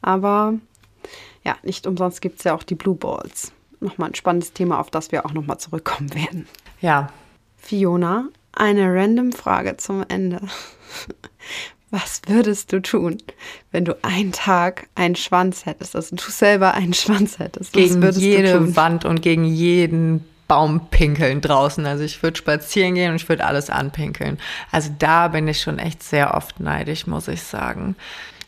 Aber 0.03 0.55
ja, 1.45 1.57
nicht 1.63 1.87
umsonst 1.87 2.21
gibt 2.21 2.39
es 2.39 2.45
ja 2.45 2.55
auch 2.55 2.63
die 2.63 2.75
Blue 2.75 2.97
Balls. 2.97 3.53
Nochmal 3.81 4.11
ein 4.11 4.15
spannendes 4.15 4.53
Thema, 4.53 4.81
auf 4.81 4.91
das 4.91 5.13
wir 5.13 5.27
auch 5.27 5.33
nochmal 5.33 5.59
zurückkommen 5.59 6.15
werden. 6.15 6.47
Ja. 6.81 7.13
Fiona, 7.57 8.29
eine 8.53 8.93
random 8.93 9.33
Frage 9.33 9.77
zum 9.77 10.05
Ende. 10.09 10.41
Was 11.91 12.21
würdest 12.27 12.73
du 12.73 12.83
tun, 12.83 13.19
wenn 13.71 13.85
du 13.85 13.97
einen 14.03 14.33
Tag 14.33 14.89
einen 14.97 15.15
Schwanz 15.15 15.67
hättest, 15.67 15.95
also 15.95 16.17
du 16.17 16.31
selber 16.31 16.75
einen 16.75 16.95
Schwanz 16.95 17.39
hättest? 17.39 17.73
Gegen 17.73 18.03
jede 18.13 18.75
Wand 18.75 19.05
und 19.05 19.23
gegen 19.23 19.45
jeden 19.45 20.25
Baum 20.49 20.89
pinkeln 20.91 21.41
draußen. 21.41 21.85
Also 21.87 22.05
ich 22.05 22.23
würde 22.23 22.37
spazieren 22.37 22.95
gehen 22.95 23.11
und 23.11 23.17
ich 23.17 23.29
würde 23.29 23.45
alles 23.45 23.71
anpinkeln. 23.71 24.39
Also 24.71 24.91
da 24.99 25.29
bin 25.29 25.49
ich 25.49 25.61
schon 25.61 25.79
echt 25.79 26.03
sehr 26.03 26.35
oft 26.35 26.61
neidisch, 26.61 27.07
muss 27.07 27.29
ich 27.29 27.43
sagen. 27.43 27.97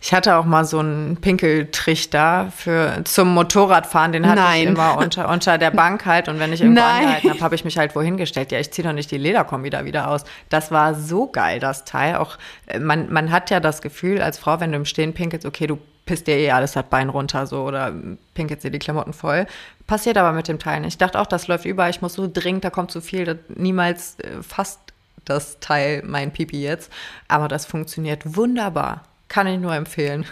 Ich 0.00 0.14
hatte 0.14 0.37
auch 0.37 0.44
mal 0.44 0.64
so 0.64 0.78
einen 0.78 1.16
Pinkeltrichter 1.16 2.52
für 2.56 3.02
zum 3.02 3.34
Motorradfahren, 3.34 4.12
den 4.12 4.28
hatte 4.28 4.42
Nein. 4.42 4.62
ich 4.62 4.68
immer 4.68 4.96
unter, 4.96 5.28
unter 5.28 5.58
der 5.58 5.72
Bank 5.72 6.06
halt. 6.06 6.28
Und 6.28 6.38
wenn 6.38 6.52
ich 6.52 6.61
irgendwo 6.61 6.82
Nein. 6.82 7.02
angehalten 7.02 7.30
habe, 7.30 7.40
habe 7.40 7.54
ich 7.56 7.64
mich 7.64 7.78
halt 7.78 7.96
wohin 7.96 8.16
gestellt. 8.16 8.52
Ja, 8.52 8.61
ich 8.61 8.70
ziehe 8.70 8.87
doch 8.87 8.94
nicht 8.94 9.11
die 9.11 9.18
Lederkombi 9.18 9.70
da 9.70 9.84
wieder 9.84 10.08
aus. 10.08 10.22
Das 10.50 10.70
war 10.70 10.94
so 10.94 11.26
geil, 11.26 11.58
das 11.58 11.84
Teil. 11.84 12.16
Auch 12.16 12.38
äh, 12.66 12.78
man, 12.78 13.12
man 13.12 13.32
hat 13.32 13.50
ja 13.50 13.58
das 13.58 13.82
Gefühl 13.82 14.22
als 14.22 14.38
Frau, 14.38 14.61
wenn 14.61 14.70
du 14.70 14.78
im 14.78 14.84
Stehen 14.84 15.14
pinkelst, 15.14 15.44
okay, 15.44 15.66
du 15.66 15.78
pisst 16.06 16.28
dir 16.28 16.37
eh 16.37 16.52
alles 16.52 16.72
das 16.72 16.84
Bein 16.84 17.08
runter 17.08 17.46
so 17.46 17.64
oder 17.64 17.92
pinkelt 18.34 18.62
dir 18.62 18.70
die 18.70 18.78
Klamotten 18.78 19.12
voll. 19.12 19.46
Passiert 19.88 20.18
aber 20.18 20.33
mit 20.33 20.46
dem 20.48 20.59
Teil 20.59 20.81
nicht. 20.81 20.92
Ich 20.94 20.98
dachte 20.98 21.18
auch, 21.18 21.27
das 21.27 21.48
läuft 21.48 21.64
über, 21.64 21.88
ich 21.88 22.03
muss 22.03 22.12
so 22.12 22.29
dringend, 22.31 22.62
da 22.62 22.68
kommt 22.70 22.90
zu 22.90 23.01
viel, 23.01 23.40
niemals 23.48 24.20
äh, 24.20 24.42
fasst 24.42 24.79
das 25.24 25.59
Teil 25.61 26.03
mein 26.05 26.31
Pipi 26.31 26.62
jetzt. 26.62 26.92
Aber 27.27 27.48
das 27.48 27.64
funktioniert 27.64 28.37
wunderbar. 28.37 29.08
Kann 29.29 29.47
ich 29.47 29.61
nur 29.61 29.75
empfehlen. 29.75 30.25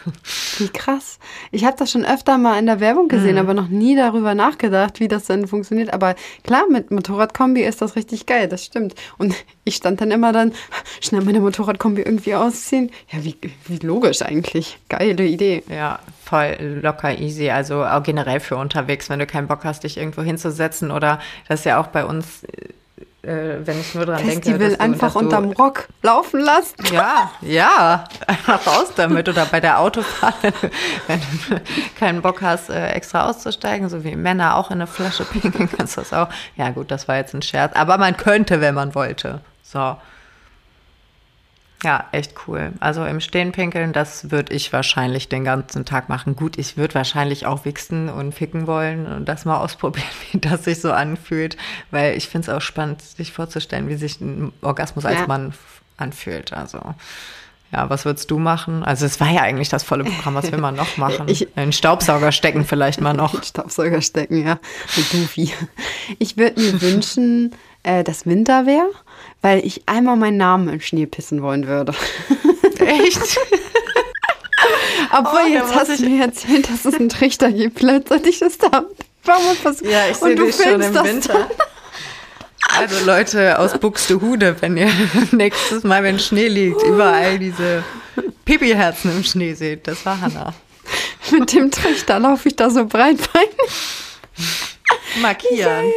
Wie 0.58 0.70
krass. 0.70 1.18
Ich 1.50 1.66
habe 1.66 1.76
das 1.78 1.90
schon 1.90 2.06
öfter 2.06 2.38
mal 2.38 2.58
in 2.58 2.64
der 2.64 2.80
Werbung 2.80 3.08
gesehen, 3.08 3.34
mhm. 3.34 3.40
aber 3.40 3.52
noch 3.52 3.68
nie 3.68 3.94
darüber 3.94 4.34
nachgedacht, 4.34 5.00
wie 5.00 5.08
das 5.08 5.26
denn 5.26 5.46
funktioniert. 5.46 5.92
Aber 5.92 6.14
klar, 6.44 6.64
mit 6.70 6.90
Motorradkombi 6.90 7.60
ist 7.60 7.82
das 7.82 7.94
richtig 7.94 8.24
geil, 8.24 8.48
das 8.48 8.64
stimmt. 8.64 8.94
Und 9.18 9.34
ich 9.64 9.76
stand 9.76 10.00
dann 10.00 10.10
immer 10.10 10.32
dann, 10.32 10.52
schnell 11.02 11.20
meine 11.22 11.40
Motorradkombi 11.40 12.02
irgendwie 12.02 12.34
ausziehen. 12.34 12.90
Ja, 13.10 13.22
wie, 13.22 13.36
wie 13.66 13.78
logisch 13.86 14.22
eigentlich. 14.22 14.78
Geile 14.88 15.26
Idee. 15.26 15.62
Ja, 15.68 15.98
voll 16.24 16.80
locker 16.82 17.18
easy. 17.18 17.50
Also 17.50 17.84
auch 17.84 18.02
generell 18.02 18.40
für 18.40 18.56
unterwegs, 18.56 19.10
wenn 19.10 19.18
du 19.18 19.26
keinen 19.26 19.46
Bock 19.46 19.64
hast, 19.64 19.84
dich 19.84 19.98
irgendwo 19.98 20.22
hinzusetzen 20.22 20.90
oder 20.90 21.20
das 21.48 21.60
ist 21.60 21.66
ja 21.66 21.78
auch 21.78 21.88
bei 21.88 22.06
uns 22.06 22.46
äh, 23.26 23.66
wenn 23.66 23.80
ich 23.80 23.94
nur 23.94 24.06
dran 24.06 24.18
Festival 24.18 24.58
denke. 24.58 24.64
Festival 24.64 24.86
einfach 24.86 25.12
du, 25.12 25.18
unterm 25.18 25.50
Rock 25.52 25.88
laufen 26.02 26.40
lassen. 26.40 26.76
Ja, 26.92 27.30
ja, 27.40 28.04
einfach 28.26 28.66
raus 28.66 28.92
damit. 28.94 29.28
Oder 29.28 29.46
bei 29.46 29.60
der 29.60 29.80
Autofahrt, 29.80 30.34
wenn 31.06 31.20
du 31.20 31.60
keinen 31.98 32.22
Bock 32.22 32.40
hast, 32.42 32.70
äh, 32.70 32.90
extra 32.90 33.28
auszusteigen, 33.28 33.88
so 33.88 34.04
wie 34.04 34.14
Männer 34.14 34.56
auch 34.56 34.70
in 34.70 34.74
eine 34.74 34.86
Flasche 34.86 35.24
pinkeln, 35.24 35.68
kannst 35.76 35.96
du 35.96 36.02
das 36.02 36.12
auch. 36.12 36.28
Ja, 36.56 36.70
gut, 36.70 36.90
das 36.90 37.08
war 37.08 37.16
jetzt 37.16 37.34
ein 37.34 37.42
Scherz. 37.42 37.74
Aber 37.74 37.98
man 37.98 38.16
könnte, 38.16 38.60
wenn 38.60 38.74
man 38.74 38.94
wollte. 38.94 39.40
So. 39.62 39.96
Ja, 41.84 42.06
echt 42.12 42.34
cool. 42.46 42.72
Also 42.80 43.04
im 43.04 43.20
Stehen 43.20 43.52
pinkeln, 43.52 43.92
das 43.92 44.30
würde 44.30 44.54
ich 44.54 44.72
wahrscheinlich 44.72 45.28
den 45.28 45.44
ganzen 45.44 45.84
Tag 45.84 46.08
machen. 46.08 46.34
Gut, 46.34 46.56
ich 46.58 46.76
würde 46.76 46.94
wahrscheinlich 46.94 47.44
auch 47.44 47.64
wichsen 47.64 48.08
und 48.08 48.32
ficken 48.32 48.66
wollen 48.66 49.06
und 49.06 49.26
das 49.26 49.44
mal 49.44 49.58
ausprobieren, 49.60 50.06
wie 50.32 50.38
das 50.38 50.64
sich 50.64 50.80
so 50.80 50.92
anfühlt, 50.92 51.56
weil 51.90 52.16
ich 52.16 52.28
finde 52.28 52.50
es 52.50 52.56
auch 52.56 52.62
spannend, 52.62 53.02
sich 53.02 53.32
vorzustellen, 53.32 53.88
wie 53.88 53.96
sich 53.96 54.20
ein 54.20 54.52
Orgasmus 54.62 55.04
ja. 55.04 55.10
als 55.10 55.26
Mann 55.26 55.52
anfühlt. 55.98 56.52
Also 56.52 56.80
ja, 57.72 57.90
was 57.90 58.04
würdest 58.04 58.30
du 58.30 58.38
machen? 58.38 58.84
Also 58.84 59.06
es 59.06 59.18
war 59.20 59.28
ja 59.28 59.42
eigentlich 59.42 59.68
das 59.68 59.82
volle 59.82 60.04
Programm, 60.04 60.34
was 60.34 60.50
will 60.52 60.58
man 60.58 60.76
noch 60.76 60.96
machen? 60.96 61.28
Ich, 61.28 61.48
Einen 61.56 61.72
Staubsauger 61.72 62.32
stecken 62.32 62.64
vielleicht 62.64 63.00
mal 63.00 63.12
noch. 63.12 63.42
Staubsauger 63.44 64.00
stecken, 64.00 64.46
ja. 64.46 64.58
Mit 64.96 65.10
Goofy. 65.10 65.52
Ich 66.18 66.36
würde 66.36 66.60
mir 66.60 66.80
wünschen, 66.80 67.54
äh, 67.86 68.04
dass 68.04 68.26
Winter 68.26 68.66
wäre 68.66 68.90
weil 69.46 69.64
ich 69.64 69.82
einmal 69.86 70.16
meinen 70.16 70.38
Namen 70.38 70.68
im 70.68 70.80
Schnee 70.80 71.06
pissen 71.06 71.40
wollen 71.40 71.68
würde. 71.68 71.94
Echt? 72.80 73.20
Obwohl, 75.12 75.40
oh, 75.44 75.48
jetzt 75.48 75.72
hast 75.72 76.00
du 76.00 76.08
mir 76.08 76.24
erzählt, 76.24 76.68
dass 76.68 76.84
es 76.84 76.94
einen 76.94 77.08
Trichter 77.08 77.52
gibt. 77.52 77.78
Vielleicht 77.78 78.08
sollte 78.08 78.28
ich 78.28 78.40
das 78.40 78.58
da 78.58 78.84
passieren. 79.62 79.92
Ja, 79.92 80.08
ich 80.10 80.16
sehe 80.16 80.34
dich 80.34 80.56
schon 80.56 80.80
im 80.80 80.94
Winter. 80.94 81.48
Also 82.76 83.04
Leute 83.06 83.58
aus 83.58 83.78
Buxtehude, 83.78 84.56
wenn 84.60 84.76
ihr 84.76 84.90
nächstes 85.30 85.84
Mal, 85.84 86.02
wenn 86.02 86.18
Schnee 86.18 86.48
liegt, 86.48 86.82
überall 86.82 87.38
diese 87.38 87.84
Pipi-Herzen 88.44 89.12
im 89.12 89.22
Schnee 89.22 89.54
seht. 89.54 89.86
Das 89.86 90.04
war 90.04 90.20
Hanna. 90.20 90.54
Mit 91.30 91.52
dem 91.52 91.70
Trichter 91.70 92.18
laufe 92.18 92.48
ich 92.48 92.56
da 92.56 92.68
so 92.68 92.84
breitbeinig. 92.84 93.56
Markieren. 95.20 95.92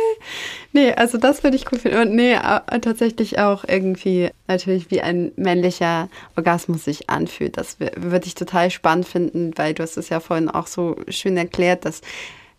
Nee, 0.71 0.93
also 0.93 1.17
das 1.17 1.43
würde 1.43 1.55
ich 1.55 1.71
cool 1.71 1.79
finden. 1.79 1.97
Und 1.99 2.15
nee, 2.15 2.35
tatsächlich 2.81 3.39
auch 3.39 3.63
irgendwie 3.67 4.29
natürlich 4.47 4.91
wie 4.91 5.01
ein 5.01 5.31
männlicher 5.35 6.09
Orgasmus 6.35 6.85
sich 6.85 7.09
anfühlt. 7.09 7.57
Das 7.57 7.77
würde 7.79 8.27
ich 8.27 8.35
total 8.35 8.69
spannend 8.69 9.07
finden, 9.07 9.51
weil 9.55 9.73
du 9.73 9.81
hast 9.81 9.97
es 9.97 10.09
ja 10.09 10.19
vorhin 10.19 10.49
auch 10.49 10.67
so 10.67 10.95
schön 11.07 11.37
erklärt, 11.37 11.85
dass 11.85 12.01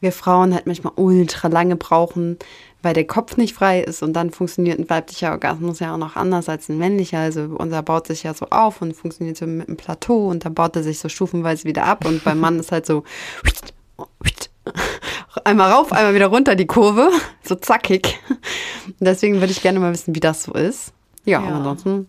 wir 0.00 0.12
Frauen 0.12 0.54
halt 0.54 0.66
manchmal 0.66 0.94
ultra 0.96 1.48
lange 1.48 1.76
brauchen, 1.76 2.38
weil 2.82 2.94
der 2.94 3.06
Kopf 3.06 3.36
nicht 3.36 3.54
frei 3.54 3.80
ist 3.82 4.02
und 4.02 4.14
dann 4.14 4.30
funktioniert 4.30 4.78
ein 4.78 4.88
weiblicher 4.88 5.30
Orgasmus 5.30 5.80
ja 5.80 5.92
auch 5.94 5.98
noch 5.98 6.16
anders 6.16 6.48
als 6.48 6.68
ein 6.68 6.78
männlicher. 6.78 7.18
Also 7.18 7.42
unser 7.58 7.82
baut 7.82 8.06
sich 8.06 8.22
ja 8.22 8.34
so 8.34 8.46
auf 8.50 8.82
und 8.82 8.94
funktioniert 8.94 9.36
so 9.36 9.46
mit 9.46 9.68
einem 9.68 9.76
Plateau 9.76 10.28
und 10.28 10.44
dann 10.44 10.54
baut 10.54 10.74
er 10.74 10.82
sich 10.82 10.98
so 10.98 11.08
stufenweise 11.08 11.64
wieder 11.64 11.84
ab 11.84 12.06
und 12.06 12.24
beim 12.24 12.40
Mann 12.40 12.58
ist 12.58 12.72
halt 12.72 12.86
so 12.86 13.04
einmal 15.44 15.72
rauf, 15.72 15.92
einmal 15.92 16.14
wieder 16.14 16.26
runter 16.26 16.54
die 16.54 16.66
Kurve, 16.66 17.10
so 17.42 17.54
zackig. 17.54 18.18
Deswegen 18.98 19.40
würde 19.40 19.52
ich 19.52 19.62
gerne 19.62 19.78
mal 19.80 19.92
wissen, 19.92 20.14
wie 20.14 20.20
das 20.20 20.44
so 20.44 20.52
ist. 20.52 20.92
Ja, 21.24 21.42
ja. 21.42 21.56
ansonsten. 21.56 22.08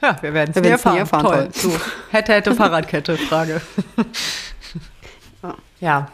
Ja, 0.00 0.16
wir 0.20 0.32
werden 0.32 0.52
es 0.54 0.62
nie 0.62 0.68
erfahren. 0.68 0.98
erfahren. 0.98 1.24
Toll. 1.24 1.48
So, 1.52 1.72
hätte, 2.10 2.32
hätte 2.32 2.54
Fahrradkette, 2.54 3.16
Frage. 3.28 3.60
ja. 5.42 5.54
ja, 5.80 6.08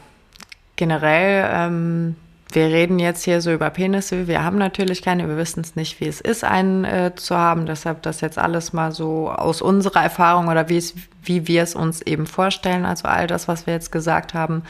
generell 0.77 1.51
ähm, 1.53 2.17
wir 2.55 2.67
reden 2.67 3.01
jetzt 3.01 3.25
hier 3.25 3.41
so 3.41 3.53
über 3.53 3.69
Penisse. 3.71 4.29
Wir 4.29 4.45
haben 4.45 4.59
natürlich 4.59 5.03
keine, 5.03 5.29
wir 5.29 5.37
wissen 5.37 5.61
es 5.61 5.75
nicht, 5.75 6.01
wie 6.01 6.07
es 6.07 6.21
ist, 6.21 6.45
einen 6.45 6.85
äh, 6.85 7.13
zu 7.17 7.37
haben. 7.37 7.67
Deshalb 7.67 8.03
das 8.03 8.21
jetzt 8.21 8.39
alles 8.39 8.73
mal 8.73 8.93
so 8.93 9.29
aus 9.29 9.61
unserer 9.61 10.03
Erfahrung 10.03 10.47
oder 10.47 10.69
wie 10.69 10.77
es, 10.77 10.95
wie 11.23 11.49
wir 11.49 11.65
es 11.65 11.75
uns 11.75 12.01
eben 12.03 12.27
vorstellen. 12.27 12.85
Also 12.85 13.09
all 13.09 13.27
das, 13.27 13.49
was 13.49 13.67
wir 13.67 13.75
jetzt 13.75 13.91
gesagt 13.91 14.35
haben. 14.35 14.63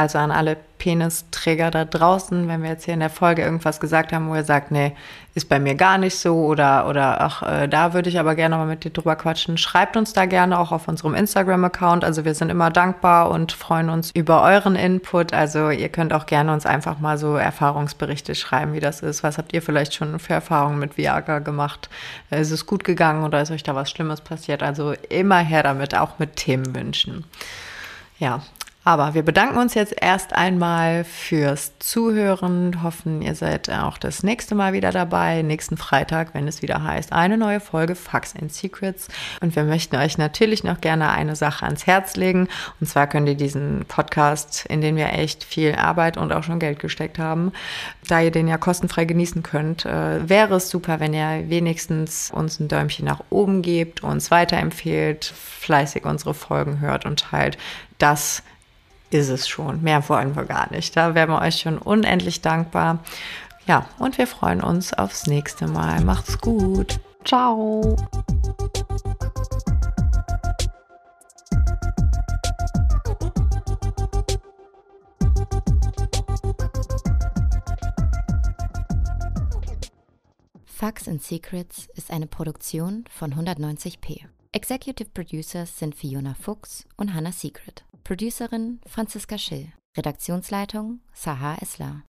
Also 0.00 0.16
an 0.16 0.30
alle 0.30 0.56
Penisträger 0.78 1.70
da 1.70 1.84
draußen, 1.84 2.48
wenn 2.48 2.62
wir 2.62 2.70
jetzt 2.70 2.86
hier 2.86 2.94
in 2.94 3.00
der 3.00 3.10
Folge 3.10 3.42
irgendwas 3.42 3.80
gesagt 3.80 4.14
haben, 4.14 4.30
wo 4.30 4.34
ihr 4.34 4.44
sagt, 4.44 4.70
nee, 4.70 4.96
ist 5.34 5.50
bei 5.50 5.60
mir 5.60 5.74
gar 5.74 5.98
nicht 5.98 6.16
so 6.16 6.46
oder, 6.46 6.88
oder 6.88 7.20
ach, 7.20 7.42
äh, 7.42 7.68
da 7.68 7.92
würde 7.92 8.08
ich 8.08 8.18
aber 8.18 8.34
gerne 8.34 8.56
mal 8.56 8.64
mit 8.64 8.82
dir 8.82 8.92
drüber 8.92 9.14
quatschen. 9.14 9.58
Schreibt 9.58 9.98
uns 9.98 10.14
da 10.14 10.24
gerne 10.24 10.58
auch 10.58 10.72
auf 10.72 10.88
unserem 10.88 11.14
Instagram-Account. 11.14 12.02
Also 12.02 12.24
wir 12.24 12.34
sind 12.34 12.48
immer 12.48 12.70
dankbar 12.70 13.30
und 13.30 13.52
freuen 13.52 13.90
uns 13.90 14.10
über 14.12 14.42
euren 14.42 14.74
Input. 14.74 15.34
Also 15.34 15.68
ihr 15.68 15.90
könnt 15.90 16.14
auch 16.14 16.24
gerne 16.24 16.54
uns 16.54 16.64
einfach 16.64 16.98
mal 16.98 17.18
so 17.18 17.36
Erfahrungsberichte 17.36 18.34
schreiben, 18.34 18.72
wie 18.72 18.80
das 18.80 19.02
ist. 19.02 19.22
Was 19.22 19.36
habt 19.36 19.52
ihr 19.52 19.60
vielleicht 19.60 19.92
schon 19.92 20.18
für 20.18 20.32
Erfahrungen 20.32 20.78
mit 20.78 20.96
Viagra 20.96 21.40
gemacht? 21.40 21.90
Ist 22.30 22.52
es 22.52 22.64
gut 22.64 22.84
gegangen 22.84 23.22
oder 23.22 23.42
ist 23.42 23.50
euch 23.50 23.64
da 23.64 23.74
was 23.74 23.90
Schlimmes 23.90 24.22
passiert? 24.22 24.62
Also 24.62 24.94
immer 25.10 25.40
her 25.40 25.62
damit, 25.62 25.94
auch 25.94 26.18
mit 26.18 26.36
Themenwünschen. 26.36 27.24
Ja, 28.18 28.42
Aber 28.90 29.14
wir 29.14 29.22
bedanken 29.22 29.56
uns 29.56 29.74
jetzt 29.74 29.94
erst 30.00 30.32
einmal 30.32 31.04
fürs 31.04 31.78
Zuhören, 31.78 32.82
hoffen, 32.82 33.22
ihr 33.22 33.36
seid 33.36 33.70
auch 33.70 33.98
das 33.98 34.24
nächste 34.24 34.56
Mal 34.56 34.72
wieder 34.72 34.90
dabei, 34.90 35.42
nächsten 35.42 35.76
Freitag, 35.76 36.34
wenn 36.34 36.48
es 36.48 36.60
wieder 36.60 36.82
heißt, 36.82 37.12
eine 37.12 37.38
neue 37.38 37.60
Folge 37.60 37.94
Facts 37.94 38.34
and 38.34 38.52
Secrets. 38.52 39.06
Und 39.40 39.54
wir 39.54 39.62
möchten 39.62 39.94
euch 39.94 40.18
natürlich 40.18 40.64
noch 40.64 40.80
gerne 40.80 41.10
eine 41.10 41.36
Sache 41.36 41.66
ans 41.66 41.86
Herz 41.86 42.16
legen. 42.16 42.48
Und 42.80 42.88
zwar 42.88 43.06
könnt 43.06 43.28
ihr 43.28 43.36
diesen 43.36 43.84
Podcast, 43.86 44.66
in 44.66 44.80
den 44.80 44.96
wir 44.96 45.12
echt 45.12 45.44
viel 45.44 45.76
Arbeit 45.76 46.16
und 46.16 46.32
auch 46.32 46.42
schon 46.42 46.58
Geld 46.58 46.80
gesteckt 46.80 47.20
haben, 47.20 47.52
da 48.08 48.20
ihr 48.20 48.32
den 48.32 48.48
ja 48.48 48.58
kostenfrei 48.58 49.04
genießen 49.04 49.44
könnt, 49.44 49.86
äh, 49.86 50.28
wäre 50.28 50.56
es 50.56 50.68
super, 50.68 50.98
wenn 50.98 51.14
ihr 51.14 51.48
wenigstens 51.48 52.32
uns 52.32 52.58
ein 52.58 52.66
Däumchen 52.66 53.04
nach 53.04 53.22
oben 53.30 53.62
gebt, 53.62 54.02
uns 54.02 54.32
weiterempfehlt, 54.32 55.26
fleißig 55.26 56.04
unsere 56.06 56.34
Folgen 56.34 56.80
hört 56.80 57.06
und 57.06 57.20
teilt. 57.20 57.56
Das 57.98 58.42
ist 59.10 59.28
es 59.28 59.48
schon. 59.48 59.82
Mehr 59.82 60.08
wollen 60.08 60.34
wir 60.36 60.44
gar 60.44 60.70
nicht. 60.72 60.96
Da 60.96 61.14
wären 61.14 61.30
wir 61.30 61.40
euch 61.40 61.60
schon 61.60 61.78
unendlich 61.78 62.40
dankbar. 62.40 63.00
Ja, 63.66 63.86
und 63.98 64.18
wir 64.18 64.26
freuen 64.26 64.62
uns 64.62 64.94
aufs 64.94 65.26
nächste 65.26 65.66
Mal. 65.66 66.00
Macht's 66.02 66.38
gut. 66.38 67.00
Ciao. 67.24 67.96
Facts 80.64 81.08
and 81.08 81.22
Secrets 81.22 81.88
ist 81.94 82.10
eine 82.10 82.26
Produktion 82.26 83.04
von 83.10 83.34
190p. 83.34 84.24
Executive 84.52 85.10
Producers 85.10 85.78
sind 85.78 85.94
Fiona 85.94 86.34
Fuchs 86.34 86.86
und 86.96 87.12
Hannah 87.12 87.32
Secret. 87.32 87.84
Producerin 88.04 88.80
Franziska 88.86 89.38
Schill. 89.38 89.72
Redaktionsleitung 89.96 91.00
Sahar 91.12 91.62
Esler. 91.62 92.04